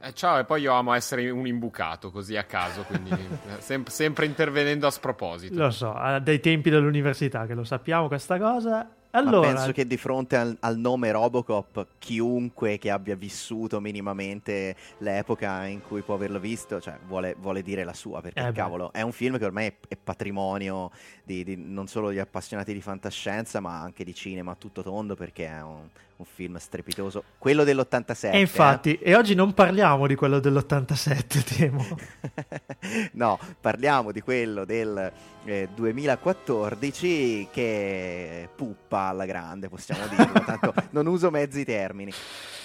Eh, 0.00 0.14
ciao, 0.14 0.38
e 0.38 0.44
poi 0.44 0.62
io 0.62 0.72
amo 0.72 0.94
essere 0.94 1.28
un 1.28 1.46
imbucato 1.46 2.10
così 2.10 2.36
a 2.36 2.44
caso, 2.44 2.82
quindi 2.82 3.10
sem- 3.58 3.86
sempre 3.86 4.24
intervenendo 4.24 4.86
a 4.86 4.90
sproposito. 4.90 5.54
Lo 5.54 5.70
so, 5.70 5.92
dai 6.22 6.40
tempi 6.40 6.70
dell'università 6.70 7.44
che 7.44 7.54
lo 7.54 7.64
sappiamo 7.64 8.08
questa 8.08 8.38
cosa. 8.38 8.88
Allora, 9.14 9.52
penso 9.52 9.70
che 9.70 9.86
di 9.86 9.96
fronte 9.96 10.36
al, 10.36 10.56
al, 10.60 10.76
nome 10.76 11.12
Robocop, 11.12 11.86
chiunque 11.98 12.78
che 12.78 12.90
abbia 12.90 13.14
vissuto 13.14 13.80
minimamente 13.80 14.74
l'epoca 14.98 15.66
in 15.66 15.82
cui 15.82 16.02
può 16.02 16.16
averlo 16.16 16.40
visto, 16.40 16.80
cioè, 16.80 16.98
vuole, 17.06 17.36
vuole 17.38 17.62
dire 17.62 17.84
la 17.84 17.92
sua, 17.92 18.20
perché 18.20 18.44
Eh 18.44 18.52
cavolo, 18.52 18.92
è 18.92 19.02
un 19.02 19.12
film 19.12 19.38
che 19.38 19.44
ormai 19.44 19.66
è, 19.66 19.74
è 19.86 19.96
patrimonio 19.96 20.90
di, 21.22 21.44
di- 21.44 21.56
non 21.56 21.86
solo 21.86 22.10
di 22.10 22.18
appassionati 22.18 22.72
di 22.72 22.80
fantascienza, 22.80 23.60
ma 23.60 23.80
anche 23.80 24.02
di 24.02 24.14
cinema 24.14 24.52
a 24.52 24.56
tutto 24.56 24.82
tondo, 24.82 25.14
perché 25.14 25.46
è 25.46 25.62
un, 25.62 25.88
un 26.16 26.24
film 26.24 26.56
strepitoso. 26.58 27.24
Quello 27.38 27.64
dell'87. 27.64 28.32
e 28.32 28.40
infatti, 28.40 28.98
e 28.98 29.14
oggi 29.14 29.34
non 29.34 29.52
parliamo 29.54 30.06
di 30.06 30.14
quello 30.14 30.38
dell'87, 30.40 31.56
temo. 31.56 31.84
eh? 32.20 33.10
no, 33.12 33.38
parliamo 33.60 34.12
di 34.12 34.20
quello 34.20 34.64
del 34.64 35.12
eh, 35.44 35.68
2014 35.74 37.48
che 37.52 38.48
puppa 38.54 39.08
alla 39.08 39.26
grande, 39.26 39.68
possiamo 39.68 40.06
dirlo, 40.06 40.40
tanto 40.44 40.72
non 40.90 41.06
uso 41.06 41.30
mezzi 41.30 41.64
termini. 41.64 42.12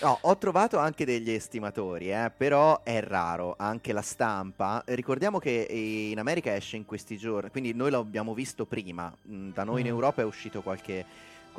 No, 0.02 0.18
ho 0.22 0.38
trovato 0.38 0.78
anche 0.78 1.04
degli 1.06 1.30
estimatori, 1.32 2.10
eh, 2.12 2.32
però 2.36 2.84
è 2.84 3.02
raro, 3.02 3.56
anche 3.58 3.92
la 3.92 4.02
stampa. 4.02 4.82
Ricordiamo 4.86 5.40
che 5.40 5.68
in 5.70 6.18
America 6.20 6.56
esce 6.56 6.78
in 6.78 6.86
questi 6.86 7.18
giorni, 7.18 7.50
quindi 7.50 7.74
noi 7.74 7.92
l'abbiamo 7.92 8.34
visto 8.34 8.66
prima, 8.66 9.14
mm, 9.30 9.50
da 9.54 9.64
noi 9.66 9.82
in 9.82 9.88
Mm. 9.88 9.90
Europa 9.90 10.22
è 10.22 10.26
uscito 10.26 10.62
qualche, 10.62 11.06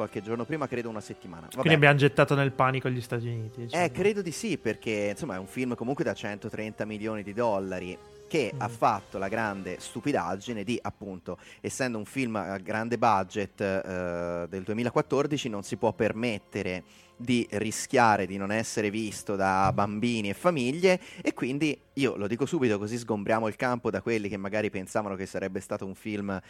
qualche 0.00 0.22
giorno 0.22 0.44
prima, 0.46 0.66
credo 0.66 0.88
una 0.88 1.00
settimana. 1.00 1.42
Vabbè. 1.42 1.56
Quindi 1.56 1.74
abbiamo 1.74 1.96
gettato 1.96 2.34
nel 2.34 2.52
panico 2.52 2.88
gli 2.88 3.00
Stati 3.02 3.26
Uniti. 3.28 3.62
diciamo. 3.62 3.84
Eh, 3.84 3.90
credo 3.90 4.22
di 4.22 4.32
sì, 4.32 4.56
perché 4.56 5.08
insomma 5.10 5.34
è 5.34 5.38
un 5.38 5.46
film 5.46 5.74
comunque 5.74 6.04
da 6.04 6.14
130 6.14 6.84
milioni 6.86 7.22
di 7.22 7.32
dollari 7.34 7.96
che 8.26 8.52
Mm. 8.54 8.60
ha 8.60 8.68
fatto 8.68 9.18
la 9.18 9.28
grande 9.28 9.76
stupidaggine 9.80 10.62
di, 10.64 10.78
appunto, 10.80 11.36
essendo 11.60 11.98
un 11.98 12.04
film 12.04 12.36
a 12.36 12.56
grande 12.58 12.96
budget 12.96 13.60
eh, 13.60 14.46
del 14.48 14.62
2014, 14.62 15.48
non 15.48 15.62
si 15.64 15.76
può 15.76 15.92
permettere 15.92 16.82
di 17.20 17.46
rischiare 17.52 18.26
di 18.26 18.38
non 18.38 18.50
essere 18.50 18.90
visto 18.90 19.36
da 19.36 19.70
bambini 19.74 20.30
e 20.30 20.34
famiglie 20.34 20.98
e 21.20 21.34
quindi 21.34 21.78
io 21.94 22.16
lo 22.16 22.26
dico 22.26 22.46
subito 22.46 22.78
così 22.78 22.96
sgombriamo 22.96 23.46
il 23.46 23.56
campo 23.56 23.90
da 23.90 24.00
quelli 24.00 24.28
che 24.30 24.38
magari 24.38 24.70
pensavano 24.70 25.16
che 25.16 25.26
sarebbe 25.26 25.60
stato 25.60 25.84
un 25.84 25.94
film 25.94 26.40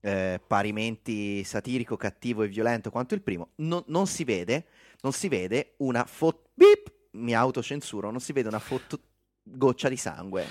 eh, 0.00 0.40
parimenti 0.44 1.44
satirico, 1.44 1.96
cattivo 1.96 2.42
e 2.42 2.48
violento 2.48 2.90
quanto 2.90 3.14
il 3.14 3.22
primo, 3.22 3.50
No- 3.56 3.84
non 3.86 4.06
si 4.08 4.24
vede, 4.24 4.66
non 5.02 5.12
si 5.12 5.28
vede 5.28 5.74
una 5.78 6.04
foto... 6.04 6.50
Beep! 6.54 6.92
Mi 7.12 7.34
autocensuro, 7.34 8.10
non 8.10 8.20
si 8.20 8.32
vede 8.32 8.48
una 8.48 8.58
foto 8.58 8.98
goccia 9.42 9.88
di 9.88 9.96
sangue. 9.96 10.44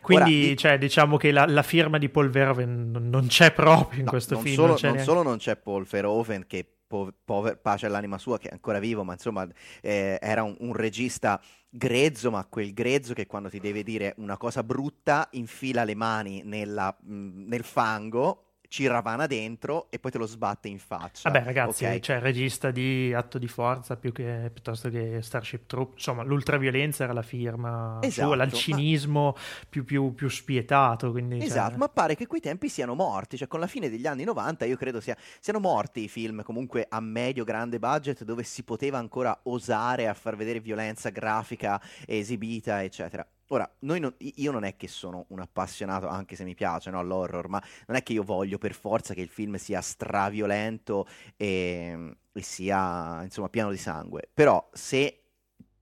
Quindi, 0.00 0.42
Ora, 0.42 0.52
i- 0.52 0.56
cioè, 0.56 0.78
diciamo 0.78 1.16
che 1.16 1.32
la, 1.32 1.44
la 1.44 1.62
firma 1.62 1.98
di 1.98 2.08
Paul 2.08 2.30
Verhoeven 2.30 2.90
non, 2.90 3.08
non 3.10 3.26
c'è 3.26 3.52
proprio 3.52 3.98
in 3.98 4.04
No, 4.06 4.10
questo 4.10 4.34
non 4.34 4.42
film. 4.44 4.54
Solo, 4.54 4.78
non 4.80 4.94
non 4.94 5.04
solo 5.04 5.22
non 5.22 5.36
c'è 5.38 5.56
Paul 5.56 5.84
Verhoeven 5.84 6.46
che 6.46 6.77
po- 6.88 7.12
pover- 7.24 7.58
pace 7.58 7.86
all'anima 7.86 8.18
sua 8.18 8.38
che 8.38 8.48
è 8.48 8.52
ancora 8.52 8.80
vivo, 8.80 9.04
ma 9.04 9.12
insomma 9.12 9.46
eh, 9.82 10.18
era 10.20 10.42
un, 10.42 10.56
un 10.60 10.72
regista 10.74 11.40
grezzo, 11.70 12.30
ma 12.30 12.44
quel 12.46 12.72
grezzo 12.72 13.14
che 13.14 13.26
quando 13.26 13.48
ti 13.50 13.60
deve 13.60 13.82
dire 13.84 14.14
una 14.18 14.36
cosa 14.36 14.64
brutta 14.64 15.28
infila 15.32 15.84
le 15.84 15.94
mani 15.94 16.42
nella- 16.44 16.96
mh, 17.00 17.44
nel 17.46 17.62
fango, 17.64 18.44
ci 18.68 18.86
ravana 18.86 19.26
dentro 19.26 19.86
e 19.90 19.98
poi 19.98 20.10
te 20.10 20.18
lo 20.18 20.26
sbatte 20.26 20.68
in 20.68 20.78
faccia. 20.78 21.30
Vabbè, 21.30 21.44
ragazzi, 21.44 21.86
ok? 21.86 22.00
cioè, 22.00 22.20
regista 22.20 22.70
di 22.70 23.12
Atto 23.14 23.38
di 23.38 23.48
Forza 23.48 23.96
più 23.96 24.12
che, 24.12 24.50
piuttosto 24.52 24.90
che 24.90 25.20
Starship 25.22 25.64
Troop, 25.66 25.94
insomma, 25.94 26.22
l'ultraviolenza 26.22 27.04
era 27.04 27.14
la 27.14 27.22
firma 27.22 27.98
Esatto, 28.02 28.28
sua, 28.28 28.36
ma- 28.36 28.44
il 28.44 28.52
cinismo 28.52 29.34
più, 29.68 29.84
più- 29.84 30.14
più 30.14 30.28
spietato. 30.28 31.10
Quindi, 31.10 31.38
cioè, 31.38 31.46
Esatto, 31.48 31.78
ma 31.78 31.88
pare 31.88 32.14
che 32.14 32.26
quei 32.26 32.42
tempi 32.42 32.68
siano 32.68 32.94
morti, 32.94 33.38
cioè 33.38 33.48
con 33.48 33.58
la 33.60 33.66
fine 33.66 33.88
degli 33.88 34.06
anni 34.06 34.24
90 34.24 34.66
io 34.66 34.76
credo 34.76 35.00
sia- 35.00 35.16
siano 35.40 35.60
morti 35.60 36.04
i 36.04 36.08
film 36.08 36.42
comunque 36.42 36.86
a 36.88 37.00
medio-grande 37.00 37.78
budget 37.78 38.22
dove 38.24 38.42
si 38.42 38.62
poteva 38.64 38.98
ancora 38.98 39.38
osare 39.44 40.08
a 40.08 40.14
far 40.14 40.36
vedere 40.36 40.60
violenza 40.60 41.08
grafica 41.08 41.80
esibita, 42.06 42.82
eccetera. 42.82 43.26
Ora, 43.48 43.70
non- 43.80 44.14
io 44.18 44.50
non 44.50 44.64
è 44.64 44.76
che 44.76 44.88
sono 44.88 45.24
un 45.28 45.40
appassionato, 45.40 46.06
anche 46.06 46.36
se 46.36 46.44
mi 46.44 46.54
piace 46.54 46.90
no, 46.90 47.02
l'horror, 47.02 47.48
ma 47.48 47.62
non 47.86 47.96
è 47.96 48.02
che 48.02 48.12
io 48.12 48.22
voglio 48.22 48.58
per 48.58 48.74
forza 48.74 49.14
che 49.14 49.22
il 49.22 49.28
film 49.28 49.56
sia 49.56 49.80
straviolento 49.80 51.06
e, 51.36 52.16
e 52.32 52.42
sia 52.42 53.22
insomma 53.22 53.48
pieno 53.48 53.70
di 53.70 53.78
sangue. 53.78 54.28
Però 54.34 54.68
se, 54.72 55.22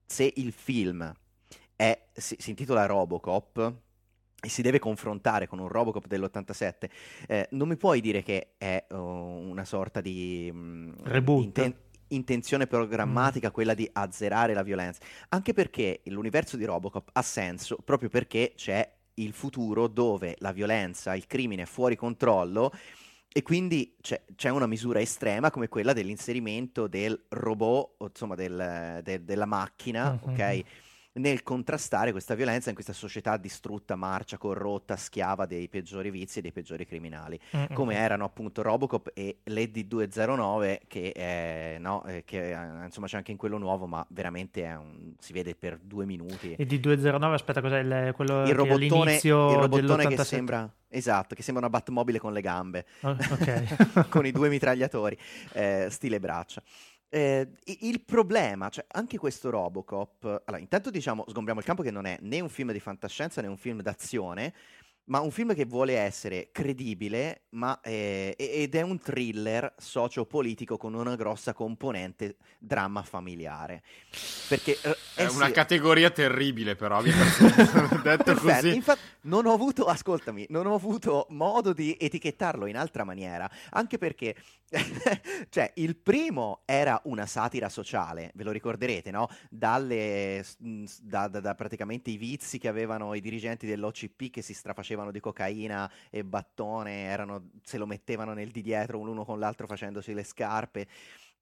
se 0.05 0.31
il 0.37 0.51
film 0.53 1.11
è- 1.75 2.07
si, 2.13 2.35
si 2.39 2.49
intitola 2.51 2.85
Robocop 2.85 3.73
e 4.39 4.49
si 4.49 4.61
deve 4.61 4.79
confrontare 4.79 5.47
con 5.47 5.59
un 5.59 5.67
Robocop 5.67 6.05
dell'87, 6.07 6.89
eh, 7.27 7.47
non 7.51 7.67
mi 7.67 7.75
puoi 7.75 8.01
dire 8.01 8.21
che 8.23 8.53
è 8.57 8.85
uh, 8.91 8.95
una 8.95 9.65
sorta 9.65 9.99
di 9.99 10.49
mm, 10.53 10.91
Reboot. 11.03 11.43
inten- 11.45 11.75
intenzione 12.09 12.67
programmatica 12.67 13.51
quella 13.51 13.73
di 13.73 13.89
azzerare 13.91 14.53
la 14.53 14.63
violenza, 14.63 15.01
anche 15.29 15.53
perché 15.53 16.01
l'universo 16.05 16.57
di 16.57 16.65
Robocop 16.65 17.09
ha 17.13 17.21
senso 17.21 17.77
proprio 17.83 18.09
perché 18.09 18.53
c'è 18.55 18.89
il 19.15 19.33
futuro 19.33 19.87
dove 19.87 20.35
la 20.39 20.51
violenza, 20.51 21.15
il 21.15 21.25
crimine 21.27 21.63
è 21.63 21.65
fuori 21.65 21.95
controllo 21.95 22.71
e 23.31 23.41
quindi 23.41 23.95
c'è, 24.01 24.23
c'è 24.35 24.49
una 24.49 24.67
misura 24.67 24.99
estrema 24.99 25.51
come 25.51 25.67
quella 25.67 25.93
dell'inserimento 25.93 26.87
del 26.87 27.19
robot, 27.29 27.95
insomma 28.09 28.35
del- 28.35 28.99
de- 29.03 29.23
della 29.23 29.45
macchina, 29.45 30.11
Mhm. 30.23 30.33
ok? 30.33 30.63
Nel 31.17 31.43
contrastare 31.43 32.11
questa 32.11 32.35
violenza 32.35 32.69
in 32.69 32.75
questa 32.75 32.93
società 32.93 33.37
distrutta, 33.37 33.95
marcia, 33.95 34.37
corrotta, 34.37 34.95
schiava 34.95 35.45
dei 35.45 35.67
peggiori 35.67 36.09
vizi 36.11 36.39
e 36.39 36.41
dei 36.41 36.51
peggiori 36.51 36.85
criminali 36.85 37.39
mm, 37.55 37.59
mm, 37.61 37.65
come 37.73 37.95
mm. 37.95 37.97
erano 37.97 38.23
appunto 38.25 38.61
Robocop 38.61 39.11
e 39.13 39.39
l'Eddie 39.45 39.87
209 39.87 40.81
che, 40.87 41.11
è, 41.11 41.77
no, 41.79 42.03
eh, 42.05 42.23
che 42.25 42.51
eh, 42.51 42.85
insomma 42.85 43.07
c'è 43.07 43.17
anche 43.17 43.31
in 43.31 43.37
quello 43.37 43.57
nuovo 43.57 43.87
ma 43.87 44.05
veramente 44.09 44.63
un- 44.63 45.13
si 45.19 45.33
vede 45.33 45.55
per 45.55 45.79
due 45.81 46.05
minuti 46.05 46.53
E 46.53 46.65
di 46.65 46.79
209, 46.79 47.35
aspetta, 47.35 47.61
cos'è 47.61 47.79
il, 47.79 48.13
quello 48.13 48.41
il 48.41 48.47
che 48.47 48.53
robottone, 48.53 49.13
il 49.15 49.31
robottone 49.31 50.03
che 50.03 50.15
dell'87? 50.15 50.21
sembra 50.23 50.71
esatto 50.89 51.35
che 51.35 51.41
sembra 51.43 51.65
una 51.65 51.75
Batmobile 51.77 52.19
con 52.19 52.31
le 52.33 52.41
gambe 52.41 52.85
Oh, 53.01 53.09
ok. 53.09 54.07
con 54.09 54.25
i 54.25 54.31
due 54.31 54.49
mitragliatori 54.49 55.17
eh, 55.53 55.87
stile 55.89 56.19
braccia 56.19 56.61
Eh, 57.09 57.47
il 57.81 58.01
problema, 58.01 58.67
cioè 58.67 58.85
anche 58.89 59.17
questo 59.17 59.49
Robocop, 59.49 60.43
allora 60.45 60.61
intanto 60.61 60.89
diciamo 60.89 61.23
sgombriamo 61.25 61.59
il 61.61 61.65
campo 61.65 61.81
che 61.81 61.91
non 61.91 62.05
è 62.05 62.17
né 62.21 62.41
un 62.41 62.49
film 62.49 62.73
di 62.73 62.81
fantascienza 62.81 63.41
né 63.41 63.47
un 63.47 63.55
film 63.57 63.81
d'azione, 63.81 64.53
ma 65.07 65.19
un 65.19 65.31
film 65.31 65.53
che 65.53 65.65
vuole 65.65 65.97
essere 65.97 66.49
credibile, 66.51 67.43
ma 67.51 67.79
eh, 67.81 68.35
ed 68.37 68.75
è 68.75 68.81
un 68.81 68.99
thriller 68.99 69.73
sociopolitico 69.77 70.77
con 70.77 70.93
una 70.93 71.15
grossa 71.15 71.53
componente 71.53 72.37
dramma 72.59 73.03
familiare. 73.03 73.83
Perché 74.47 74.79
eh, 74.81 74.97
È 75.13 75.23
eh 75.23 75.27
una 75.27 75.45
sì, 75.47 75.51
categoria 75.51 76.09
terribile, 76.09 76.75
però, 76.75 77.01
mi 77.01 77.11
detto 78.03 78.33
Perfetto, 78.33 78.39
così. 78.39 78.73
infatti 78.73 79.01
non 79.21 79.45
ho 79.45 79.53
avuto, 79.53 79.85
ascoltami, 79.85 80.45
non 80.49 80.65
ho 80.65 80.73
avuto 80.75 81.25
modo 81.29 81.73
di 81.73 81.95
etichettarlo 81.99 82.65
in 82.65 82.77
altra 82.77 83.03
maniera, 83.03 83.49
anche 83.71 83.97
perché, 83.97 84.35
cioè, 85.49 85.71
il 85.75 85.95
primo 85.95 86.61
era 86.65 86.99
una 87.05 87.25
satira 87.25 87.69
sociale, 87.69 88.31
ve 88.35 88.43
lo 88.43 88.51
ricorderete, 88.51 89.11
no? 89.11 89.27
Dalle, 89.49 90.43
da, 91.01 91.27
da- 91.27 91.39
da 91.39 91.55
praticamente 91.55 92.09
i 92.09 92.17
vizi 92.17 92.57
che 92.57 92.67
avevano 92.67 93.13
i 93.13 93.21
dirigenti 93.21 93.65
dell'OCP 93.67 94.29
che 94.29 94.41
si 94.41 94.53
strafacevano 94.53 94.96
di 95.11 95.19
cocaina 95.19 95.89
e 96.09 96.23
battone, 96.23 97.03
erano, 97.05 97.49
se 97.63 97.77
lo 97.77 97.85
mettevano 97.85 98.33
nel 98.33 98.49
di 98.51 98.61
dietro 98.61 99.01
l'uno 99.03 99.23
con 99.25 99.39
l'altro 99.39 99.67
facendosi 99.67 100.13
le 100.13 100.23
scarpe. 100.23 100.87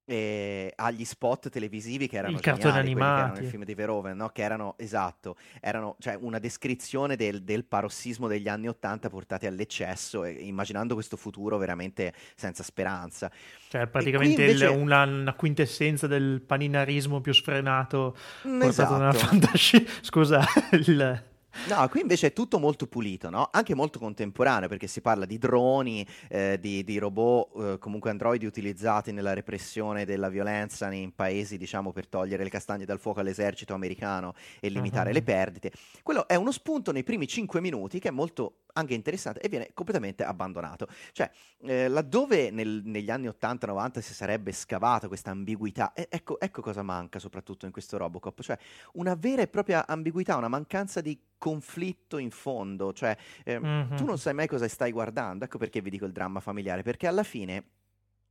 E 0.08 0.72
agli 0.76 1.04
spot 1.04 1.48
televisivi 1.48 2.06
che 2.06 2.18
erano 2.18 2.36
I 2.36 2.40
cartoni 2.40 2.72
geniali, 2.74 2.92
quelli 2.92 2.94
che 2.94 3.02
erano 3.10 3.22
animati. 3.22 3.40
nel 3.40 3.50
film 3.50 3.64
di 3.64 3.74
Verhoeven, 3.74 4.16
no? 4.16 4.28
Che 4.28 4.40
erano, 4.40 4.74
esatto, 4.78 5.34
erano 5.60 5.96
cioè, 5.98 6.16
una 6.20 6.38
descrizione 6.38 7.16
del, 7.16 7.42
del 7.42 7.64
parossismo 7.64 8.28
degli 8.28 8.46
anni 8.46 8.68
Ottanta 8.68 9.08
portati 9.08 9.46
all'eccesso, 9.46 10.22
e, 10.24 10.30
immaginando 10.30 10.94
questo 10.94 11.16
futuro 11.16 11.56
veramente 11.58 12.14
senza 12.36 12.62
speranza. 12.62 13.28
Cioè, 13.66 13.88
praticamente 13.88 14.44
qui 14.44 14.44
il- 14.44 14.62
invece- 14.62 14.66
una, 14.80 15.02
una 15.02 15.34
quintessenza 15.34 16.06
del 16.06 16.40
paninarismo 16.40 17.20
più 17.20 17.32
sfrenato 17.34 18.16
Mm, 18.46 18.60
portato 18.60 18.96
nella 18.98 19.08
esatto. 19.10 19.26
fantascienza. 19.26 19.92
Scusa, 20.02 20.44
il... 20.70 21.24
No, 21.68 21.88
qui 21.88 22.00
invece 22.02 22.28
è 22.28 22.32
tutto 22.32 22.58
molto 22.58 22.86
pulito, 22.86 23.28
no? 23.30 23.48
Anche 23.50 23.74
molto 23.74 23.98
contemporaneo, 23.98 24.68
perché 24.68 24.86
si 24.86 25.00
parla 25.00 25.24
di 25.24 25.38
droni, 25.38 26.06
eh, 26.28 26.58
di, 26.60 26.84
di 26.84 26.98
robot, 26.98 27.48
eh, 27.74 27.78
comunque 27.78 28.10
androidi 28.10 28.46
utilizzati 28.46 29.10
nella 29.12 29.32
repressione 29.34 30.04
della 30.04 30.28
violenza 30.28 30.90
in 30.92 31.14
paesi, 31.14 31.56
diciamo, 31.56 31.92
per 31.92 32.06
togliere 32.06 32.44
le 32.44 32.50
castagne 32.50 32.84
dal 32.84 33.00
fuoco 33.00 33.20
all'esercito 33.20 33.74
americano 33.74 34.34
e 34.60 34.68
limitare 34.68 35.08
Mhm. 35.08 35.14
le 35.14 35.22
perdite. 35.22 35.72
Quello 36.02 36.28
è 36.28 36.34
uno 36.36 36.52
spunto 36.52 36.92
nei 36.92 37.02
primi 37.02 37.26
cinque 37.26 37.60
minuti 37.60 37.98
che 37.98 38.08
è 38.08 38.12
molto 38.12 38.58
anche 38.76 38.94
interessante 38.94 39.40
e 39.40 39.48
viene 39.48 39.70
completamente 39.74 40.22
abbandonato. 40.22 40.86
Cioè, 41.12 41.30
eh, 41.62 41.88
laddove 41.88 42.50
nel- 42.50 42.82
negli 42.84 43.10
anni 43.10 43.26
80-90 43.28 44.00
si 44.00 44.12
sarebbe 44.14 44.52
scavato 44.52 45.08
questa 45.08 45.30
ambiguità, 45.30 45.92
e- 45.92 46.06
ecco, 46.10 46.38
ecco 46.38 46.60
cosa 46.62 46.82
manca 46.82 47.18
soprattutto 47.18 47.66
in 47.66 47.72
questo 47.72 47.96
Robocop, 47.96 48.40
cioè 48.42 48.58
una 48.92 49.14
vera 49.14 49.42
e 49.42 49.48
propria 49.48 49.86
ambiguità, 49.86 50.36
una 50.36 50.48
mancanza 50.48 51.00
di 51.00 51.18
conflitto 51.38 52.18
in 52.18 52.30
fondo, 52.30 52.92
cioè 52.92 53.16
eh, 53.44 53.58
Mhm. 53.58 53.96
tu 53.96 54.04
non 54.04 54.18
sai 54.18 54.34
mai 54.34 54.46
cosa 54.46 54.68
stai 54.68 54.92
guardando, 54.92 55.44
ecco 55.44 55.58
perché 55.58 55.80
vi 55.80 55.90
dico 55.90 56.04
il 56.04 56.12
dramma 56.12 56.40
familiare, 56.40 56.82
perché 56.82 57.06
alla 57.06 57.22
fine 57.22 57.64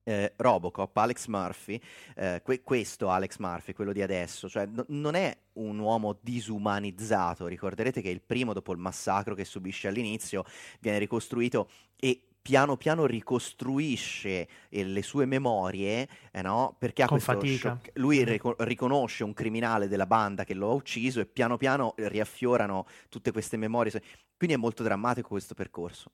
eh, 0.05 0.33
Robocop, 0.37 0.95
Alex 0.97 1.25
Murphy, 1.27 1.79
eh, 2.15 2.41
que- 2.43 2.61
questo 2.63 3.09
Alex 3.09 3.37
Murphy, 3.39 3.73
quello 3.73 3.91
di 3.91 4.01
adesso, 4.01 4.47
cioè 4.47 4.65
no- 4.67 4.85
non 4.89 5.15
è 5.15 5.35
un 5.53 5.77
uomo 5.79 6.17
disumanizzato, 6.21 7.47
ricorderete 7.47 8.01
che 8.01 8.09
il 8.09 8.21
primo 8.21 8.53
dopo 8.53 8.71
il 8.71 8.77
massacro 8.77 9.35
che 9.35 9.45
subisce 9.45 9.87
all'inizio 9.87 10.43
viene 10.79 10.97
ricostruito 10.99 11.69
e 11.97 12.21
piano 12.41 12.77
piano 12.77 13.07
ricostruisce 13.07 14.47
eh, 14.69 14.83
le 14.83 15.01
sue 15.01 15.25
memorie, 15.25 16.07
eh, 16.31 16.41
no? 16.43 16.75
Perché 16.77 17.01
ha 17.01 17.07
Con 17.07 17.19
questo 17.19 17.43
shock- 17.45 17.89
Lui 17.95 18.19
Mm. 18.21 18.25
rico- 18.25 18.55
riconosce 18.59 19.23
un 19.23 19.33
criminale 19.33 19.87
della 19.87 20.05
banda 20.05 20.43
che 20.43 20.53
lo 20.53 20.69
ha 20.69 20.73
ucciso 20.73 21.19
e 21.19 21.25
piano 21.25 21.57
piano 21.57 21.93
riaffiorano 21.97 22.85
tutte 23.09 23.31
queste 23.31 23.57
memorie. 23.57 23.91
Quindi 24.37 24.55
è 24.55 24.59
molto 24.59 24.83
drammatico 24.83 25.29
questo 25.29 25.55
percorso. 25.55 26.11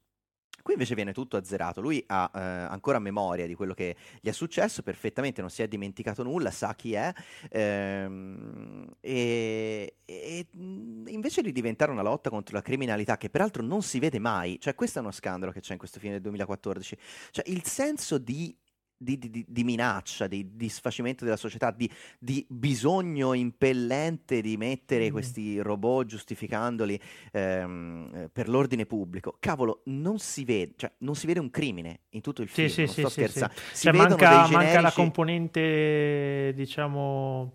Qui 0.61 0.73
invece 0.73 0.95
viene 0.95 1.13
tutto 1.13 1.37
azzerato. 1.37 1.81
Lui 1.81 2.03
ha 2.07 2.31
eh, 2.33 2.39
ancora 2.39 2.99
memoria 2.99 3.47
di 3.47 3.55
quello 3.55 3.73
che 3.73 3.95
gli 4.19 4.29
è 4.29 4.31
successo, 4.31 4.83
perfettamente 4.83 5.41
non 5.41 5.49
si 5.49 5.61
è 5.61 5.67
dimenticato 5.67 6.23
nulla, 6.23 6.51
sa 6.51 6.75
chi 6.75 6.93
è. 6.93 7.11
Ehm, 7.49 8.87
e, 8.99 9.95
e, 10.05 10.47
invece 10.51 11.41
di 11.41 11.51
diventare 11.51 11.91
una 11.91 12.01
lotta 12.01 12.29
contro 12.29 12.55
la 12.55 12.61
criminalità, 12.61 13.17
che 13.17 13.29
peraltro 13.29 13.63
non 13.63 13.81
si 13.81 13.99
vede 13.99 14.19
mai, 14.19 14.59
cioè 14.59 14.75
questo 14.75 14.99
è 14.99 15.01
uno 15.01 15.11
scandalo 15.11 15.51
che 15.51 15.61
c'è 15.61 15.73
in 15.73 15.79
questo 15.79 15.99
film 15.99 16.13
del 16.13 16.21
2014. 16.21 16.97
Cioè 17.31 17.49
il 17.49 17.63
senso 17.65 18.17
di 18.17 18.55
di, 19.01 19.17
di, 19.17 19.45
di, 19.47 19.63
minaccia, 19.63 20.27
di 20.27 20.55
disfacimento 20.55 21.23
della 21.23 21.37
società, 21.37 21.71
di, 21.71 21.89
di 22.19 22.45
bisogno 22.47 23.33
impellente 23.33 24.41
di 24.41 24.57
mettere 24.57 25.09
mm. 25.09 25.11
questi 25.11 25.59
robot 25.59 26.05
giustificandoli 26.05 26.99
ehm, 27.31 28.29
per 28.31 28.47
l'ordine 28.47 28.85
pubblico. 28.85 29.37
Cavolo, 29.39 29.81
non 29.85 30.19
si 30.19 30.45
vede, 30.45 30.73
cioè, 30.75 30.91
non 30.99 31.15
si 31.15 31.25
vede 31.25 31.39
un 31.39 31.49
crimine 31.49 32.01
in 32.09 32.21
tutto 32.21 32.43
il 32.43 32.47
film. 32.47 32.67
Sì, 32.67 32.81
non 32.81 32.87
sì, 32.89 32.99
sto 32.99 33.09
sì, 33.09 33.13
scherzando. 33.13 33.53
Sì, 33.55 33.75
si 33.75 33.83
cioè, 33.85 33.93
manca, 33.93 34.29
generici... 34.29 34.53
manca 34.53 34.81
la 34.81 34.91
componente, 34.91 36.53
diciamo, 36.55 37.53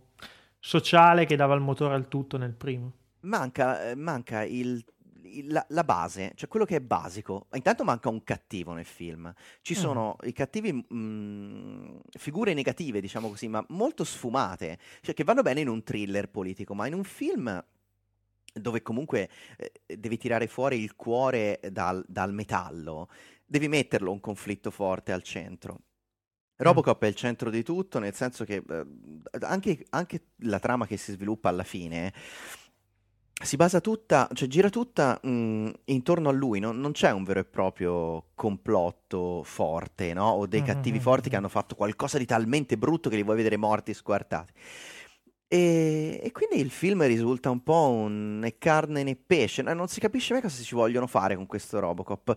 sociale 0.59 1.27
che 1.27 1.37
dava 1.37 1.55
il 1.55 1.61
motore 1.61 1.95
al 1.95 2.09
tutto 2.09 2.37
nel 2.39 2.55
primo. 2.55 2.93
Manca, 3.21 3.91
eh, 3.91 3.95
manca 3.95 4.45
il 4.45 4.85
la, 5.45 5.65
la, 5.71 5.85
base, 5.85 6.33
cioè 6.35 6.49
quello 6.49 6.65
che 6.65 6.77
è 6.77 6.81
basico. 6.81 7.47
Intanto 7.55 7.85
manca 7.85 8.09
un 8.09 8.23
cattivo 8.25 8.73
nel 8.73 8.85
film. 8.85 9.33
Ci 9.61 9.75
mm. 9.75 9.77
sono 9.77 10.17
i 10.23 10.33
cattivi, 10.33 10.73
mh, 10.73 10.85
mm, 10.95 11.97
figure 12.11 12.55
negative, 12.55 13.01
diciamo 13.01 13.29
così, 13.29 13.49
ma 13.49 13.65
molto 13.69 14.05
sfumate, 14.05 14.79
cioè 15.01 15.15
che 15.15 15.25
vanno 15.25 15.43
bene 15.43 15.61
in 15.61 15.69
un 15.69 15.83
thriller 15.83 16.29
politico, 16.29 16.75
ma 16.75 16.87
in 16.87 16.95
un 16.95 17.05
film 17.05 17.65
dove 18.53 18.83
comunque 18.83 19.29
eh, 19.57 19.99
devi 19.99 20.17
tirare 20.17 20.47
fuori 20.47 20.81
il 20.81 20.97
cuore 20.97 21.61
dal, 21.71 22.05
dal, 22.09 22.33
metallo, 22.33 23.09
devi 23.45 23.69
metterlo 23.69 24.11
un 24.11 24.21
conflitto 24.21 24.71
forte 24.71 25.13
al 25.13 25.23
centro. 25.23 25.75
Mm. 25.75 26.65
Robocop 26.65 27.03
è 27.03 27.07
il 27.07 27.15
centro 27.15 27.51
di 27.51 27.63
tutto, 27.63 27.99
nel 27.99 28.15
senso 28.15 28.45
che 28.45 28.63
eh, 28.67 28.87
anche, 29.41 29.85
anche 29.91 30.29
la 30.41 30.59
trama 30.59 30.87
che 30.87 30.97
si 30.97 31.13
sviluppa 31.13 31.49
alla 31.49 31.65
fine 31.65 32.13
si 33.43 33.57
basa 33.57 33.81
tutta, 33.81 34.29
cioè 34.33 34.49
gira 34.49 34.71
tutta 34.71 35.21
mh, 35.23 35.71
intorno 35.85 36.31
a 36.31 36.33
lui, 36.33 36.59
no? 36.59 36.73
non 36.73 36.93
c'è 36.93 37.11
un 37.13 37.23
vero 37.23 37.41
e 37.41 37.45
proprio 37.45 38.29
complotto 38.35 39.43
forte, 39.45 40.15
no? 40.15 40.31
O 40.31 40.47
dei 40.47 40.63
mm-hmm. 40.63 40.69
cattivi 40.69 41.01
forti 41.01 41.29
che 41.29 41.37
hanno 41.37 41.49
fatto 41.49 41.75
qualcosa 41.75 42.17
di 42.17 42.25
talmente 42.25 42.79
brutto 42.79 43.11
che 43.11 43.17
li 43.17 43.23
vuoi 43.23 43.37
vedere 43.37 43.57
morti 43.57 43.93
squartati. 43.93 44.53
E, 45.49 46.21
e 46.23 46.33
quindi 46.33 46.61
il 46.61 46.71
film 46.71 47.07
risulta 47.07 47.51
un 47.51 47.63
po' 47.63 47.91
un 47.91 48.39
né 48.41 48.57
carne 48.59 49.03
né 49.03 49.17
pesce, 49.17 49.63
non 49.63 49.87
si 49.89 50.01
capisce 50.01 50.33
mai 50.33 50.43
cosa 50.43 50.63
ci 50.63 50.75
vogliono 50.75 51.07
fare 51.07 51.37
con 51.37 51.47
questo 51.47 51.79
Robocop. 51.79 52.35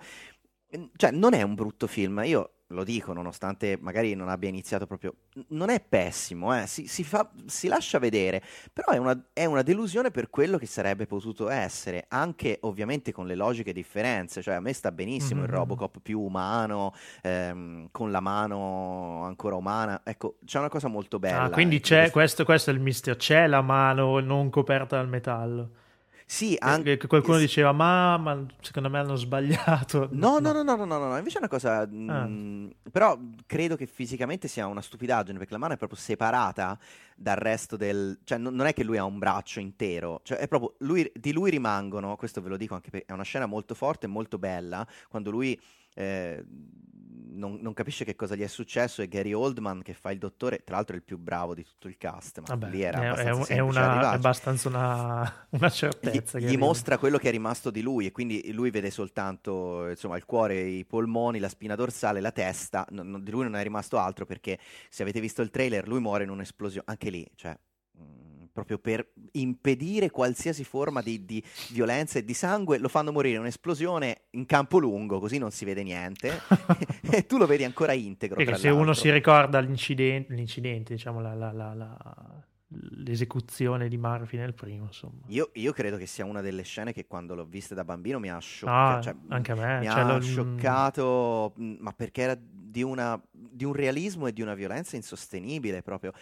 Cioè, 0.96 1.12
non 1.12 1.34
è 1.34 1.42
un 1.42 1.56
brutto 1.56 1.88
film, 1.88 2.22
io 2.26 2.59
lo 2.72 2.84
dico 2.84 3.14
nonostante 3.14 3.78
magari 3.80 4.14
non 4.14 4.30
abbia 4.30 4.50
iniziato 4.50 4.86
proprio, 4.86 5.14
non 5.50 5.70
è 5.70 5.82
pessimo, 5.82 6.56
eh? 6.56 6.68
si, 6.68 6.88
si, 6.88 7.04
fa, 7.04 7.30
si, 7.46 7.68
lascia 7.68 8.00
vedere, 8.00 8.44
però 8.72 8.92
è 8.92 8.98
una, 8.98 9.20
è 9.34 9.46
una, 9.46 9.62
delusione 9.64 10.12
per 10.12 10.30
quello 10.30 10.58
che 10.58 10.66
sarebbe 10.66 11.06
potuto 11.06 11.50
essere, 11.50 12.06
anche 12.10 12.58
ovviamente 12.62 13.12
con 13.12 13.26
le 13.26 13.36
logiche 13.36 13.74
differenze, 13.74 14.42
cioè 14.42 14.56
a 14.56 14.60
me 14.60 14.74
sta 14.74 14.92
benissimo 14.92 15.42
mm-hmm. 15.42 15.50
il 15.50 15.56
Robocop 15.56 16.00
più 16.02 16.20
umano, 16.20 16.94
ehm, 17.22 17.88
con 17.92 18.12
la 18.12 18.20
mano 18.20 19.24
ancora 19.24 19.56
umana, 19.56 20.02
ecco, 20.04 20.38
c'è 20.46 20.60
una 20.60 20.70
cosa 20.70 20.88
molto 20.88 21.18
bella. 21.18 21.44
Ah, 21.44 21.50
quindi 21.50 21.80
c'è, 21.80 22.12
questo, 22.12 22.46
questo 22.46 22.70
è 22.70 22.74
il 22.74 22.80
mistero, 22.80 23.18
c'è 23.18 23.48
la 23.48 23.62
mano 23.62 24.20
non 24.20 24.50
coperta 24.50 24.98
dal 24.98 25.08
metallo. 25.08 25.72
Sì, 26.32 26.56
anche... 26.60 26.96
qualcuno 27.08 27.40
diceva, 27.40 27.72
ma, 27.72 28.16
ma, 28.18 28.46
secondo 28.62 28.88
me 28.88 29.00
hanno 29.00 29.16
sbagliato. 29.16 30.10
No, 30.14 30.38
no, 30.38 30.52
no, 30.52 30.62
no, 30.62 30.76
no, 30.76 30.86
no, 30.86 30.98
no. 31.00 31.18
invece 31.18 31.38
è 31.38 31.40
una 31.40 31.48
cosa... 31.48 31.80
Ah. 31.80 31.88
Mh, 31.88 32.30
mm, 32.30 32.70
però 32.92 33.18
credo 33.48 33.76
che 33.76 33.88
fisicamente 33.88 34.48
sia 34.48 34.68
una 34.68 34.80
stupidaggine, 34.80 35.40
perché 35.40 35.54
la 35.54 35.60
mano 35.60 35.74
è 35.74 35.78
proprio 35.78 35.98
separata 35.98 36.78
dal 37.16 37.36
resto 37.36 37.76
del... 37.78 38.20
Cioè, 38.24 38.38
non, 38.38 38.54
non 38.54 38.68
è 38.68 38.74
che 38.74 38.84
lui 38.84 38.98
ha 38.98 39.06
un 39.06 39.18
braccio 39.18 39.60
intero, 39.60 40.22
cioè 40.24 40.38
è 40.38 40.48
proprio... 40.48 40.76
Lui, 40.88 41.12
di 41.16 41.32
lui 41.32 41.50
rimangono, 41.50 42.16
questo 42.16 42.44
ve 42.44 42.50
lo 42.50 42.58
dico 42.58 42.76
anche 42.76 42.92
perché 42.92 43.08
è 43.08 43.14
una 43.14 43.24
scena 43.24 43.48
molto 43.48 43.74
forte 43.74 44.06
e 44.06 44.10
molto 44.10 44.38
bella, 44.38 44.86
quando 45.10 45.32
lui... 45.32 45.60
Eh, 46.00 46.46
non, 47.32 47.60
non, 47.62 47.74
capisce 47.74 48.06
che 48.06 48.16
cosa 48.16 48.36
gli 48.36 48.42
è 48.42 48.48
successo 48.48 49.02
e 49.02 49.08
Gary 49.08 49.34
Oldman 49.34 49.82
che 49.82 49.94
fa 49.94 50.12
il 50.12 50.18
dottore, 50.18 50.64
tra 50.64 50.76
l'altro 50.76 50.96
è 50.96 50.98
il 50.98 51.04
più 51.04 51.18
bravo 51.18 51.54
di 51.54 51.64
tutto 51.64 51.88
il 51.88 51.98
cast, 51.98 52.40
ma 52.40 52.46
Vabbè, 52.48 52.70
lì 52.70 52.82
era 52.82 53.02
è, 53.02 53.06
abbastanza 53.08 53.54
è, 53.54 53.60
una, 53.60 54.12
è 54.12 54.16
abbastanza 54.16 54.68
una, 54.70 55.48
una 55.50 55.70
certezza. 55.70 56.40
Gli, 56.40 56.48
gli 56.48 56.58
mostra 56.58 56.98
quello 56.98 57.18
che 57.18 57.28
è 57.28 57.32
rimasto 57.32 57.70
di 57.70 57.82
lui 57.82 58.06
e 58.06 58.12
quindi 58.12 58.52
lui 58.52 58.70
vede 58.70 58.92
soltanto 58.92 59.90
insomma, 59.90 60.18
il 60.18 60.26
cuore, 60.26 60.60
i 60.60 60.86
polmoni, 60.86 61.40
la 61.40 61.50
spina 61.50 61.76
dorsale, 61.76 62.22
la 62.22 62.32
testa, 62.32 62.86
no, 62.92 63.04
no, 63.04 63.20
di 63.20 63.32
lui 63.32 63.44
non 63.44 63.56
è 63.56 63.64
rimasto 63.64 63.98
altro 63.98 64.26
perché 64.26 64.58
se 64.90 65.04
avete 65.04 65.20
visto 65.20 65.42
il 65.42 65.50
trailer 65.50 65.88
lui 65.88 66.00
muore 66.00 66.24
in 66.24 66.30
un'esplosione, 66.30 66.86
anche 66.88 67.10
lì, 67.10 67.30
cioè 67.36 67.58
proprio 68.60 68.80
per 68.80 69.12
impedire 69.34 70.10
qualsiasi 70.10 70.64
forma 70.64 71.02
di, 71.02 71.26
di, 71.26 71.44
violenza 71.72 72.20
e 72.20 72.26
di 72.26 72.34
sangue, 72.34 72.78
lo 72.78 72.88
fanno 72.88 73.12
morire 73.12 73.36
in 73.36 73.42
un'esplosione 73.42 74.22
in 74.32 74.46
campo 74.46 74.78
lungo, 74.80 75.20
così 75.20 75.38
non 75.38 75.52
si 75.52 75.66
vede 75.66 75.84
niente, 75.84 76.40
e 77.12 77.26
tu 77.26 77.38
lo 77.38 77.46
vedi 77.46 77.64
ancora 77.64 77.94
integro. 77.94 78.36
Perché 78.36 78.56
se 78.56 78.68
l'altro. 78.68 78.84
uno 78.84 78.94
si 78.94 79.12
ricorda 79.12 79.60
l'incidente, 79.60 80.34
l'incidente 80.34 80.94
diciamo, 80.94 81.22
la, 81.22 81.34
la, 81.34 81.52
la, 81.52 81.74
l'esecuzione 82.70 83.88
di 83.88 83.98
Murphy 83.98 84.38
nel 84.38 84.54
primo, 84.54 84.86
insomma. 84.86 85.22
Io, 85.28 85.50
io, 85.54 85.72
credo 85.72 85.98
che 85.98 86.06
sia 86.06 86.26
una 86.26 86.42
delle 86.42 86.64
scene 86.64 86.94
che 86.94 87.08
quando 87.08 87.36
l'ho 87.36 87.46
vista 87.46 87.74
da 87.74 87.84
bambino 87.84 88.20
mi 88.20 88.30
ha 88.30 88.38
scioccato. 88.38 88.98
Ah, 88.98 89.02
cioè, 89.02 89.16
anche 89.30 89.52
a 89.52 89.56
me. 89.56 89.80
Mi 89.80 89.86
cioè, 89.86 90.00
ha 90.00 90.14
lo... 90.14 90.22
scioccato, 90.22 91.54
ma 91.56 91.92
perché 91.94 92.22
era 92.22 92.38
di, 92.40 92.84
una, 92.84 93.20
di 93.32 93.66
un 93.66 93.74
realismo 93.74 94.28
e 94.28 94.34
di 94.34 94.42
una 94.42 94.54
violenza 94.54 94.96
insostenibile 94.96 95.82
proprio. 95.82 96.14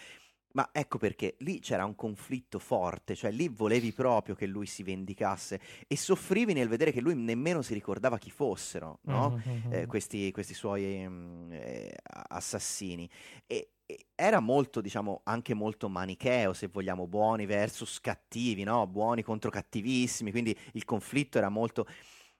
Ma 0.57 0.69
ecco 0.71 0.97
perché 0.97 1.35
lì 1.41 1.59
c'era 1.59 1.85
un 1.85 1.93
conflitto 1.93 2.57
forte, 2.57 3.13
cioè 3.13 3.29
lì 3.29 3.47
volevi 3.47 3.91
proprio 3.91 4.33
che 4.33 4.47
lui 4.47 4.65
si 4.65 4.81
vendicasse 4.81 5.61
e 5.87 5.95
soffrivi 5.95 6.51
nel 6.53 6.67
vedere 6.67 6.91
che 6.91 6.99
lui 6.99 7.13
nemmeno 7.13 7.61
si 7.61 7.75
ricordava 7.75 8.17
chi 8.17 8.31
fossero 8.31 8.97
no? 9.03 9.39
mm-hmm. 9.45 9.71
eh, 9.71 9.85
questi, 9.85 10.31
questi, 10.31 10.55
suoi 10.55 11.07
mm, 11.07 11.51
eh, 11.51 11.95
assassini. 12.29 13.07
E, 13.45 13.73
e, 13.85 14.07
era 14.15 14.39
molto, 14.39 14.81
diciamo, 14.81 15.21
anche 15.25 15.53
molto 15.53 15.89
manicheo, 15.89 16.53
se 16.53 16.69
vogliamo, 16.69 17.05
buoni 17.05 17.45
versus 17.45 18.01
cattivi, 18.01 18.63
no? 18.63 18.87
buoni 18.87 19.21
contro 19.21 19.51
cattivissimi, 19.51 20.31
quindi 20.31 20.57
il 20.71 20.85
conflitto 20.85 21.37
era 21.37 21.49
molto 21.49 21.85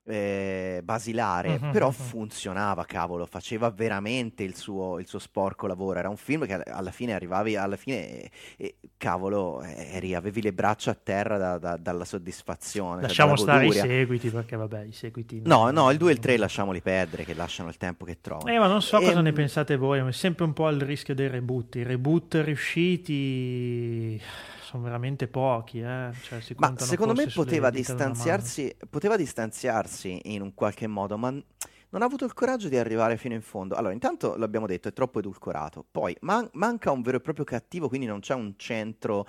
eh, 0.07 0.81
basilare, 0.83 1.59
uh-huh, 1.61 1.71
però 1.71 1.87
uh-huh. 1.87 1.91
funzionava, 1.91 2.85
cavolo, 2.85 3.25
faceva 3.25 3.69
veramente 3.69 4.43
il 4.43 4.55
suo, 4.55 4.99
il 4.99 5.07
suo, 5.07 5.19
sporco 5.19 5.67
lavoro. 5.67 5.99
Era 5.99 6.09
un 6.09 6.17
film 6.17 6.45
che 6.45 6.53
alla 6.53 6.91
fine 6.91 7.13
arrivavi, 7.13 7.55
alla 7.55 7.75
fine, 7.75 8.21
e, 8.21 8.31
e, 8.57 8.75
cavolo, 8.97 9.61
eri, 9.61 10.15
avevi 10.15 10.41
le 10.41 10.53
braccia 10.53 10.91
a 10.91 10.97
terra 11.01 11.37
da, 11.37 11.57
da, 11.57 11.77
dalla 11.77 12.05
soddisfazione. 12.05 13.01
Cioè 13.01 13.07
lasciamo 13.07 13.35
cioè 13.35 13.45
stare 13.45 13.67
i 13.67 13.71
seguiti, 13.73 14.29
perché 14.29 14.55
vabbè, 14.55 14.83
i 14.83 14.93
seguiti... 14.93 15.41
No, 15.43 15.71
no, 15.71 15.91
il 15.91 15.97
2 15.97 16.09
e 16.09 16.13
il 16.13 16.19
3 16.19 16.37
lasciamoli 16.37 16.81
perdere, 16.81 17.25
che 17.25 17.33
lasciano 17.33 17.69
il 17.69 17.77
tempo 17.77 18.05
che 18.05 18.19
trovano. 18.21 18.49
Eh, 18.49 18.57
ma 18.57 18.67
non 18.67 18.81
so 18.81 18.99
e... 18.99 19.05
cosa 19.05 19.21
ne 19.21 19.33
pensate 19.33 19.75
voi, 19.75 19.99
è 19.99 20.11
sempre 20.11 20.45
un 20.45 20.53
po' 20.53 20.69
il 20.69 20.81
rischio 20.81 21.13
dei 21.13 21.27
reboot. 21.27 21.75
I 21.75 21.83
reboot 21.83 22.41
riusciti 22.43 24.21
sono 24.67 24.83
veramente 24.83 25.27
pochi. 25.29 25.79
Eh? 25.79 26.11
Cioè, 26.21 26.41
ma 26.57 26.73
secondo 26.77 27.13
me 27.13 27.27
poteva 27.27 27.69
distanziarsi, 27.69 28.75
poteva 28.89 29.15
distanziarsi 29.15 30.19
in 30.25 30.41
un 30.41 30.53
qualche 30.53 30.87
modo, 30.87 31.17
ma 31.17 31.31
non 31.31 32.01
ha 32.01 32.05
avuto 32.05 32.25
il 32.25 32.33
coraggio 32.33 32.67
di 32.67 32.77
arrivare 32.77 33.15
fino 33.15 33.33
in 33.33 33.41
fondo. 33.41 33.75
Allora, 33.75 33.93
intanto 33.93 34.35
l'abbiamo 34.35 34.67
detto, 34.67 34.89
è 34.89 34.93
troppo 34.93 35.19
edulcorato. 35.19 35.85
Poi 35.89 36.15
man- 36.21 36.49
manca 36.53 36.91
un 36.91 37.01
vero 37.01 37.17
e 37.17 37.21
proprio 37.21 37.45
cattivo, 37.45 37.87
quindi 37.87 38.07
non 38.07 38.19
c'è 38.19 38.33
un 38.33 38.55
centro 38.57 39.25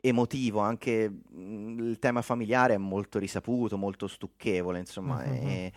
emotivo, 0.00 0.60
anche 0.60 1.08
mh, 1.08 1.40
mm, 1.40 1.78
il 1.80 1.98
tema 1.98 2.22
familiare 2.22 2.74
è 2.74 2.78
molto 2.78 3.18
risaputo, 3.18 3.76
molto 3.76 4.06
stucchevole, 4.06 4.78
insomma. 4.78 5.24
Mm-hmm. 5.24 5.46
E, 5.48 5.72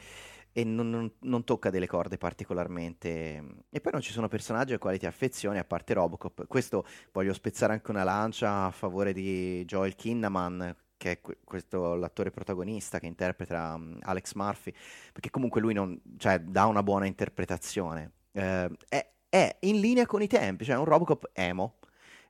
e 0.53 0.63
non, 0.63 0.89
non, 0.89 1.11
non, 1.19 1.43
tocca 1.43 1.69
delle 1.69 1.87
corde 1.87 2.17
particolarmente. 2.17 3.43
E 3.69 3.81
poi 3.81 3.91
non 3.91 4.01
ci 4.01 4.11
sono 4.11 4.27
personaggi 4.27 4.73
ai 4.73 4.79
quali 4.79 4.99
ti 4.99 5.05
affezioni, 5.05 5.57
a 5.57 5.63
parte 5.63 5.93
Robocop. 5.93 6.47
Questo 6.47 6.85
voglio 7.11 7.33
spezzare 7.33 7.73
anche 7.73 7.91
una 7.91 8.03
lancia 8.03 8.65
a 8.65 8.71
favore 8.71 9.13
di 9.13 9.63
Joel 9.65 9.95
Kinnaman, 9.95 10.75
che 10.97 11.11
è 11.11 11.21
questo, 11.43 11.95
l'attore 11.95 12.31
protagonista 12.31 12.99
che 12.99 13.07
interpreta 13.07 13.73
um, 13.75 13.97
Alex 14.01 14.33
Murphy, 14.33 14.73
perché 15.11 15.29
comunque 15.29 15.61
lui 15.61 15.73
non, 15.73 15.99
cioè, 16.17 16.39
dà 16.39 16.65
una 16.65 16.83
buona 16.83 17.05
interpretazione. 17.05 18.11
Eh, 18.33 18.69
è, 18.87 19.11
è, 19.29 19.57
in 19.61 19.79
linea 19.79 20.05
con 20.05 20.21
i 20.21 20.27
tempi, 20.27 20.65
cioè 20.65 20.75
un 20.75 20.85
Robocop 20.85 21.31
emo, 21.33 21.77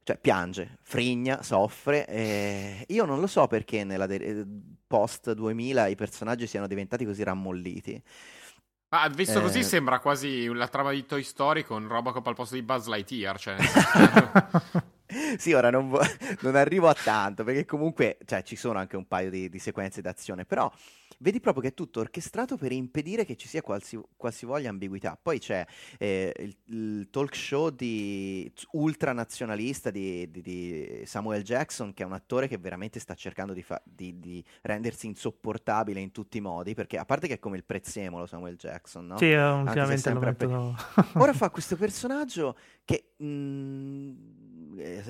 cioè 0.03 0.17
piange, 0.17 0.77
frigna, 0.81 1.41
soffre. 1.43 2.07
E 2.07 2.85
io 2.87 3.05
non 3.05 3.19
lo 3.19 3.27
so 3.27 3.47
perché 3.47 3.83
nella 3.83 4.05
de- 4.07 4.45
post 4.87 5.31
2000 5.33 5.87
i 5.87 5.95
personaggi 5.95 6.47
siano 6.47 6.67
diventati 6.67 7.05
così 7.05 7.23
rammolliti. 7.23 8.03
Ma 8.89 9.07
visto 9.07 9.39
eh... 9.39 9.41
così 9.41 9.63
sembra 9.63 9.99
quasi 9.99 10.45
la 10.47 10.67
trama 10.67 10.91
di 10.91 11.05
Toy 11.05 11.23
Story 11.23 11.63
con 11.63 11.87
Robocop 11.87 12.27
al 12.27 12.35
posto 12.35 12.55
di 12.55 12.61
Buzz 12.61 12.87
Lightyear. 12.87 13.39
Cioè... 13.39 13.55
sì, 15.37 15.53
ora 15.53 15.69
non, 15.69 15.89
vo- 15.89 16.01
non, 16.41 16.55
arrivo 16.55 16.87
a 16.87 16.93
tanto 16.93 17.43
perché 17.43 17.65
comunque 17.65 18.17
cioè, 18.25 18.43
ci 18.43 18.55
sono 18.55 18.79
anche 18.79 18.95
un 18.95 19.07
paio 19.07 19.29
di, 19.29 19.49
di 19.49 19.59
sequenze 19.59 20.01
d'azione, 20.01 20.45
però 20.45 20.71
vedi 21.21 21.39
proprio 21.39 21.63
che 21.63 21.69
è 21.69 21.73
tutto 21.73 21.99
orchestrato 21.99 22.57
per 22.57 22.71
impedire 22.71 23.25
che 23.25 23.35
ci 23.35 23.47
sia 23.47 23.61
qualsi, 23.61 23.99
qualsivoglia 24.15 24.69
ambiguità. 24.69 25.17
Poi 25.21 25.39
c'è 25.39 25.65
eh, 25.97 26.33
il, 26.37 26.55
il, 26.65 27.09
talk 27.09 27.35
show 27.35 27.69
di 27.69 28.51
ultranazionalista 28.71 29.89
di, 29.89 30.29
di, 30.29 30.41
di, 30.41 31.01
Samuel 31.05 31.43
Jackson, 31.43 31.93
che 31.93 32.03
è 32.03 32.05
un 32.05 32.13
attore 32.13 32.47
che 32.47 32.57
veramente 32.57 32.99
sta 32.99 33.13
cercando 33.13 33.53
di, 33.53 33.63
fa- 33.63 33.81
rendersi 34.61 35.07
insopportabile 35.07 35.99
in 35.99 36.11
tutti 36.11 36.37
i 36.37 36.41
modi, 36.41 36.73
perché 36.73 36.97
a 36.97 37.05
parte 37.05 37.27
che 37.27 37.35
è 37.35 37.39
come 37.39 37.57
il 37.57 37.63
prezzemolo 37.63 38.25
Samuel 38.25 38.55
Jackson, 38.55 39.07
no? 39.07 39.17
Sì, 39.17 39.31
ultimamente 39.31 40.11
lo 40.11 40.19
mettono... 40.19 40.75
Ora 41.15 41.33
fa 41.33 41.49
questo 41.49 41.75
personaggio 41.75 42.57
che... 42.83 43.13
Mh, 43.17 43.25
mm, 43.25 44.40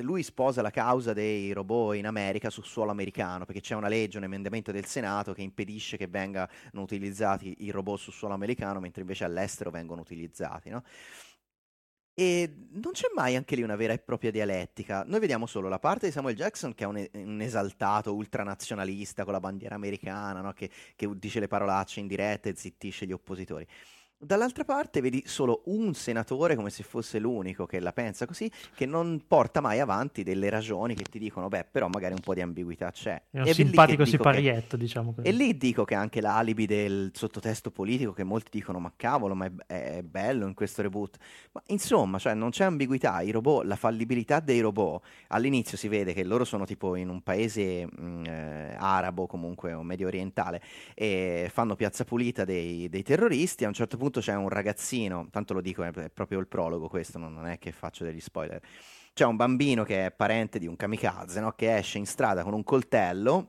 lui 0.02 0.24
sposa 0.24 0.62
la 0.62 0.70
causa 0.70 1.14
dei 1.14 1.52
robot 1.52 1.96
in 1.96 2.06
America 2.08 2.50
sul 2.50 2.66
suolo 2.66 2.92
americano, 2.92 3.46
perché 3.46 3.62
c'è 3.62 3.76
una 3.76 3.88
legge, 3.88 4.18
un 4.18 4.24
emendamento 4.24 4.72
del 4.72 4.86
Senato 4.86 5.34
che 5.34 5.42
impedisce 5.42 5.98
che 5.98 6.08
vengano 6.08 6.50
utilizzati 6.74 7.56
i 7.60 7.72
robot 7.72 8.00
sul 8.00 8.14
suolo 8.14 8.34
americano, 8.34 8.80
mentre 8.80 9.02
invece 9.02 9.24
all'estero 9.24 9.72
vengono 9.72 10.02
utilizzati, 10.02 10.70
no? 10.70 10.84
E 12.14 12.68
non 12.72 12.92
c'è 12.92 13.08
mai 13.16 13.36
anche 13.36 13.56
lì 13.56 13.62
una 13.64 13.78
vera 13.78 13.94
e 13.94 14.00
propria 14.00 14.32
dialettica. 14.32 15.04
Noi 15.08 15.20
vediamo 15.20 15.46
solo 15.46 15.70
la 15.70 15.80
parte 15.80 16.08
di 16.08 16.12
Samuel 16.12 16.36
Jackson, 16.36 16.76
che 16.76 16.84
è 16.84 16.88
un, 16.88 17.08
un 17.14 17.42
esaltato 17.42 18.14
ultranazionalista 18.14 19.24
con 19.24 19.34
la 19.34 19.40
bandiera 19.40 19.76
americana, 19.76 20.42
no? 20.42 20.52
che, 20.52 20.70
che 20.96 21.10
dice 21.18 21.40
le 21.40 21.48
parolacce 21.48 22.02
in 22.02 22.08
diretta 22.08 22.50
e 22.50 22.56
zittisce 22.56 23.06
gli 23.06 23.14
oppositori. 23.14 23.66
Dall'altra 24.24 24.64
parte 24.64 25.02
vedi 25.02 25.24
solo 25.26 25.64
un 25.66 25.96
senatore, 25.96 26.56
come 26.56 26.70
se 26.70 26.84
fosse 26.84 27.18
l'unico 27.18 27.66
che 27.66 27.80
la 27.80 27.92
pensa 27.92 28.28
così, 28.28 28.52
che 28.76 28.86
non 28.86 29.24
porta 29.28 29.62
mai 29.62 29.80
avanti 29.80 30.22
delle 30.22 30.48
ragioni 30.52 30.94
che 30.94 31.06
ti 31.06 31.18
dicono, 31.18 31.48
beh, 31.48 31.66
però 31.72 31.88
magari 31.88 32.14
un 32.14 32.20
po' 32.20 32.36
di 32.36 32.42
ambiguità 32.42 32.92
c'è. 32.92 33.20
È 33.32 33.40
un 33.40 33.48
e 33.48 33.54
simpatico 33.54 34.06
siparietto, 34.06 34.78
che... 34.78 34.84
diciamo 34.84 35.14
così. 35.14 35.28
E 35.28 35.32
lì 35.32 35.58
dico 35.58 35.86
che 35.86 35.96
anche 35.96 36.22
l'alibi 36.22 36.68
del 36.68 37.10
sottotesto 37.16 37.72
politico, 37.72 38.14
che 38.14 38.24
molti 38.24 38.50
dicono, 38.52 38.78
ma 38.78 38.94
cavolo, 38.96 39.34
ma 39.34 39.52
è, 39.66 39.96
è 39.96 40.04
bello 40.04 40.46
in 40.46 40.54
questo 40.54 40.84
reboot. 40.84 41.18
Ma 41.54 41.64
insomma, 41.68 42.20
cioè, 42.20 42.36
non 42.36 42.52
c'è 42.52 42.66
ambiguità, 42.66 43.22
i 43.22 43.32
robot, 43.32 43.66
la 43.66 43.76
fallibilità 43.76 44.40
dei 44.40 44.60
robot, 44.60 45.04
all'inizio 45.30 45.80
si 45.80 45.88
vede 45.88 46.14
che 46.14 46.24
loro 46.24 46.46
sono 46.46 46.66
tipo 46.66 46.96
in 46.96 47.10
un 47.10 47.24
paese 47.24 47.88
mh, 47.88 48.04
mm, 48.04 48.26
eh, 48.26 48.76
arabo 48.78 49.26
comunque, 49.26 49.74
o 49.74 49.82
medio 49.82 50.06
orientale, 50.06 50.62
e 50.94 51.50
fanno 51.52 51.76
piazza 51.76 52.04
pulita 52.04 52.46
dei, 52.46 52.88
dei 52.88 53.02
terroristi, 53.02 53.66
a 53.66 53.68
un 53.68 53.74
certo 53.74 53.98
punto 53.98 54.10
punto 54.12 54.20
c'è 54.20 54.36
un 54.36 54.50
ragazzino, 54.50 55.30
tanto 55.32 55.54
lo 55.54 55.62
dico, 55.62 55.84
è 55.84 56.10
proprio 56.10 56.40
il 56.40 56.48
prologo 56.48 56.90
questo, 56.90 57.18
non 57.18 57.48
è 57.48 57.58
che 57.58 57.72
faccio 57.72 58.04
degli 58.04 58.20
spoiler. 58.20 58.62
C'è 59.14 59.26
un 59.26 59.38
bambino 59.38 59.84
che 59.84 60.06
è 60.06 60.12
parente 60.12 60.60
di 60.60 60.68
un 60.68 60.76
kamikaze, 60.76 61.40
no? 61.40 61.54
che 61.54 61.78
esce 61.78 61.98
in 61.98 62.06
strada 62.06 62.44
con 62.44 62.54
un 62.54 62.64
coltello 62.64 63.48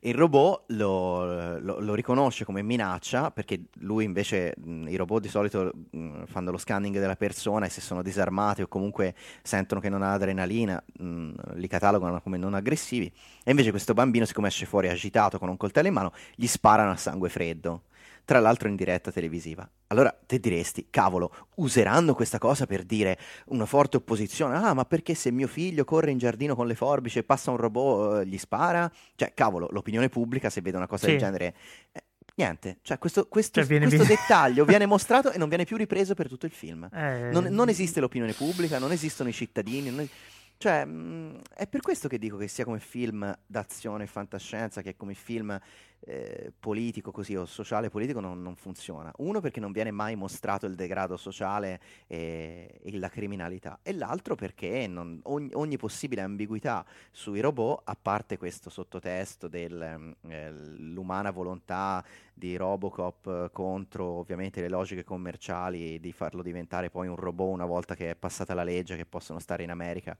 il 0.00 0.14
robot 0.14 0.64
lo, 0.68 1.58
lo, 1.58 1.78
lo, 1.78 1.92
riconosce 1.92 2.46
come 2.46 2.62
minaccia 2.62 3.30
perché 3.30 3.64
lui 3.80 4.04
invece, 4.04 4.54
i 4.64 4.96
robot 4.96 5.20
di 5.20 5.28
solito 5.28 5.72
mh, 5.90 6.24
fanno 6.24 6.50
lo 6.50 6.56
scanning 6.56 6.98
della 6.98 7.16
persona 7.16 7.66
e 7.66 7.68
se 7.68 7.82
sono 7.82 8.00
disarmati 8.00 8.62
o 8.62 8.66
comunque 8.66 9.14
sentono 9.42 9.82
che 9.82 9.90
non 9.90 10.02
ha 10.02 10.12
adrenalina, 10.14 10.82
mh, 11.00 11.56
li 11.56 11.68
catalogano 11.68 12.22
come 12.22 12.38
non 12.38 12.54
aggressivi. 12.54 13.12
E 13.44 13.50
invece 13.50 13.70
questo 13.70 13.92
bambino, 13.92 14.24
siccome 14.24 14.48
esce 14.48 14.64
fuori 14.64 14.88
agitato 14.88 15.38
con 15.38 15.50
un 15.50 15.58
coltello 15.58 15.88
in 15.88 15.92
mano, 15.92 16.12
gli 16.34 16.46
sparano 16.46 16.92
a 16.92 16.96
sangue 16.96 17.28
freddo 17.28 17.82
tra 18.24 18.40
l'altro 18.40 18.68
in 18.68 18.76
diretta 18.76 19.12
televisiva. 19.12 19.68
Allora 19.88 20.16
te 20.26 20.38
diresti, 20.38 20.88
cavolo, 20.90 21.34
useranno 21.56 22.14
questa 22.14 22.38
cosa 22.38 22.66
per 22.66 22.84
dire 22.84 23.18
una 23.46 23.66
forte 23.66 23.98
opposizione? 23.98 24.56
Ah, 24.56 24.74
ma 24.74 24.84
perché 24.84 25.14
se 25.14 25.30
mio 25.30 25.46
figlio 25.46 25.84
corre 25.84 26.10
in 26.10 26.18
giardino 26.18 26.54
con 26.54 26.66
le 26.66 26.74
forbici 26.74 27.18
e 27.18 27.24
passa 27.24 27.50
un 27.50 27.58
robot 27.58 28.22
eh, 28.22 28.26
gli 28.26 28.38
spara? 28.38 28.90
Cioè, 29.14 29.34
cavolo, 29.34 29.68
l'opinione 29.70 30.08
pubblica 30.08 30.50
se 30.50 30.60
vede 30.60 30.76
una 30.76 30.86
cosa 30.86 31.04
sì. 31.04 31.12
del 31.12 31.20
genere... 31.20 31.54
Eh, 31.92 32.02
niente, 32.36 32.78
cioè 32.82 32.98
questo, 32.98 33.28
questo, 33.28 33.60
cioè 33.60 33.68
viene, 33.68 33.86
questo 33.86 34.04
viene... 34.04 34.20
dettaglio 34.20 34.64
viene 34.66 34.86
mostrato 34.86 35.30
e 35.30 35.38
non 35.38 35.48
viene 35.48 35.64
più 35.64 35.76
ripreso 35.76 36.14
per 36.14 36.28
tutto 36.28 36.46
il 36.46 36.52
film. 36.52 36.88
Eh, 36.92 37.30
non, 37.30 37.44
non, 37.44 37.68
esiste 37.68 38.00
l'opinione 38.00 38.32
pubblica, 38.32 38.78
non 38.78 38.90
esistono 38.90 39.28
i 39.28 39.32
cittadini. 39.32 39.90
Non 39.90 40.00
es- 40.00 40.10
cioè, 40.56 40.84
mh, 40.84 40.90
mm, 40.90 41.34
è 41.56 41.66
per 41.66 41.80
questo 41.80 42.08
che 42.08 42.18
dico 42.18 42.36
che 42.36 42.48
sia 42.48 42.64
come 42.64 42.80
film 42.80 43.36
d'azione 43.46 44.04
e 44.04 44.06
fantascienza, 44.06 44.82
che 44.82 44.96
come 44.96 45.14
film 45.14 45.58
eh, 46.06 46.52
politico 46.58 47.10
così 47.10 47.34
o 47.34 47.46
sociale 47.46 47.88
politico 47.88 48.20
non, 48.20 48.42
non, 48.42 48.56
funziona. 48.56 49.12
Uno 49.18 49.40
perché 49.40 49.60
non 49.60 49.72
viene 49.72 49.90
mai 49.90 50.16
mostrato 50.16 50.66
il 50.66 50.74
degrado 50.74 51.16
sociale 51.16 51.80
e, 52.06 52.80
e 52.82 52.98
la 52.98 53.08
criminalità 53.08 53.78
e 53.82 53.92
l'altro 53.92 54.34
perché 54.34 54.86
non, 54.86 55.20
ogni, 55.24 55.50
ogni, 55.54 55.76
possibile 55.76 56.20
ambiguità 56.20 56.84
sui 57.10 57.40
robot, 57.40 57.82
a 57.84 57.96
parte 58.00 58.36
questo 58.36 58.70
sottotesto 58.70 59.48
dell'umana 59.48 61.28
eh, 61.28 61.32
volontà 61.32 62.04
di 62.32 62.56
Robocop 62.56 63.50
contro 63.52 64.04
ovviamente 64.04 64.60
le 64.60 64.68
logiche 64.68 65.04
commerciali 65.04 66.00
di 66.00 66.12
farlo 66.12 66.42
diventare 66.42 66.90
poi 66.90 67.08
un 67.08 67.16
robot 67.16 67.52
una 67.52 67.64
volta 67.64 67.94
che 67.94 68.10
è 68.10 68.14
passata 68.16 68.54
la 68.54 68.64
legge 68.64 68.96
che 68.96 69.06
possono 69.06 69.38
stare 69.38 69.62
in 69.62 69.70
America 69.70 70.16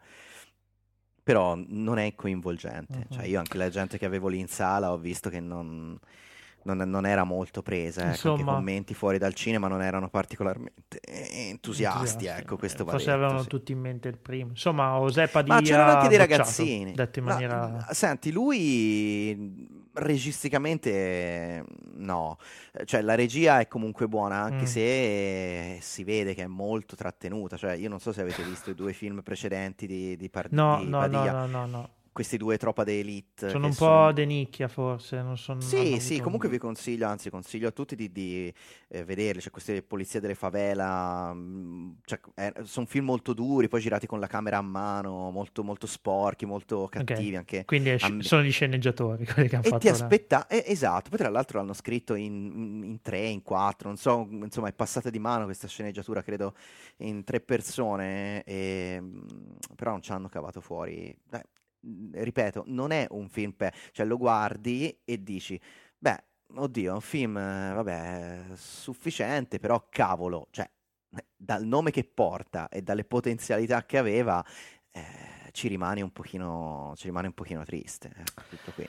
però 1.25 1.59
non 1.66 1.99
è 1.99 2.14
coinvolgente. 2.14 3.07
Uh-huh. 3.09 3.14
Cioè, 3.16 3.25
io 3.25 3.39
anche 3.39 3.57
la 3.57 3.70
gente 3.70 3.99
che 3.99 4.05
avevo 4.05 4.29
lì 4.29 4.39
in 4.39 4.47
sala 4.47 4.93
ho 4.93 4.99
visto 4.99 5.31
che 5.31 5.41
non, 5.41 5.99
non, 6.64 6.79
non 6.79 7.07
era 7.07 7.25
molto 7.25 7.62
presa. 7.62 8.03
Ecco, 8.03 8.11
Insomma, 8.11 8.41
i 8.41 8.45
commenti 8.45 8.95
fuori 8.95 9.16
dal 9.16 9.33
cinema 9.33 9.66
non 9.66 9.83
erano 9.83 10.11
particolarmente 10.11 11.01
entusiasti. 11.01 11.99
entusiasti. 11.99 12.27
Ecco, 12.27 12.57
questo 12.59 12.85
Forse 12.85 13.07
detto, 13.07 13.16
avevano 13.16 13.43
sì. 13.43 13.49
tutti 13.49 13.72
in 13.72 13.81
mente 13.81 14.09
il 14.09 14.18
primo. 14.18 14.51
Insomma, 14.51 14.99
Osepa 14.99 15.41
di 15.41 15.49
Ma 15.49 15.62
c'erano 15.62 15.93
anche 15.93 16.09
dei 16.09 16.18
ragazzini. 16.18 16.93
Detto 16.93 17.18
in 17.18 17.25
maniera... 17.25 17.68
Ma, 17.68 17.87
senti, 17.93 18.31
lui 18.31 19.83
registicamente 19.95 21.65
no, 21.95 22.39
cioè 22.85 23.03
la 23.03 23.15
regia 23.15 23.61
è 23.61 23.69
comunque 23.69 24.09
buona 24.09 24.41
anche 24.41 24.65
mm. 24.65 24.67
se 24.67 25.79
si 25.81 26.05
vede 26.05 26.35
che 26.35 26.43
è 26.43 26.47
molto 26.47 26.97
trattenuta, 26.97 27.57
cioè 27.57 27.73
io 27.73 27.89
non 27.89 28.01
so 28.01 28.13
se 28.13 28.21
avete 28.21 28.43
visto 28.43 28.71
i 28.71 28.75
due 28.75 28.93
film 28.93 29.23
precedenti 29.23 29.87
di, 29.87 30.17
di, 30.17 30.29
Par- 30.29 30.53
no, 30.53 30.79
di 30.79 30.89
no, 30.89 30.99
Padilla. 30.99 31.33
No, 31.33 31.47
no, 31.47 31.47
no, 31.47 31.67
no 31.67 31.89
questi 32.15 32.37
due 32.37 32.57
troppa 32.59 32.85
d'elite. 32.85 33.51
Sono 33.51 33.67
un 33.67 33.73
sono... 33.73 34.07
po' 34.07 34.12
de 34.12 34.25
nicchia 34.25 34.69
forse, 34.69 35.21
non 35.21 35.37
sono... 35.37 35.61
Sì, 35.61 35.99
sì, 35.99 36.21
comunque 36.21 36.49
vi 36.49 36.59
consiglio, 36.59 37.09
anzi 37.09 37.29
consiglio 37.29 37.67
a 37.67 37.71
tutti 37.73 37.97
di, 37.97 38.12
di 38.12 38.55
eh, 38.89 39.05
vederli, 39.05 39.41
c'è 39.41 39.51
queste 39.51 39.83
polizie 39.83 40.21
delle 40.21 40.37
favela, 40.37 41.33
mm, 41.35 41.91
cioè, 42.05 42.21
eh, 42.37 42.53
sono 42.62 42.87
film 42.87 43.07
molto 43.07 43.33
duri, 43.35 43.67
poi 43.67 43.81
girati 43.81 44.07
con 44.07 44.21
la 44.21 44.29
camera 44.29 44.59
a 44.59 44.62
mano, 44.62 45.33
molto, 45.33 45.65
molto 45.65 45.89
sporchi, 45.89 46.47
molto 46.47 46.87
cattivi 46.87 47.21
okay. 47.21 47.35
anche. 47.35 47.65
Quindi 47.65 47.89
è, 47.91 47.97
am- 47.99 48.21
sono 48.21 48.45
gli 48.45 48.53
sceneggiatori 48.53 49.27
quelli 49.27 49.49
che 49.49 49.57
hanno 49.57 49.65
e 49.65 49.69
fatto. 49.71 49.81
ti 49.81 49.89
aspetta, 49.89 50.47
eh, 50.47 50.62
esatto, 50.69 51.09
poi 51.09 51.19
tra 51.19 51.31
l'altro 51.31 51.59
l'hanno 51.59 51.75
scritto 51.75 52.15
in, 52.15 52.81
in, 52.85 53.01
tre, 53.03 53.27
in 53.27 53.43
quattro, 53.43 53.89
non 53.89 53.97
so, 53.97 54.29
insomma 54.31 54.69
è 54.69 54.73
passata 54.73 55.11
di 55.11 55.19
mano 55.19 55.47
questa 55.47 55.67
sceneggiatura, 55.67 56.23
credo, 56.23 56.55
in 56.99 57.25
tre 57.25 57.41
persone, 57.41 58.45
e, 58.45 58.99
mm, 59.01 59.27
però 59.75 59.91
non 59.91 60.01
ci 60.01 60.12
hanno 60.12 60.29
cavato 60.29 60.61
fuori. 60.61 61.12
Eh, 61.33 61.45
Mhmm, 61.55 61.64
ripeto, 62.12 62.64
non 62.66 62.91
è 62.91 63.07
un 63.11 63.28
film 63.28 63.53
per... 63.53 63.74
cioè 63.93 64.07
lo 64.07 64.16
guardi 64.16 65.01
e 65.05 65.22
dici, 65.22 65.61
beh, 65.99 66.24
oddio, 66.57 66.91
è 66.91 66.95
un 66.95 67.01
film, 67.01 67.35
vabbè, 67.35 68.45
sufficiente, 68.55 69.59
però 69.59 69.87
cavolo, 69.91 70.49
cioè, 70.51 70.68
dal 71.37 71.64
nome 71.64 71.91
che 71.91 72.05
porta 72.05 72.68
e 72.68 72.82
dalle 72.82 73.05
potenzialità 73.05 73.85
che 73.85 73.99
aveva, 73.99 74.45
eh, 74.91 75.51
ci 75.53 75.68
rimane 75.68 76.03
un 76.03 76.12
pochino, 76.12 76.93
ci 76.97 77.07
rimane 77.07 77.28
un 77.28 77.35
pochino 77.35 77.64
triste, 77.64 78.12
eh, 78.16 78.24
tutto 78.49 78.72
qui. 78.72 78.89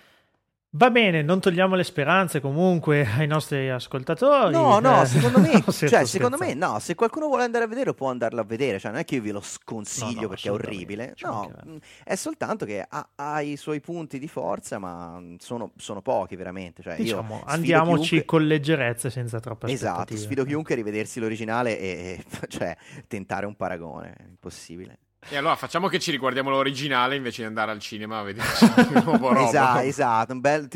Va 0.76 0.92
bene, 0.92 1.22
non 1.22 1.40
togliamo 1.40 1.74
le 1.76 1.86
speranze 1.86 2.42
comunque 2.42 3.08
ai 3.18 3.28
nostri 3.28 3.70
ascoltatori. 3.70 4.52
No, 4.52 4.80
no, 4.80 5.04
eh, 5.04 5.06
secondo 5.06 5.40
me, 5.40 5.64
cioè, 5.72 6.06
secondo 6.06 6.38
me 6.38 6.54
no, 6.54 6.80
se 6.80 6.96
qualcuno 6.96 7.28
vuole 7.28 7.44
andare 7.44 7.64
a 7.64 7.68
vedere 7.68 7.94
può 7.94 8.10
andarlo 8.10 8.42
a 8.42 8.44
vedere, 8.44 8.78
cioè 8.78 8.92
non 8.92 9.00
è 9.00 9.06
che 9.06 9.16
io 9.16 9.22
ve 9.22 9.32
lo 9.32 9.42
sconsiglio 9.42 10.16
no, 10.16 10.22
no, 10.22 10.28
perché 10.28 10.50
è 10.50 10.52
orribile, 10.52 11.16
no, 11.22 11.50
mm, 11.66 11.78
è 12.04 12.16
soltanto 12.16 12.66
che 12.66 12.86
ha, 12.88 13.10
ha, 13.16 13.40
i 13.40 13.56
suoi 13.56 13.80
punti 13.80 14.20
di 14.20 14.28
forza, 14.28 14.78
ma 14.78 15.22
sono, 15.38 15.72
sono 15.78 16.02
pochi 16.02 16.36
veramente. 16.36 16.84
Cioè, 16.84 16.98
diciamo, 16.98 17.42
andiamoci 17.46 18.08
chiunque... 18.08 18.26
con 18.26 18.46
leggerezza 18.46 19.10
senza 19.10 19.40
troppe 19.40 19.72
Esatto, 19.72 20.14
sfido 20.18 20.44
chiunque 20.44 20.74
a 20.74 20.78
rivedersi 20.78 21.22
l'originale 21.22 21.80
e, 21.80 21.88
e 21.88 22.24
cioè, 22.50 22.76
tentare 23.08 23.46
un 23.46 23.56
paragone, 23.56 24.14
è 24.18 24.24
impossibile. 24.28 25.00
E 25.30 25.38
allora 25.38 25.56
facciamo 25.56 25.88
che 25.88 26.00
ci 26.00 26.12
riguardiamo 26.12 26.50
l'originale 26.50 27.16
invece 27.16 27.42
di 27.42 27.48
andare 27.48 27.72
al 27.72 27.80
cinema 27.80 28.20
a 28.20 28.24
vederci 28.24 28.66
il 28.66 29.02
nuovo 29.06 29.34
robo. 29.34 29.48
Esatto, 29.48 29.80
esatto. 29.80 30.34
Un 30.34 30.40
bel... 30.40 30.70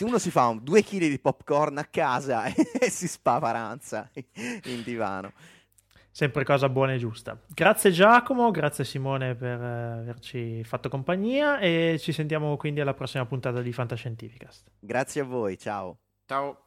Uno 0.00 0.18
si 0.18 0.30
fa 0.30 0.48
un, 0.48 0.62
due 0.62 0.82
chili 0.82 1.08
di 1.08 1.18
popcorn 1.18 1.78
a 1.78 1.84
casa 1.84 2.44
e 2.52 2.90
si 2.90 3.06
spaparanza 3.06 4.10
in 4.12 4.82
divano. 4.82 5.32
Sempre 6.10 6.44
cosa 6.44 6.68
buona 6.68 6.92
e 6.92 6.98
giusta. 6.98 7.36
Grazie 7.48 7.90
Giacomo, 7.90 8.52
grazie 8.52 8.84
Simone 8.84 9.34
per 9.34 9.60
eh, 9.60 9.98
averci 9.98 10.62
fatto 10.62 10.88
compagnia 10.88 11.58
e 11.58 11.96
ci 11.98 12.12
sentiamo 12.12 12.56
quindi 12.56 12.80
alla 12.80 12.94
prossima 12.94 13.26
puntata 13.26 13.60
di 13.60 13.72
Fantascientificast. 13.72 14.70
Grazie 14.78 15.22
a 15.22 15.24
voi, 15.24 15.58
ciao. 15.58 15.98
Ciao. 16.26 16.63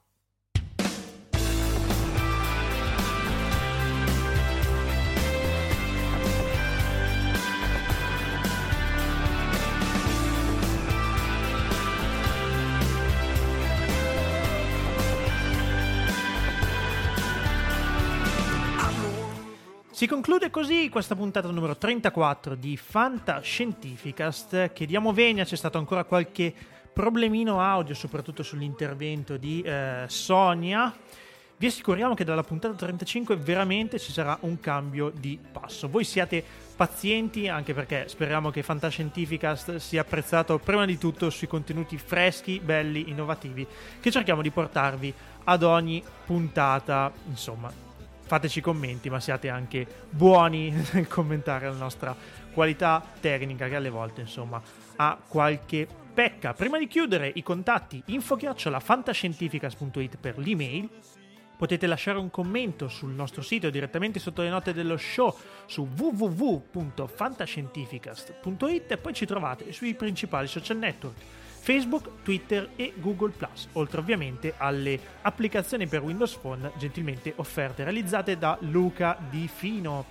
Si 19.98 20.06
conclude 20.06 20.52
così 20.52 20.90
questa 20.90 21.16
puntata 21.16 21.50
numero 21.50 21.76
34 21.76 22.54
di 22.54 22.78
Fantascientificast. 22.78 24.72
Che 24.72 24.86
diamo 24.86 25.12
venia, 25.12 25.44
c'è 25.44 25.56
stato 25.56 25.80
ancora 25.80 26.04
qualche 26.04 26.54
problemino 26.94 27.60
audio, 27.60 27.96
soprattutto 27.96 28.44
sull'intervento 28.44 29.38
di 29.38 29.64
eh, 29.64 30.04
Sonia. 30.06 30.96
Vi 31.58 31.66
assicuriamo 31.66 32.14
che 32.14 32.24
dalla 32.24 32.44
puntata 32.44 32.76
35 32.76 33.38
veramente 33.38 33.98
ci 33.98 34.12
sarà 34.12 34.38
un 34.42 34.60
cambio 34.60 35.10
di 35.10 35.40
passo. 35.52 35.90
Voi 35.90 36.04
siate 36.04 36.44
pazienti 36.76 37.48
anche 37.48 37.74
perché 37.74 38.08
speriamo 38.08 38.52
che 38.52 38.62
Fantascientificast 38.62 39.78
sia 39.78 40.02
apprezzato 40.02 40.60
prima 40.60 40.86
di 40.86 41.00
tutto 41.00 41.32
sui 41.32 41.48
contenuti 41.48 41.98
freschi, 41.98 42.60
belli, 42.60 43.10
innovativi 43.10 43.66
che 44.00 44.12
cerchiamo 44.12 44.44
di 44.44 44.52
portarvi 44.52 45.12
ad 45.46 45.64
ogni 45.64 46.04
puntata. 46.24 47.12
Insomma, 47.28 47.87
fateci 48.28 48.62
commenti, 48.62 49.10
ma 49.10 49.20
siate 49.20 49.50
anche 49.50 49.88
buoni 50.10 50.72
nel 50.94 51.08
commentare 51.08 51.68
la 51.68 51.76
nostra 51.76 52.16
qualità 52.54 53.04
tecnica 53.20 53.68
che 53.68 53.76
alle 53.76 53.90
volte 53.90 54.22
insomma 54.22 54.62
ha 54.98 55.20
qualche 55.28 55.88
pecca. 56.14 56.54
Prima 56.54 56.78
di 56.78 56.86
chiudere 56.88 57.32
i 57.34 57.42
contatti 57.42 58.04
info-fantascientificas.it 58.06 60.18
per 60.20 60.38
l'email 60.38 60.88
Potete 61.58 61.88
lasciare 61.88 62.20
un 62.20 62.30
commento 62.30 62.88
sul 62.88 63.10
nostro 63.10 63.42
sito 63.42 63.72
direttamente 63.72 64.20
sotto 64.20 64.44
le 64.44 64.50
note 64.50 64.74
dello 64.74 64.96
show 64.96 65.36
su 65.66 65.90
www.fantascientificast.it 65.98 68.92
e 68.92 68.98
poi 68.98 69.14
ci 69.14 69.26
trovate 69.26 69.72
sui 69.72 69.96
principali 69.96 70.46
social 70.46 70.78
network 70.78 71.16
Facebook, 71.60 72.24
Twitter 72.24 72.70
e 72.76 72.94
Google⁇ 72.96 73.34
oltre 73.74 74.00
ovviamente 74.00 74.54
alle 74.58 75.00
applicazioni 75.22 75.88
per 75.88 76.02
Windows 76.02 76.36
Phone 76.36 76.72
gentilmente 76.78 77.34
offerte 77.36 77.84
realizzate 77.84 78.38
da 78.38 78.58
Luca 78.62 79.18
Di 79.30 79.50
Fino. 79.54 80.06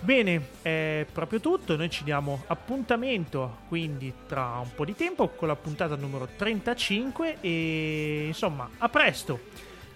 Bene, 0.00 0.50
è 0.62 1.06
proprio 1.10 1.40
tutto, 1.40 1.76
noi 1.76 1.90
ci 1.90 2.04
diamo 2.04 2.44
appuntamento 2.46 3.58
quindi 3.66 4.12
tra 4.28 4.58
un 4.58 4.72
po' 4.74 4.84
di 4.84 4.94
tempo 4.94 5.28
con 5.30 5.48
la 5.48 5.56
puntata 5.56 5.96
numero 5.96 6.28
35 6.36 7.38
e 7.40 8.26
insomma 8.26 8.68
a 8.78 8.88
presto, 8.88 9.40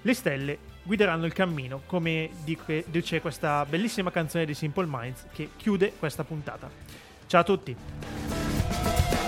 le 0.03 0.15
stelle 0.15 0.59
guideranno 0.83 1.25
il 1.25 1.33
cammino 1.33 1.83
come 1.87 2.31
dice 2.45 3.21
questa 3.21 3.65
bellissima 3.65 4.11
canzone 4.11 4.45
di 4.45 4.55
Simple 4.55 4.87
Minds 4.89 5.27
che 5.33 5.51
chiude 5.57 5.93
questa 5.97 6.25
puntata. 6.25 6.69
Ciao 7.27 7.41
a 7.41 7.45
tutti! 7.45 9.22